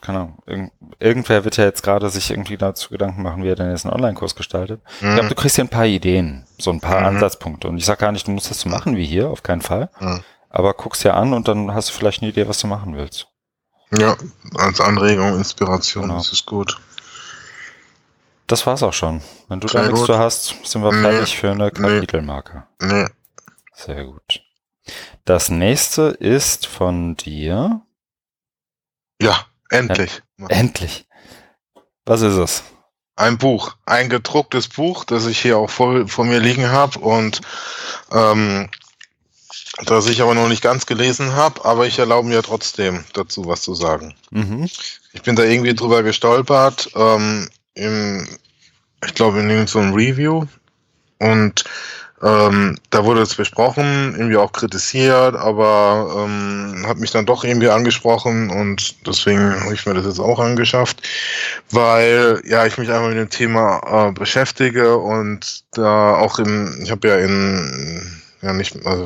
[0.02, 3.56] keine Ahnung, irgend, irgendwer wird ja jetzt gerade sich irgendwie dazu Gedanken machen, wie er
[3.56, 4.82] denn jetzt einen Online-Kurs gestaltet.
[5.02, 5.08] Mhm.
[5.08, 7.08] Ich glaube, du kriegst hier ein paar Ideen, so ein paar mhm.
[7.08, 7.68] Ansatzpunkte.
[7.68, 9.90] Und ich sage gar nicht, du musst das so machen wie hier, auf keinen Fall.
[10.00, 10.22] Mhm.
[10.50, 13.28] Aber guck's ja an und dann hast du vielleicht eine Idee, was du machen willst.
[13.92, 14.16] Ja,
[14.56, 16.18] als Anregung, Inspiration, genau.
[16.18, 16.80] das ist gut.
[18.48, 19.22] Das war's auch schon.
[19.50, 22.64] Wenn du Sehr da nichts zu hast, sind wir fertig nee, für eine Kapitelmarke.
[22.82, 23.06] Nee.
[23.74, 24.42] Sehr gut.
[25.26, 27.82] Das nächste ist von dir.
[29.22, 30.24] Ja, endlich.
[30.38, 31.08] Ja, endlich.
[32.06, 32.64] Was ist es?
[33.18, 37.42] Ein Buch, ein gedrucktes Buch, das ich hier auch vor, vor mir liegen habe und
[38.12, 38.70] ähm,
[39.84, 43.62] das ich aber noch nicht ganz gelesen habe, aber ich erlaube mir trotzdem dazu was
[43.62, 44.16] zu sagen.
[44.30, 44.70] Mhm.
[45.12, 46.92] Ich bin da irgendwie drüber gestolpert.
[46.96, 48.28] Ähm, im,
[49.06, 50.46] ich glaube, in so einem Review.
[51.20, 51.64] Und
[52.22, 57.70] ähm, da wurde es besprochen, irgendwie auch kritisiert, aber ähm, hat mich dann doch irgendwie
[57.70, 61.08] angesprochen und deswegen habe ich mir das jetzt auch angeschafft,
[61.70, 66.90] weil ja ich mich einfach mit dem Thema äh, beschäftige und da auch im, ich
[66.90, 69.06] habe ja in ja nicht also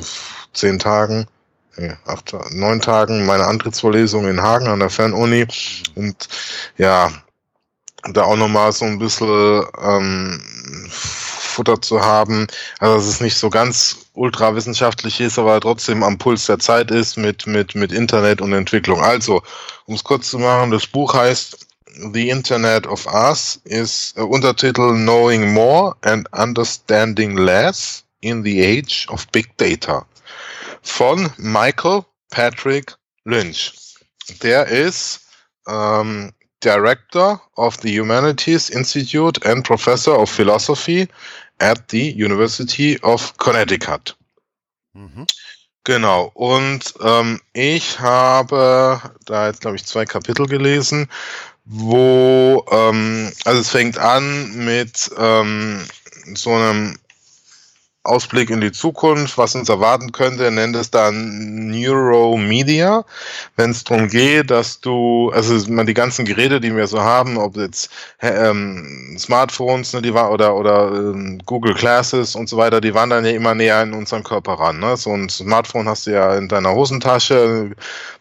[0.53, 1.27] zehn Tagen
[1.77, 5.47] nee, acht, neun Tagen meine Antrittsvorlesung in Hagen an der Fernuni
[5.95, 6.29] und
[6.77, 7.11] ja
[8.09, 10.41] da auch nochmal so ein bisschen ähm,
[11.51, 12.47] Futter zu haben.
[12.79, 17.17] Also dass es nicht so ganz ultrawissenschaftlich ist, aber trotzdem am Puls der Zeit ist
[17.17, 19.01] mit, mit, mit Internet und Entwicklung.
[19.01, 19.41] Also,
[19.85, 21.67] um es kurz zu machen, das Buch heißt
[22.13, 29.07] The Internet of Us, ist äh, Untertitel Knowing More and Understanding Less in the Age
[29.09, 30.05] of Big Data
[30.81, 32.95] von Michael Patrick
[33.25, 33.73] Lynch.
[34.41, 35.21] Der ist
[35.67, 36.31] ähm,
[36.61, 41.07] Director of the Humanities Institute and Professor of Philosophy
[41.59, 44.15] at the University of Connecticut.
[44.95, 45.27] Mhm.
[45.83, 51.09] Genau, und ähm, ich habe da jetzt, glaube ich, zwei Kapitel gelesen,
[51.65, 55.83] wo, ähm, also es fängt an mit ähm,
[56.35, 56.99] so einem
[58.03, 63.05] Ausblick in die Zukunft, was uns erwarten könnte, nennt es dann Neuromedia,
[63.57, 67.37] wenn es darum geht, dass du, also man die ganzen Geräte, die wir so haben,
[67.37, 67.91] ob jetzt
[68.21, 73.31] ähm, Smartphones, ne, die oder oder ähm, Google Classes und so weiter, die wandern ja
[73.31, 74.79] immer näher in unseren Körper ran.
[74.79, 74.97] Ne?
[74.97, 77.71] So ein Smartphone hast du ja in deiner Hosentasche,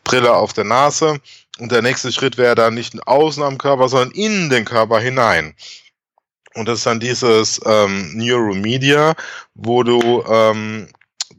[0.05, 1.21] Brille auf der Nase
[1.59, 5.55] und der nächste Schritt wäre dann nicht außen am Körper, sondern in den Körper hinein.
[6.55, 9.15] Und das ist dann dieses ähm, Neuromedia,
[9.55, 10.89] wo du ähm,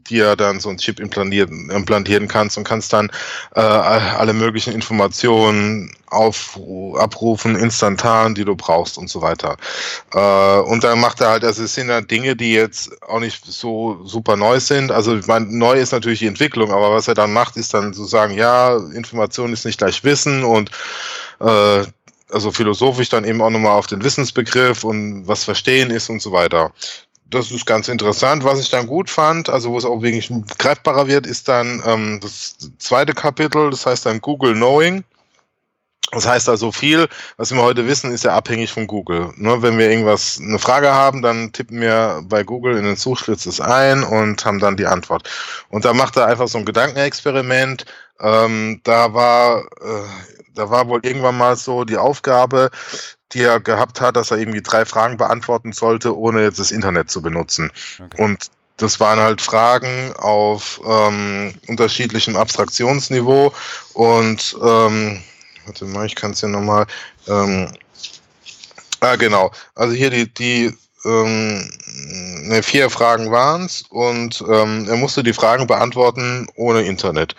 [0.08, 3.10] dir dann so ein Chip implantieren, implantieren kannst und kannst dann
[3.54, 6.58] äh, alle möglichen Informationen auf,
[6.98, 9.56] abrufen, instantan, die du brauchst und so weiter.
[10.12, 13.44] Äh, und dann macht er halt, also es sind ja Dinge, die jetzt auch nicht
[13.44, 14.90] so super neu sind.
[14.90, 17.94] Also ich meine, neu ist natürlich die Entwicklung, aber was er dann macht, ist dann
[17.94, 20.70] zu sagen, ja, Information ist nicht gleich Wissen und
[21.40, 21.84] äh,
[22.32, 26.32] also philosophisch dann eben auch nochmal auf den Wissensbegriff und was Verstehen ist und so
[26.32, 26.72] weiter.
[27.26, 28.44] Das ist ganz interessant.
[28.44, 32.20] Was ich dann gut fand, also wo es auch wirklich greifbarer wird, ist dann ähm,
[32.20, 35.04] das zweite Kapitel, das heißt dann Google Knowing.
[36.12, 39.32] Das heißt also viel, was wir heute wissen, ist ja abhängig von Google.
[39.36, 43.44] Nur wenn wir irgendwas, eine Frage haben, dann tippen wir bei Google in den Suchschlitz
[43.44, 45.28] das ein und haben dann die Antwort.
[45.70, 47.86] Und da macht er einfach so ein Gedankenexperiment.
[48.20, 52.70] Ähm, da war äh, da war wohl irgendwann mal so die Aufgabe,
[53.32, 57.10] die er gehabt hat, dass er irgendwie drei Fragen beantworten sollte, ohne jetzt das Internet
[57.10, 57.70] zu benutzen.
[57.98, 58.22] Okay.
[58.22, 63.52] Und das waren halt Fragen auf ähm, unterschiedlichem Abstraktionsniveau
[63.94, 65.22] und ähm,
[65.66, 66.86] warte mal, ich kann es ja nochmal.
[67.28, 67.72] Ähm,
[69.00, 69.52] ah, genau.
[69.74, 71.70] Also hier die, die ähm,
[72.42, 77.34] ne, vier Fragen waren es und ähm, er musste die Fragen beantworten ohne Internet.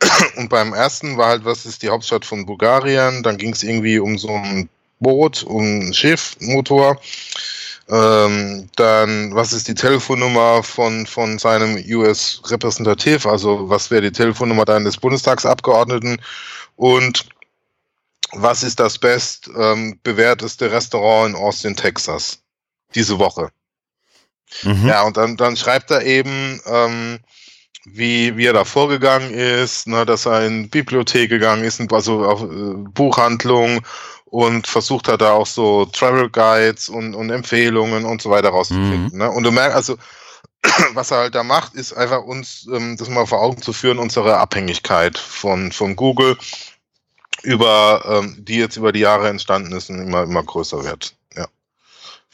[0.36, 3.22] Und beim ersten war halt, was ist die Hauptstadt von Bulgarien?
[3.22, 4.68] Dann ging es irgendwie um so ein
[5.00, 7.00] Boot, um ein Schiff, Motor.
[7.88, 13.26] Ähm, dann, was ist die Telefonnummer von, von seinem US-Repräsentativ?
[13.26, 16.20] Also, was wäre die Telefonnummer deines Bundestagsabgeordneten?
[16.74, 17.26] Und
[18.32, 22.40] was ist das best ähm, bewährteste Restaurant in Austin, Texas?
[22.94, 23.50] Diese Woche.
[24.62, 24.88] Mhm.
[24.88, 27.20] Ja, und dann, dann schreibt er eben, ähm,
[27.86, 32.42] wie, wie er da vorgegangen ist, ne, dass er in Bibliothek gegangen ist, also auf
[32.42, 33.80] äh, Buchhandlung
[34.26, 39.10] und versucht hat da auch so Travel Guides und, und Empfehlungen und so weiter rauszufinden.
[39.12, 39.18] Mhm.
[39.18, 39.30] Ne?
[39.30, 39.96] Und du merkst, also
[40.94, 43.98] was er halt da macht, ist einfach uns ähm, das mal vor Augen zu führen,
[43.98, 46.36] unsere Abhängigkeit von, von Google
[47.44, 51.14] über, ähm, die jetzt über die Jahre entstanden ist und immer, immer größer wird.
[51.36, 51.46] Ja.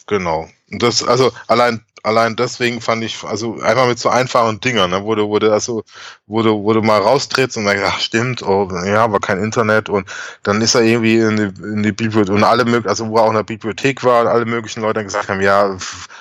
[0.07, 0.49] Genau.
[0.71, 5.05] Und das, also allein allein deswegen fand ich, also einfach mit so einfachen Dingern, ne,
[5.05, 5.85] wo du, wo du, also,
[6.27, 10.09] wo du mal raustrittst und sagst, ach stimmt, oh, ja, aber kein Internet und
[10.43, 13.23] dann ist er irgendwie in die, in die Bibliothek und alle möglichen, also wo er
[13.23, 15.77] auch in der Bibliothek war und alle möglichen Leute dann gesagt haben, ja,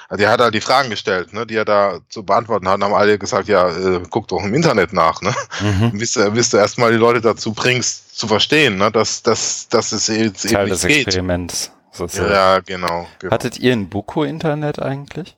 [0.10, 2.94] also er hat halt die Fragen gestellt, ne, die er da zu beantworten hat, haben
[2.94, 5.92] alle gesagt, ja, äh, guck doch im Internet nach, ne, mhm.
[5.98, 9.92] bis, du, bis du erstmal die Leute dazu bringst, zu verstehen, ne, dass, dass, dass
[9.92, 11.08] es jetzt Teil eben nicht des geht.
[11.08, 11.72] Experiments.
[11.94, 12.32] Sozusagen.
[12.32, 13.34] Ja, genau, genau.
[13.34, 15.36] Hattet ihr ein Buko-Internet eigentlich?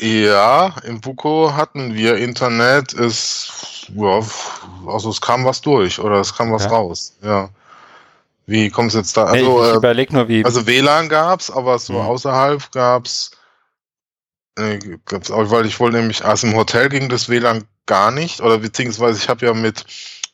[0.00, 2.92] Ja, im Buko hatten wir Internet.
[2.92, 4.20] Es, ja,
[4.86, 6.70] also es kam was durch oder es kam was ja.
[6.70, 7.16] raus.
[7.22, 7.50] Ja.
[8.46, 9.24] Wie kommt es jetzt da?
[9.24, 10.44] Also, ich, ich äh, überleg nur, wie.
[10.44, 12.00] Also WLAN gab's, aber so mhm.
[12.00, 13.32] außerhalb gab's,
[14.56, 18.58] äh, gab's weil ich wollte nämlich, also im Hotel ging das WLAN gar nicht, oder
[18.58, 19.84] beziehungsweise ich habe ja mit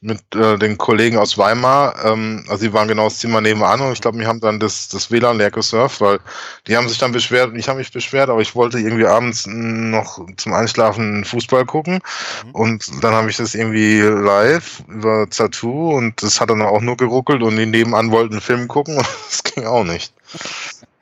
[0.03, 3.93] mit äh, den Kollegen aus Weimar, ähm, also die waren genau das Zimmer nebenan und
[3.93, 6.19] ich glaube, wir haben dann das, das WLAN leer gesurft, weil
[6.67, 9.47] die haben sich dann beschwert und ich habe mich beschwert, aber ich wollte irgendwie abends
[9.47, 12.01] noch zum Einschlafen Fußball gucken
[12.45, 12.51] mhm.
[12.51, 16.97] und dann habe ich das irgendwie live über Tattoo und das hat dann auch nur
[16.97, 20.13] geruckelt und die nebenan wollten einen Film gucken und das ging auch nicht.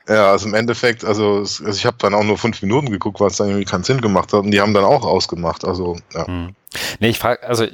[0.08, 3.28] Ja, also im Endeffekt, also, also ich habe dann auch nur fünf Minuten geguckt, weil
[3.28, 5.64] es dann irgendwie keinen Sinn gemacht hat und die haben dann auch ausgemacht.
[5.64, 6.26] Also, ja.
[6.26, 6.54] Hm.
[6.98, 7.66] Nee, ich frage, also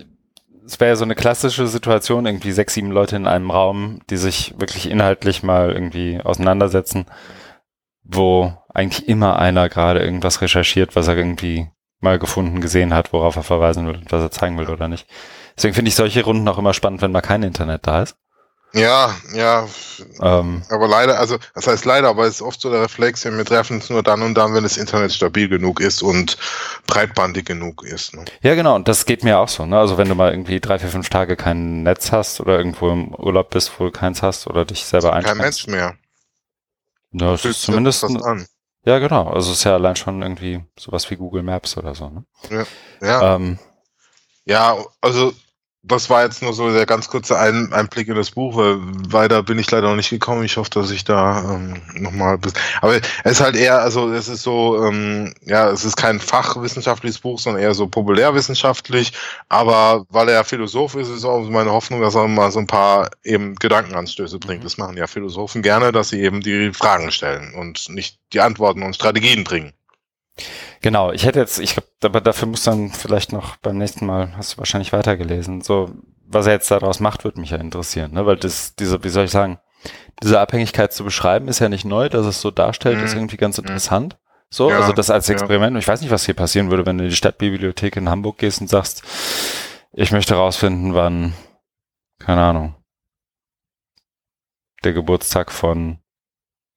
[0.66, 4.16] es wäre ja so eine klassische Situation, irgendwie sechs, sieben Leute in einem Raum, die
[4.16, 7.06] sich wirklich inhaltlich mal irgendwie auseinandersetzen,
[8.02, 11.68] wo eigentlich immer einer gerade irgendwas recherchiert, was er irgendwie
[12.01, 15.09] mal gefunden, gesehen hat, worauf er verweisen will, was er zeigen will oder nicht.
[15.56, 18.16] Deswegen finde ich solche Runden auch immer spannend, wenn mal kein Internet da ist.
[18.77, 19.66] Ja, ja.
[20.20, 23.44] Ähm, aber leider, also das heißt leider, aber es ist oft so der Reflex, wir
[23.44, 26.36] treffen uns nur dann und dann, wenn das Internet stabil genug ist und
[26.86, 28.15] breitbandig genug ist.
[28.15, 28.27] Ne?
[28.43, 29.65] Ja, genau, und das geht mir auch so.
[29.65, 29.78] Ne?
[29.78, 33.15] Also wenn du mal irgendwie drei, vier, fünf Tage kein Netz hast oder irgendwo im
[33.15, 35.40] Urlaub bist, wo du keins hast oder dich selber einschränkst.
[35.40, 35.94] Kein Netz mehr.
[37.12, 38.05] Ja, es ist zumindest.
[38.05, 38.47] An.
[38.85, 39.31] Ja, genau.
[39.31, 42.11] Also es ist ja allein schon irgendwie sowas wie Google Maps oder so.
[42.11, 42.24] Ne?
[42.51, 42.66] Ja,
[43.01, 43.35] ja.
[43.36, 43.59] Ähm,
[44.44, 45.32] ja, also
[45.88, 48.78] das war jetzt nur so der ganz kurze Ein Einblick in das Buch, weil
[49.12, 50.44] weiter bin ich leider noch nicht gekommen.
[50.44, 52.38] Ich hoffe, dass ich da ähm, nochmal.
[52.80, 57.20] Aber es ist halt eher, also es ist so, ähm, ja, es ist kein fachwissenschaftliches
[57.20, 59.12] Buch, sondern eher so populärwissenschaftlich.
[59.48, 63.10] Aber weil er Philosoph ist, ist auch meine Hoffnung, dass er mal so ein paar
[63.22, 64.60] eben Gedankenanstöße bringt.
[64.60, 64.64] Mhm.
[64.64, 68.82] Das machen ja Philosophen gerne, dass sie eben die Fragen stellen und nicht die Antworten
[68.82, 69.72] und Strategien bringen.
[70.82, 74.36] Genau, ich hätte jetzt, ich glaube, aber dafür muss dann vielleicht noch beim nächsten Mal,
[74.36, 75.62] hast du wahrscheinlich weitergelesen.
[75.62, 75.90] So,
[76.26, 78.26] was er jetzt daraus macht, würde mich ja interessieren, ne?
[78.26, 79.58] Weil das, diese, wie soll ich sagen,
[80.22, 83.04] diese Abhängigkeit zu beschreiben, ist ja nicht neu, dass es so darstellt, mhm.
[83.04, 83.64] ist irgendwie ganz mhm.
[83.64, 84.18] interessant.
[84.48, 85.74] So, ja, also das als Experiment.
[85.74, 85.78] Ja.
[85.78, 88.60] Ich weiß nicht, was hier passieren würde, wenn du in die Stadtbibliothek in Hamburg gehst
[88.60, 89.02] und sagst,
[89.92, 91.32] ich möchte rausfinden, wann,
[92.18, 92.74] keine Ahnung,
[94.84, 95.98] der Geburtstag von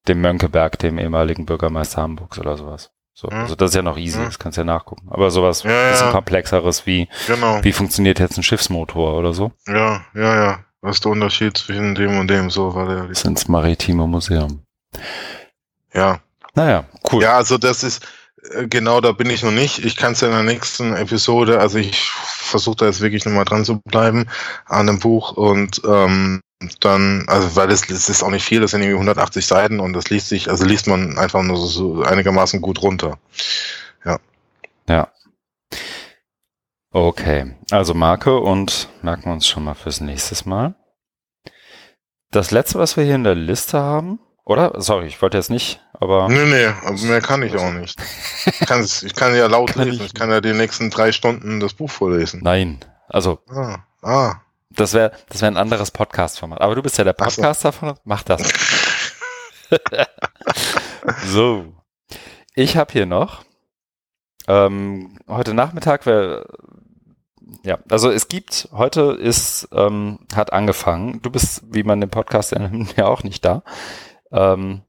[0.08, 2.92] dem Mönckeberg, dem ehemaligen Bürgermeister Hamburgs oder sowas.
[3.20, 3.38] So, hm.
[3.38, 4.26] Also das ist ja noch easy, hm.
[4.26, 5.10] das kannst du ja nachgucken.
[5.10, 6.12] Aber sowas ja, bisschen ja.
[6.14, 7.62] komplexeres wie, genau.
[7.62, 9.52] wie funktioniert jetzt ein Schiffsmotor oder so?
[9.68, 10.60] Ja, ja, ja.
[10.80, 12.50] Was ist der Unterschied zwischen dem und dem?
[12.50, 13.08] So war der.
[13.08, 14.62] Das ins Maritime Museum.
[15.94, 16.22] Ja.
[16.56, 17.22] Naja, cool.
[17.22, 18.08] Ja, also das ist,
[18.54, 19.84] äh, genau da bin ich noch nicht.
[19.84, 23.44] Ich kann es ja in der nächsten Episode, also ich versuche da jetzt wirklich nochmal
[23.44, 24.28] dran zu bleiben
[24.66, 26.40] an dem Buch und ähm,
[26.80, 29.94] dann, also weil es, es ist auch nicht viel, das sind irgendwie 180 Seiten und
[29.94, 33.18] das liest sich, also liest man einfach nur so einigermaßen gut runter.
[34.04, 34.20] Ja.
[34.88, 35.08] Ja.
[36.92, 40.76] Okay, also Marke und merken wir uns schon mal fürs nächste Mal.
[42.32, 44.82] das letzte, was wir hier in der Liste haben, oder?
[44.82, 46.28] Sorry, ich wollte jetzt nicht, aber.
[46.28, 48.02] Nee, nee, mehr kann ich auch nicht.
[48.46, 50.02] Ich, kann's, ich kann ja laut kann lesen.
[50.02, 52.42] Ich, ich, kann ja die nächsten drei Stunden das Buch vorlesen.
[52.44, 53.40] Nein, also.
[53.50, 54.42] Ah, ah.
[54.70, 56.62] Das wäre das wär ein anderes Podcast-Format.
[56.62, 57.80] Aber du bist ja der Podcaster so.
[57.80, 58.00] von uns.
[58.04, 58.42] Mach das.
[61.26, 61.74] so.
[62.56, 63.44] Ich habe hier noch
[64.50, 66.44] ähm, heute Nachmittag, wär,
[67.64, 72.56] ja, also es gibt, heute ist, ähm, hat angefangen, du bist, wie man den Podcast
[72.98, 73.64] ja auch nicht da,
[74.32, 74.82] ähm,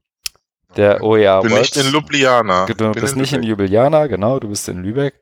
[0.75, 2.65] der OER bin World, nicht in Ljubljana.
[2.65, 5.21] Du bist in nicht in Ljubljana, genau, du bist in Lübeck.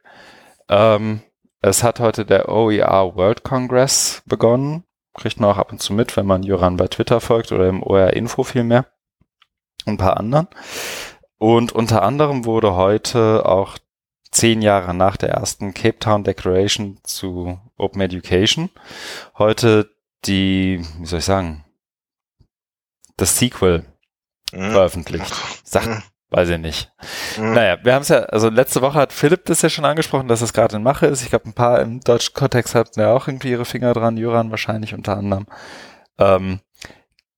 [0.70, 1.22] Ähm,
[1.62, 4.84] es hat heute der OER World Congress begonnen.
[5.14, 7.84] Kriegt man auch ab und zu mit, wenn man Joran bei Twitter folgt oder im
[7.84, 8.86] OER Info vielmehr.
[9.86, 10.48] Ein paar anderen.
[11.38, 13.78] Und unter anderem wurde heute auch
[14.32, 18.70] zehn Jahre nach der ersten Cape Town Declaration zu Open Education
[19.38, 19.90] heute
[20.26, 21.66] die, wie soll ich sagen,
[23.18, 23.86] das Sequel
[24.52, 24.72] mhm.
[24.72, 25.34] veröffentlicht.
[25.64, 26.04] Sagt, mhm.
[26.30, 26.92] Weiß ich nicht.
[27.38, 27.54] Mhm.
[27.54, 30.42] Naja, wir haben es ja, also letzte Woche hat Philipp das ja schon angesprochen, dass
[30.42, 31.24] es gerade in Mache ist.
[31.24, 34.52] Ich glaube, ein paar im deutschen Kontext hatten ja auch irgendwie ihre Finger dran, Jöran
[34.52, 35.48] wahrscheinlich unter anderem.
[36.18, 36.60] Ähm,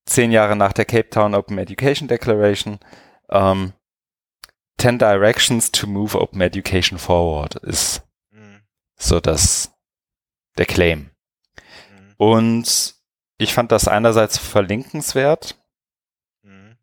[0.06, 2.80] zehn Jahre nach der Cape Town Open Education Declaration.
[3.30, 3.74] Ähm,
[4.82, 8.02] 10 Directions to Move Open Education Forward ist
[8.32, 8.64] mhm.
[8.96, 9.72] so das,
[10.58, 11.12] der Claim.
[11.92, 12.16] Mhm.
[12.18, 12.96] Und
[13.38, 15.56] ich fand das einerseits verlinkenswert.
[16.42, 16.78] Mhm.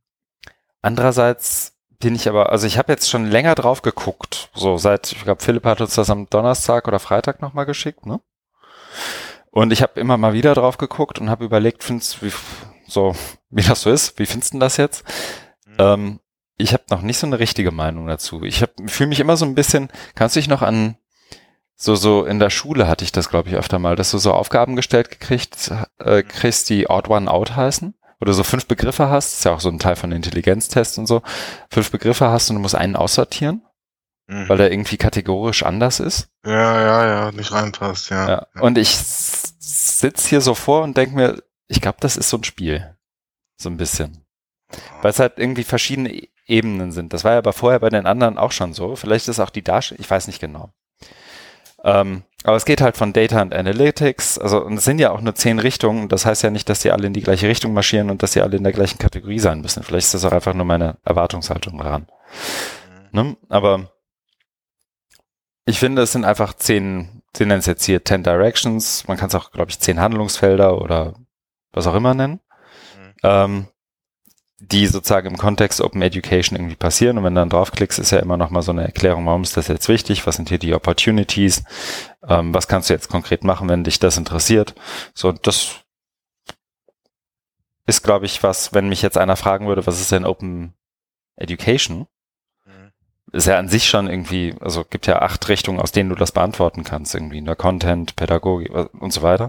[0.80, 4.50] Andererseits bin ich aber, also ich habe jetzt schon länger drauf geguckt.
[4.54, 8.20] So seit, ich glaube, Philipp hat uns das am Donnerstag oder Freitag nochmal geschickt, ne?
[9.50, 12.32] Und ich habe immer mal wieder drauf geguckt und habe überlegt, findest wie
[12.86, 13.16] so,
[13.50, 15.04] wie das so ist, wie findest du das jetzt?
[15.66, 15.74] Mhm.
[15.78, 16.20] Ähm,
[16.56, 18.42] ich habe noch nicht so eine richtige Meinung dazu.
[18.42, 20.96] Ich fühle mich immer so ein bisschen, kannst du dich noch an
[21.80, 24.32] so so in der Schule hatte ich das glaube ich öfter mal, dass du so
[24.32, 29.35] Aufgaben gestellt gekriegt äh, kriegst, die Odd One Out heißen, oder so fünf Begriffe hast,
[29.35, 31.23] ist ja auch so ein Teil von Intelligenztests und so.
[31.70, 33.62] Fünf Begriffe hast und du musst einen aussortieren,
[34.27, 34.49] mhm.
[34.49, 36.28] weil der irgendwie kategorisch anders ist.
[36.45, 38.28] Ja, ja, ja, nicht reinpasst, ja.
[38.28, 38.47] ja.
[38.61, 42.45] Und ich sitz hier so vor und denk mir, ich glaube, das ist so ein
[42.45, 42.97] Spiel.
[43.57, 44.24] So ein bisschen.
[45.03, 47.12] Weil es halt irgendwie verschiedene Ebenen sind.
[47.12, 48.97] Das war ja aber vorher bei den anderen auch schon so.
[48.97, 50.73] Vielleicht ist auch die Darstellung, ich weiß nicht genau.
[51.85, 55.20] Ähm, aber es geht halt von Data und Analytics, also und es sind ja auch
[55.20, 56.09] nur zehn Richtungen.
[56.09, 58.43] Das heißt ja nicht, dass die alle in die gleiche Richtung marschieren und dass sie
[58.43, 59.82] alle in der gleichen Kategorie sein müssen.
[59.82, 62.06] Vielleicht ist das auch einfach nur meine Erwartungshaltung daran.
[63.12, 63.20] Mhm.
[63.20, 63.36] Ne?
[63.48, 63.90] Aber
[65.65, 69.06] ich finde, es sind einfach zehn, sie nennen es jetzt hier 10 Directions.
[69.09, 71.15] Man kann es auch, glaube ich, zehn Handlungsfelder oder
[71.73, 72.40] was auch immer nennen.
[72.97, 73.15] Mhm.
[73.24, 73.69] Ähm,
[74.60, 77.18] die sozusagen im Kontext Open Education irgendwie passieren.
[77.18, 79.56] Und wenn du dann draufklickst, ist ja immer noch mal so eine Erklärung, warum ist
[79.56, 80.26] das jetzt wichtig?
[80.26, 81.62] Was sind hier die Opportunities?
[82.26, 84.74] Ähm, was kannst du jetzt konkret machen, wenn dich das interessiert?
[85.14, 85.85] So, das
[87.86, 90.74] ist, glaube ich, was, wenn mich jetzt einer fragen würde, was ist denn Open
[91.36, 92.09] Education?
[92.66, 92.90] Mhm.
[93.30, 96.32] Ist ja an sich schon irgendwie, also gibt ja acht Richtungen, aus denen du das
[96.32, 99.47] beantworten kannst, irgendwie in der Content, Pädagogik und so weiter.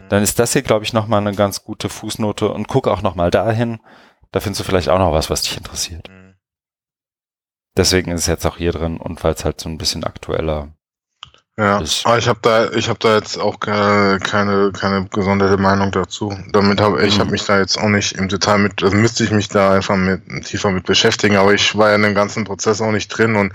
[0.00, 0.08] Mhm.
[0.08, 3.30] Dann ist das hier, glaube ich, nochmal eine ganz gute Fußnote und guck auch nochmal
[3.30, 3.80] dahin,
[4.32, 6.08] da findest du vielleicht auch noch was, was dich interessiert.
[6.08, 6.34] Mhm.
[7.76, 10.72] Deswegen ist es jetzt auch hier drin und weil es halt so ein bisschen aktueller
[11.58, 12.04] ja, ist.
[12.04, 16.36] aber ich habe da, ich habe da jetzt auch keine, keine, keine gesonderte Meinung dazu.
[16.52, 17.20] Damit habe ich mhm.
[17.20, 19.96] habe mich da jetzt auch nicht im Detail mit, also müsste ich mich da einfach
[19.96, 21.36] mit tiefer mit beschäftigen.
[21.36, 23.54] Aber ich war ja in dem ganzen Prozess auch nicht drin und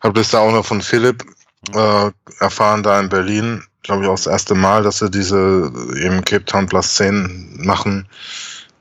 [0.00, 1.24] habe das da auch noch von Philipp
[1.72, 6.24] äh, erfahren da in Berlin, glaube ich, auch das erste Mal, dass sie diese eben
[6.24, 8.06] Cape Town Plus 10 machen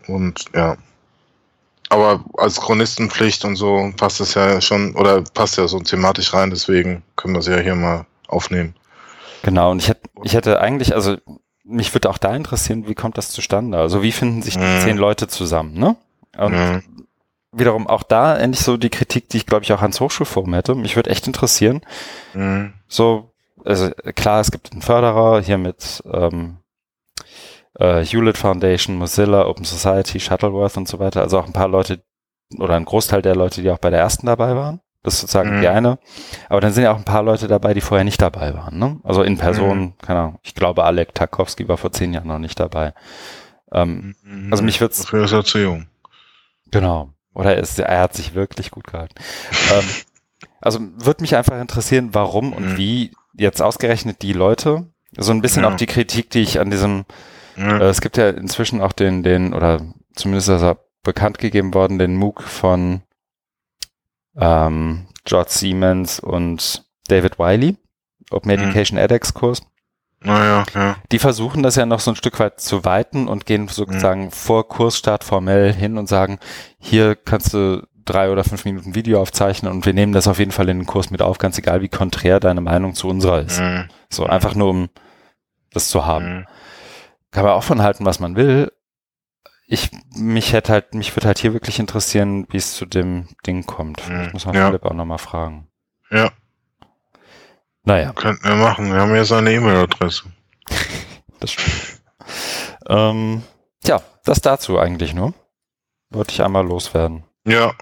[0.07, 0.77] und ja.
[1.93, 6.49] Aber als Chronistenpflicht und so passt es ja schon, oder passt ja so thematisch rein,
[6.49, 8.75] deswegen können wir es ja hier mal aufnehmen.
[9.43, 11.17] Genau, und ich hätte, ich hätte eigentlich, also
[11.63, 13.77] mich würde auch da interessieren, wie kommt das zustande?
[13.77, 14.79] Also wie finden sich die mhm.
[14.79, 15.95] zehn Leute zusammen, ne?
[16.35, 16.83] Und mhm.
[17.51, 20.73] wiederum auch da endlich so die Kritik, die ich glaube ich auch ans Hochschulforum hätte.
[20.73, 21.81] Mich würde echt interessieren.
[22.33, 22.73] Mhm.
[22.87, 23.31] So,
[23.63, 26.57] also klar, es gibt einen Förderer hier mit ähm,
[27.79, 31.21] äh, Hewlett Foundation, Mozilla, Open Society, Shuttleworth und so weiter.
[31.21, 32.03] Also auch ein paar Leute
[32.59, 34.79] oder ein Großteil der Leute, die auch bei der ersten dabei waren.
[35.01, 35.61] Das ist sozusagen mhm.
[35.61, 35.99] die eine.
[36.47, 38.79] Aber dann sind ja auch ein paar Leute dabei, die vorher nicht dabei waren.
[38.79, 38.99] Ne?
[39.03, 39.93] Also in Person, mhm.
[40.01, 40.39] keine Ahnung.
[40.43, 42.93] Ich glaube, Alek Tarkowski war vor zehn Jahren noch nicht dabei.
[43.71, 44.47] Ähm, mhm.
[44.51, 45.01] Also mich wird's.
[45.01, 45.87] Dafür ist er zu jung.
[46.71, 47.09] Genau.
[47.33, 49.15] Oder er, ist, er hat sich wirklich gut gehalten.
[49.73, 49.85] ähm,
[50.61, 52.77] also würde mich einfach interessieren, warum und mhm.
[52.77, 54.87] wie jetzt ausgerechnet die Leute,
[55.17, 55.69] so ein bisschen ja.
[55.69, 57.05] auch die Kritik, die ich an diesem
[57.57, 59.81] Äh, es gibt ja inzwischen auch den, den, oder
[60.15, 63.01] zumindest ist er bekannt gegeben worden, den MOOC von
[64.35, 67.77] ähm, George Siemens und David Wiley,
[68.31, 68.59] Open mhm.
[68.63, 69.61] Education edX Kurs.
[70.21, 70.95] Naja, ja.
[71.11, 74.31] Die versuchen das ja noch so ein Stück weit zu weiten und gehen sozusagen mhm.
[74.31, 76.39] vor Kursstart formell hin und sagen,
[76.79, 80.51] hier kannst du drei oder fünf Minuten Video aufzeichnen und wir nehmen das auf jeden
[80.51, 83.59] Fall in den Kurs mit auf, ganz egal wie konträr deine Meinung zu unserer ist.
[83.59, 83.89] Mhm.
[84.09, 84.89] So einfach nur um
[85.71, 86.45] das zu haben.
[87.33, 87.35] Mhm.
[87.35, 88.71] Kann man auch von halten, was man will.
[89.65, 93.65] Ich, mich hätte halt, mich würde halt hier wirklich interessieren, wie es zu dem Ding
[93.65, 94.07] kommt.
[94.07, 94.25] Mhm.
[94.27, 94.67] Ich muss mal ja.
[94.67, 95.67] Philipp auch nochmal fragen.
[96.11, 96.31] Ja.
[97.83, 98.13] Naja.
[98.13, 98.93] Könnten wir machen.
[98.93, 100.25] Wir haben ja seine E-Mail-Adresse.
[101.39, 102.01] das stimmt.
[102.87, 103.43] ähm,
[103.83, 105.33] tja, das dazu eigentlich nur.
[106.09, 107.23] Wollte ich einmal loswerden.
[107.45, 107.73] Ja.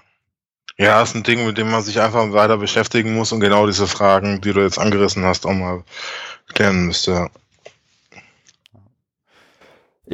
[0.78, 3.86] Ja, ist ein Ding, mit dem man sich einfach weiter beschäftigen muss und genau diese
[3.86, 5.84] Fragen, die du jetzt angerissen hast, auch mal
[6.54, 7.30] klären müsste.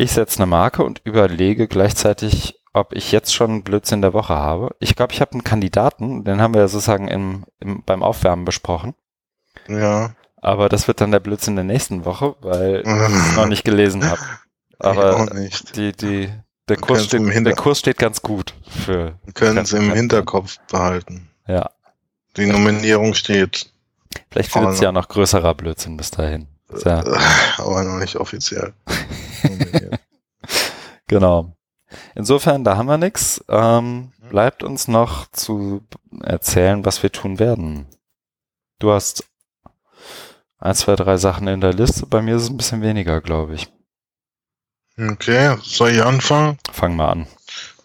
[0.00, 4.76] Ich setze eine Marke und überlege gleichzeitig, ob ich jetzt schon Blödsinn der Woche habe.
[4.78, 8.44] Ich glaube, ich habe einen Kandidaten, den haben wir ja sozusagen im, im, beim Aufwärmen
[8.44, 8.94] besprochen.
[9.66, 10.14] Ja.
[10.36, 14.08] Aber das wird dann der Blödsinn der nächsten Woche, weil ich es noch nicht gelesen
[14.08, 14.20] habe.
[14.78, 15.26] Aber
[15.74, 16.28] die, die,
[16.68, 19.18] der Kurs, steht, der Kurs steht ganz gut für.
[19.34, 21.28] Können Sie im Hinterkopf behalten.
[21.48, 21.70] Ja.
[22.36, 23.72] Die Nominierung steht.
[24.30, 26.46] Vielleicht findet es ja noch größerer Blödsinn bis dahin.
[26.84, 27.02] Ja.
[27.58, 28.74] Aber noch nicht offiziell.
[31.06, 31.56] genau.
[32.14, 33.44] Insofern, da haben wir nichts.
[33.48, 34.28] Ähm, mhm.
[34.28, 35.82] bleibt uns noch zu
[36.22, 37.86] erzählen, was wir tun werden.
[38.78, 39.24] Du hast
[40.58, 42.06] ein, zwei, drei Sachen in der Liste.
[42.06, 43.68] Bei mir ist es ein bisschen weniger, glaube ich.
[44.98, 46.58] Okay, soll ich anfangen?
[46.72, 47.26] Fang mal an.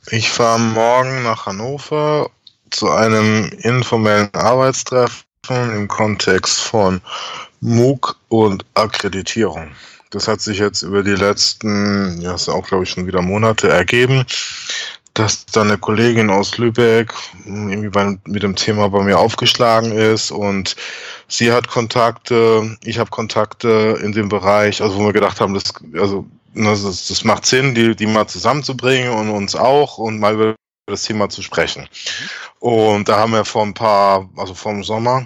[0.10, 2.30] Ich fahre morgen nach Hannover
[2.72, 5.22] zu einem informellen Arbeitstreffen
[5.76, 7.02] im Kontext von
[7.62, 9.72] MOOC und Akkreditierung.
[10.14, 13.68] Das hat sich jetzt über die letzten, ja, ist auch glaube ich schon wieder Monate
[13.68, 14.26] ergeben,
[15.16, 17.14] dass da eine Kollegin aus Lübeck
[17.46, 20.76] irgendwie bei, mit dem Thema bei mir aufgeschlagen ist und
[21.28, 25.74] sie hat Kontakte, ich habe Kontakte in dem Bereich, also wo wir gedacht haben, das,
[25.96, 30.56] also das, das macht Sinn, die, die mal zusammenzubringen und uns auch und mal über
[30.86, 31.88] das Thema zu sprechen.
[32.60, 35.26] Und da haben wir vor ein paar, also vor dem Sommer,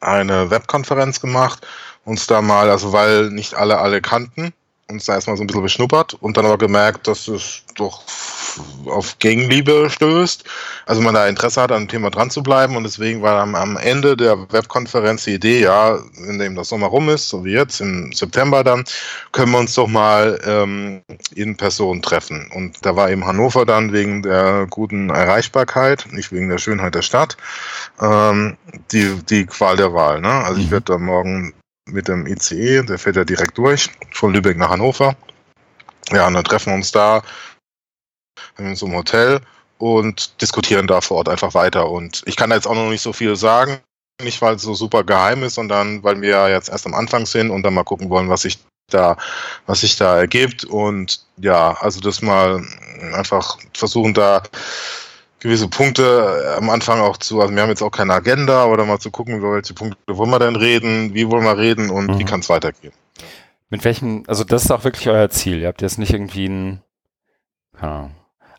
[0.00, 1.66] eine Webkonferenz gemacht,
[2.06, 4.54] uns da mal, also weil nicht alle alle kannten,
[4.88, 8.02] uns da erstmal so ein bisschen beschnuppert und dann aber gemerkt, dass es doch
[8.86, 10.44] auf Gegenliebe stößt.
[10.86, 13.56] Also man da Interesse hat, an dem Thema dran zu bleiben und deswegen war am,
[13.56, 17.52] am Ende der Webkonferenz die Idee, ja, wenn eben das Sommer rum ist, so wie
[17.52, 18.84] jetzt im September dann,
[19.32, 21.02] können wir uns doch mal ähm,
[21.34, 22.48] in Person treffen.
[22.54, 27.02] Und da war eben Hannover dann wegen der guten Erreichbarkeit, nicht wegen der Schönheit der
[27.02, 27.36] Stadt,
[28.00, 28.56] ähm,
[28.92, 30.20] die, die Qual der Wahl.
[30.20, 30.30] Ne?
[30.30, 30.72] Also ich mhm.
[30.72, 31.52] werde da morgen
[31.86, 35.16] mit dem ICE, der fährt ja direkt durch, von Lübeck nach Hannover.
[36.10, 37.22] Ja, und dann treffen wir uns da
[38.58, 39.40] in so einem Hotel
[39.78, 41.90] und diskutieren da vor Ort einfach weiter.
[41.90, 43.80] Und ich kann da jetzt auch noch nicht so viel sagen,
[44.22, 47.26] nicht weil es so super geheim ist, sondern weil wir ja jetzt erst am Anfang
[47.26, 48.58] sind und dann mal gucken wollen, was sich
[48.90, 49.16] da,
[49.66, 50.64] was sich da ergibt.
[50.64, 52.64] Und ja, also das mal
[53.12, 54.42] einfach versuchen da
[55.40, 58.98] gewisse Punkte am Anfang auch zu, also wir haben jetzt auch keine Agenda, oder mal
[58.98, 62.18] zu gucken, über welche Punkte wollen wir denn reden, wie wollen wir reden und mhm.
[62.18, 62.92] wie kann es weitergehen.
[63.68, 65.60] Mit welchem, also das ist auch wirklich euer Ziel.
[65.60, 66.82] Ihr habt jetzt nicht irgendwie ein,
[67.82, 68.10] ja,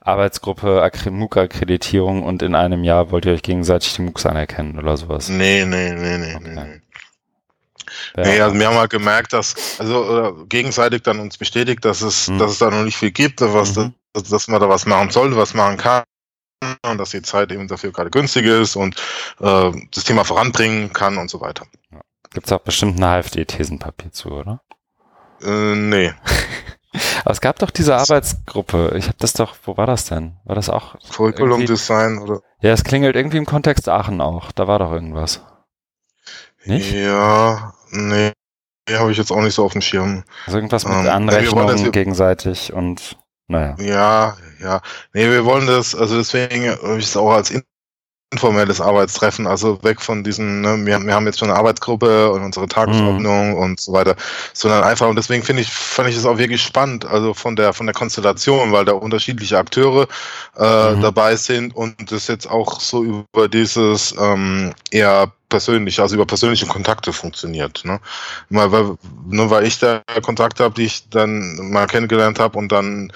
[0.01, 5.27] Arbeitsgruppe MOOC-Akkreditierung und in einem Jahr wollt ihr euch gegenseitig die MOOCs anerkennen oder sowas?
[5.27, 6.53] Nee, nee, nee, nee, okay.
[6.55, 6.81] nee.
[8.15, 8.23] Ja.
[8.23, 12.29] Nee, also wir haben halt gemerkt, dass, also äh, gegenseitig dann uns bestätigt, dass es,
[12.29, 12.37] mhm.
[12.37, 13.93] dass es da noch nicht viel gibt, was, mhm.
[14.13, 16.03] dass, dass man da was machen sollte, was machen kann
[16.61, 18.95] und dass die Zeit eben dafür gerade günstig ist und
[19.39, 21.65] äh, das Thema voranbringen kann und so weiter.
[21.91, 22.01] Ja.
[22.31, 24.61] Gibt es auch bestimmt ein AfD-Thesenpapier zu, oder?
[25.41, 26.13] Äh, nee.
[27.23, 28.93] Aber es gab doch diese Arbeitsgruppe.
[28.95, 30.37] Ich habe das doch, wo war das denn?
[30.45, 30.95] War das auch?
[31.11, 32.41] Curriculum Design oder?
[32.61, 34.51] Ja, es klingelt irgendwie im Kontext Aachen auch.
[34.51, 35.41] Da war doch irgendwas.
[36.65, 36.91] Nicht?
[36.93, 38.31] Ja, nee.
[38.89, 40.23] Habe ich jetzt auch nicht so auf dem Schirm.
[40.45, 43.17] Also irgendwas mit ähm, Anrechnungen gegenseitig und
[43.47, 43.75] naja.
[43.79, 44.81] Ja, ja.
[45.13, 47.51] Nee, wir wollen das, also deswegen habe ich es auch als
[48.31, 52.43] informelles Arbeitstreffen, also weg von diesen, ne, wir, wir haben jetzt schon eine Arbeitsgruppe und
[52.43, 53.55] unsere Tagesordnung mhm.
[53.55, 54.17] und so weiter,
[54.53, 57.71] sondern einfach, und deswegen finde ich, fand ich es auch wirklich spannend, also von der,
[57.71, 60.07] von der Konstellation, weil da unterschiedliche Akteure
[60.57, 61.01] äh, mhm.
[61.01, 66.65] dabei sind und das jetzt auch so über dieses ähm, eher persönlich, also über persönliche
[66.65, 67.85] Kontakte funktioniert.
[67.85, 68.01] Ne?
[68.49, 68.97] Mal, weil,
[69.29, 73.13] nur weil ich da Kontakte habe, die ich dann mal kennengelernt habe und dann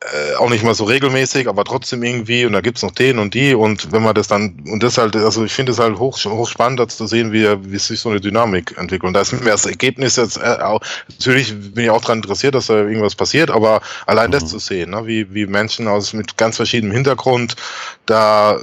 [0.00, 3.32] äh, auch nicht mal so regelmäßig, aber trotzdem irgendwie und da gibt's noch den und
[3.32, 6.22] die und wenn man das dann und das halt, also ich finde es halt hoch,
[6.22, 9.08] hoch spannend zu sehen, wie, wie sich so eine Dynamik entwickelt.
[9.08, 12.54] Und da ist mir das Ergebnis jetzt äh, auch, natürlich bin ich auch daran interessiert,
[12.54, 14.32] dass da irgendwas passiert, aber allein mhm.
[14.32, 17.56] das zu sehen, ne, wie, wie Menschen aus mit ganz verschiedenem Hintergrund
[18.04, 18.58] da äh,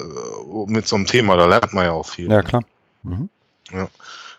[0.68, 2.30] mit so einem Thema, da lernt man ja auch viel.
[2.30, 2.64] Ja, klar.
[3.01, 3.30] Mhm.
[3.72, 3.88] Ja.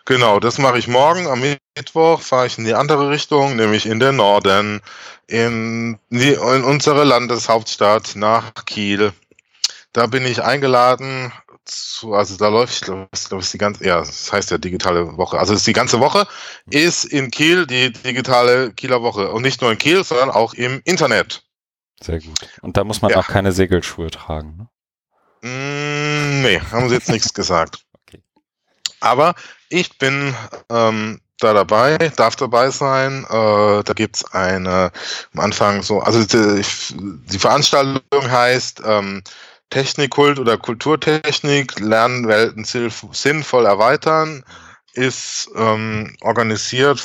[0.05, 1.27] Genau, das mache ich morgen.
[1.27, 1.41] Am
[1.75, 4.81] Mittwoch fahre ich in die andere Richtung, nämlich in den Norden,
[5.27, 9.13] in, die, in unsere Landeshauptstadt nach Kiel.
[9.93, 11.31] Da bin ich eingeladen
[11.65, 15.39] zu, also da läuft, glaube ich, die ganze, ja, das heißt ja digitale Woche.
[15.39, 16.27] Also ist die ganze Woche
[16.69, 19.31] ist in Kiel die digitale Kieler Woche.
[19.31, 21.43] Und nicht nur in Kiel, sondern auch im Internet.
[22.01, 22.37] Sehr gut.
[22.61, 23.17] Und da muss man ja.
[23.17, 24.69] auch keine Segelschuhe tragen, ne?
[25.41, 27.79] Mm, nee, haben sie jetzt nichts gesagt.
[28.07, 28.21] Okay.
[28.99, 29.33] Aber
[29.69, 30.35] ich bin
[30.69, 33.25] ähm, da dabei, darf dabei sein.
[33.29, 34.91] Äh, da gibt's eine
[35.33, 36.63] am Anfang so, also die,
[36.95, 39.21] die Veranstaltung heißt ähm,
[39.69, 44.43] Technikkult oder Kulturtechnik, Lernwelten sinnvoll erweitern,
[44.93, 47.01] ist ähm, organisiert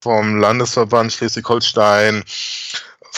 [0.00, 2.24] vom Landesverband Schleswig-Holstein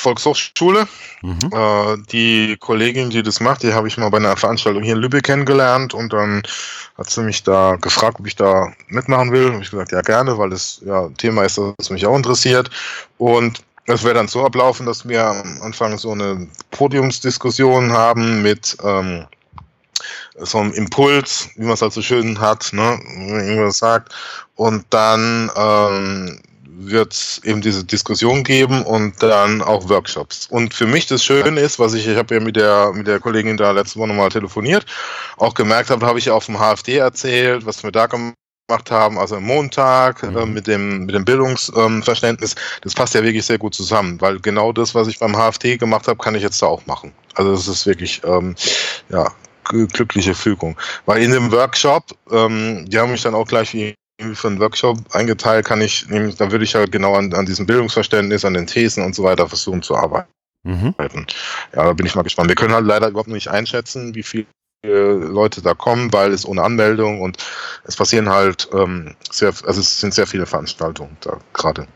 [0.01, 0.89] Volkshochschule.
[1.23, 1.39] Mhm.
[1.53, 5.01] Äh, die Kollegin, die das macht, die habe ich mal bei einer Veranstaltung hier in
[5.01, 6.43] Lübeck kennengelernt und dann
[6.99, 9.53] hat sie mich da gefragt, ob ich da mitmachen will.
[9.53, 12.71] Habe ich gesagt, ja gerne, weil das ja ein Thema ist, das mich auch interessiert.
[13.19, 18.77] Und es wäre dann so ablaufen, dass wir am Anfang so eine Podiumsdiskussion haben mit
[18.85, 19.27] ähm,
[20.39, 24.13] so einem Impuls, wie man es halt so schön hat, ne, wenn man irgendwas sagt.
[24.55, 26.41] Und dann ähm,
[26.87, 30.47] wird es eben diese Diskussion geben und dann auch Workshops.
[30.51, 33.21] Und für mich das Schöne ist, was ich, ich habe ja mit der, mit der
[33.21, 34.87] Kollegin da letzte Woche nochmal telefoniert,
[35.37, 38.35] auch gemerkt habe, habe ich auf dem HFD erzählt, was wir da gemacht
[38.91, 40.37] haben, also am Montag mhm.
[40.37, 44.39] äh, mit dem mit dem Bildungsverständnis, ähm, das passt ja wirklich sehr gut zusammen, weil
[44.39, 47.13] genau das, was ich beim HFT gemacht habe, kann ich jetzt da auch machen.
[47.35, 48.55] Also das ist wirklich ähm,
[49.09, 49.31] ja
[49.65, 50.77] glückliche Fügung.
[51.07, 53.95] Weil in dem Workshop, ähm, die haben mich dann auch gleich wie
[54.35, 58.45] für einen Workshop eingeteilt, kann ich, da würde ich ja genau an, an diesem Bildungsverständnis,
[58.45, 60.31] an den Thesen und so weiter versuchen zu arbeiten.
[60.63, 60.95] Mhm.
[61.75, 62.49] Ja, da bin ich mal gespannt.
[62.49, 64.47] Wir können halt leider überhaupt nicht einschätzen, wie viele
[64.83, 67.39] Leute da kommen, weil es ohne Anmeldung und
[67.85, 71.87] es passieren halt ähm, sehr, also es sind sehr viele Veranstaltungen da gerade.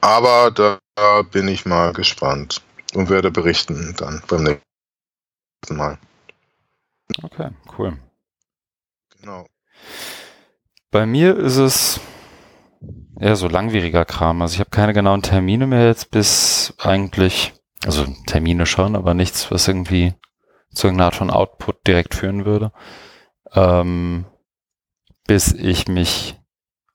[0.00, 0.78] Aber da
[1.22, 2.62] bin ich mal gespannt
[2.94, 5.98] und werde berichten dann beim nächsten Mal.
[7.22, 7.96] Okay, cool.
[9.20, 9.46] Genau.
[10.90, 12.00] Bei mir ist es
[13.18, 14.42] eher so langwieriger Kram.
[14.42, 17.52] Also ich habe keine genauen Termine mehr jetzt bis eigentlich,
[17.84, 20.14] also Termine schon, aber nichts, was irgendwie
[20.72, 22.72] zu irgendeiner Art von Output direkt führen würde.
[23.52, 24.26] Ähm,
[25.26, 26.36] bis ich mich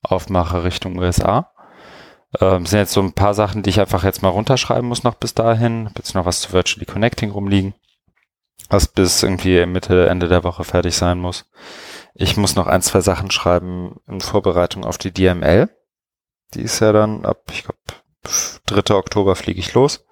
[0.01, 1.53] aufmache Richtung USA.
[2.41, 5.15] Ähm, sind jetzt so ein paar Sachen, die ich einfach jetzt mal runterschreiben muss noch
[5.15, 5.85] bis dahin.
[5.85, 7.73] Hab jetzt noch was zu Virtually Connecting rumliegen,
[8.69, 11.45] was bis irgendwie Mitte, Ende der Woche fertig sein muss.
[12.17, 15.69] Ich muss noch ein, zwei Sachen schreiben in Vorbereitung auf die DML.
[16.53, 17.79] Die ist ja dann ab, ich glaube,
[18.67, 18.95] 3.
[18.95, 20.05] Oktober fliege ich los.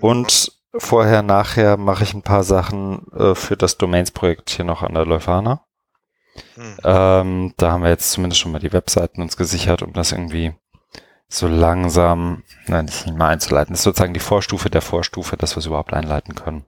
[0.00, 4.94] Und vorher, nachher mache ich ein paar Sachen äh, für das Domains-Projekt hier noch an
[4.94, 5.64] der Leuphana.
[6.54, 6.76] Hm.
[6.84, 10.54] Ähm, da haben wir jetzt zumindest schon mal die Webseiten uns gesichert, um das irgendwie
[11.28, 13.72] so langsam, nein, nicht mal einzuleiten.
[13.72, 16.64] Das ist sozusagen die Vorstufe der Vorstufe, dass wir es überhaupt einleiten können.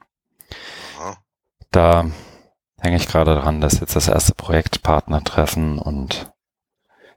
[1.72, 2.06] Da
[2.82, 6.32] hänge ich gerade dran, dass jetzt das erste Projektpartner treffen und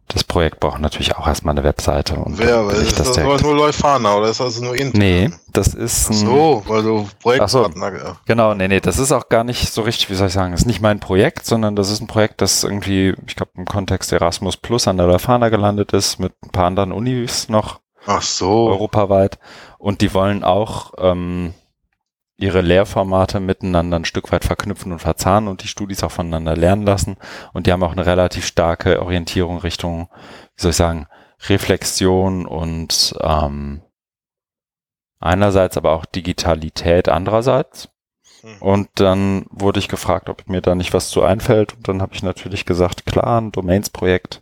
[0.07, 2.13] das Projekt braucht natürlich auch erstmal eine Webseite.
[2.15, 4.99] Und Wer, aber ist das, das nur Leufana oder ist das nur intern?
[4.99, 6.15] Nee, das ist ein...
[6.17, 7.91] Ach so, weil du Projektpartner...
[7.91, 8.17] So, ja.
[8.27, 10.61] Genau, nee, nee, das ist auch gar nicht so richtig, wie soll ich sagen, das
[10.61, 14.13] ist nicht mein Projekt, sondern das ist ein Projekt, das irgendwie, ich glaube, im Kontext
[14.13, 17.79] Erasmus Plus an der Leufana gelandet ist, mit ein paar anderen Unis noch.
[18.05, 18.67] Ach so.
[18.67, 19.39] Europaweit.
[19.79, 20.93] Und die wollen auch...
[20.99, 21.55] Ähm,
[22.38, 26.84] ihre Lehrformate miteinander ein Stück weit verknüpfen und verzahnen und die Studis auch voneinander lernen
[26.84, 27.18] lassen.
[27.53, 30.10] Und die haben auch eine relativ starke Orientierung Richtung,
[30.56, 31.07] wie soll ich sagen,
[31.48, 33.82] Reflexion und ähm,
[35.20, 37.90] einerseits aber auch Digitalität andererseits.
[38.41, 38.57] Hm.
[38.60, 41.74] Und dann wurde ich gefragt, ob mir da nicht was zu einfällt.
[41.74, 44.41] Und dann habe ich natürlich gesagt, klar, ein Domains-Projekt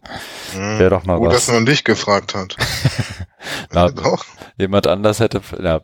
[0.53, 0.80] hm.
[0.80, 1.34] wäre doch mal Gut, was.
[1.34, 2.57] Gut, dass man dich gefragt hat.
[3.72, 4.26] Na, doch.
[4.57, 5.82] Jemand anders hätte, ja,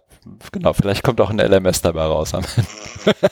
[0.52, 3.16] genau, vielleicht kommt auch ein LMS dabei raus am Ende.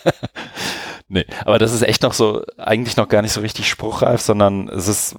[1.07, 4.69] nee, aber das ist echt noch so, eigentlich noch gar nicht so richtig spruchreif, sondern
[4.69, 5.15] es ist,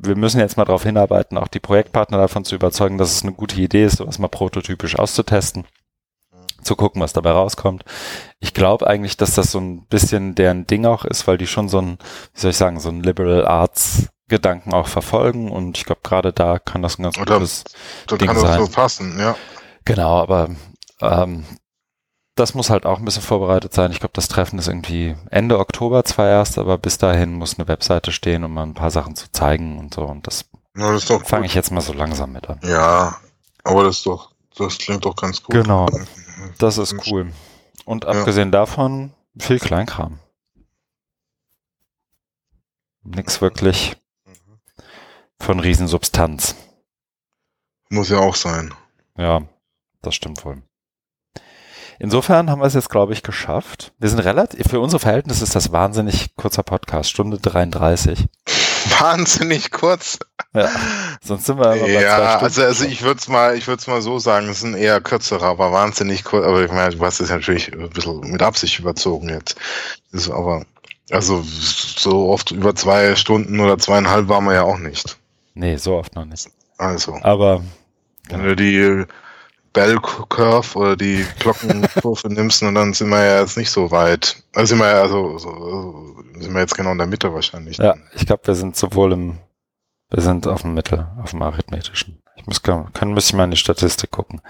[0.00, 3.32] wir müssen jetzt mal darauf hinarbeiten, auch die Projektpartner davon zu überzeugen, dass es eine
[3.32, 5.64] gute Idee ist, sowas mal prototypisch auszutesten,
[6.62, 7.84] zu gucken, was dabei rauskommt.
[8.40, 11.68] Ich glaube eigentlich, dass das so ein bisschen deren Ding auch ist, weil die schon
[11.68, 11.98] so ein,
[12.34, 16.32] wie soll ich sagen, so ein Liberal Arts Gedanken auch verfolgen und ich glaube gerade
[16.34, 17.64] da kann das ein ganz Oder gutes
[18.06, 18.58] da Ding kann sein.
[18.58, 19.34] das so passen, ja.
[19.86, 20.50] Genau, aber
[21.00, 21.44] ähm,
[22.38, 23.90] das muss halt auch ein bisschen vorbereitet sein.
[23.90, 27.68] Ich glaube, das Treffen ist irgendwie Ende Oktober zwar erst, aber bis dahin muss eine
[27.68, 30.02] Webseite stehen, um mal ein paar Sachen zu zeigen und so.
[30.02, 30.44] Und das,
[30.74, 32.60] das fange ich jetzt mal so langsam mit an.
[32.62, 33.16] Ja,
[33.64, 35.54] aber das ist doch, das klingt doch ganz gut.
[35.54, 35.88] Genau,
[36.58, 37.32] das ist cool.
[37.84, 38.60] Und abgesehen ja.
[38.60, 40.20] davon viel Kleinkram.
[43.02, 43.96] Nix wirklich
[45.40, 46.54] von Riesensubstanz.
[47.88, 48.74] Muss ja auch sein.
[49.16, 49.42] Ja,
[50.02, 50.62] das stimmt wohl.
[52.00, 53.92] Insofern haben wir es jetzt, glaube ich, geschafft.
[53.98, 58.26] Wir sind relativ, für unsere Verhältnisse ist das wahnsinnig kurzer Podcast, Stunde 33.
[59.00, 60.18] Wahnsinnig kurz.
[60.54, 60.70] Ja,
[61.22, 63.86] sonst sind wir immer bei Ja, also, also ich würde es mal, ich würde es
[63.86, 66.46] mal so sagen, es sind eher kürzere, aber wahnsinnig kurz.
[66.46, 69.56] Aber ich meine, du hast es natürlich ein bisschen mit Absicht überzogen jetzt.
[70.12, 70.64] Ist aber,
[71.10, 75.18] also so oft über zwei Stunden oder zweieinhalb waren wir ja auch nicht.
[75.54, 76.48] Nee, so oft noch nicht.
[76.78, 77.62] Also, Aber
[78.28, 79.04] wenn du die
[79.72, 84.42] Bell Curve oder die Glockenkurve nimmst, und dann sind wir ja jetzt nicht so weit.
[84.54, 87.78] Also sind wir ja also, so, sind wir jetzt genau in der Mitte wahrscheinlich.
[87.78, 89.38] ja, ich glaube, wir sind sowohl im,
[90.10, 92.22] wir sind auf dem Mittel, auf dem arithmetischen.
[92.36, 94.40] Ich muss, können, müsste ich mal in die Statistik gucken.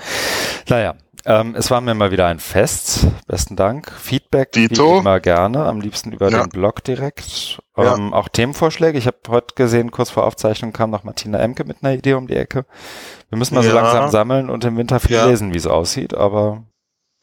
[0.69, 3.07] Naja, ähm, es war mir mal wieder ein Fest.
[3.27, 3.93] Besten Dank.
[3.93, 4.99] Feedback Dito.
[5.01, 6.43] immer gerne, am liebsten über Ja.
[6.45, 7.59] den Blog direkt.
[7.77, 7.95] Ja.
[7.95, 8.99] Ähm, Auch Themenvorschläge.
[8.99, 12.27] Ich habe heute gesehen, kurz vor Aufzeichnung kam noch Martina Emke mit einer Idee um
[12.27, 12.65] die Ecke.
[13.29, 13.75] Wir müssen mal so Ja.
[13.75, 15.27] langsam sammeln und im Winter viel Ja.
[15.27, 16.65] lesen, wie es aussieht, aber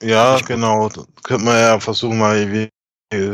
[0.03, 0.89] Ja, genau.
[0.89, 2.69] Da könnte man ja versuchen, mal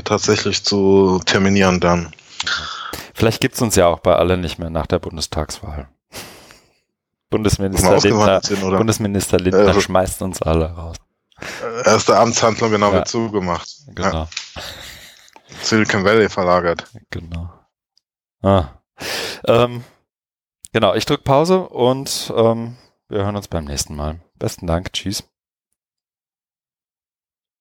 [0.04, 2.12] tatsächlich zu terminieren dann.
[3.14, 5.88] vielleicht gibt's uns ja auch bei alle nicht mehr nach der Bundestagswahl.
[7.32, 8.62] Bundesminister Lindner, sind?
[8.62, 10.98] Bundesminister Lindner Also- schmeißt uns alle raus.
[11.86, 12.94] Erste Amtshandlung, genau, Ja.
[12.94, 13.68] wird zugemacht.
[13.96, 14.12] Genau.
[14.12, 14.28] Ja.
[15.64, 16.86] Silicon Valley verlagert.
[17.10, 17.50] Genau.
[18.44, 18.66] Ah.
[19.48, 19.84] Ähm,
[20.72, 22.78] genau, ich drücke Pause und ähm,
[23.10, 24.20] wir hören uns beim nächsten Mal.
[24.38, 24.94] Besten Dank.
[24.94, 25.24] Tschüss.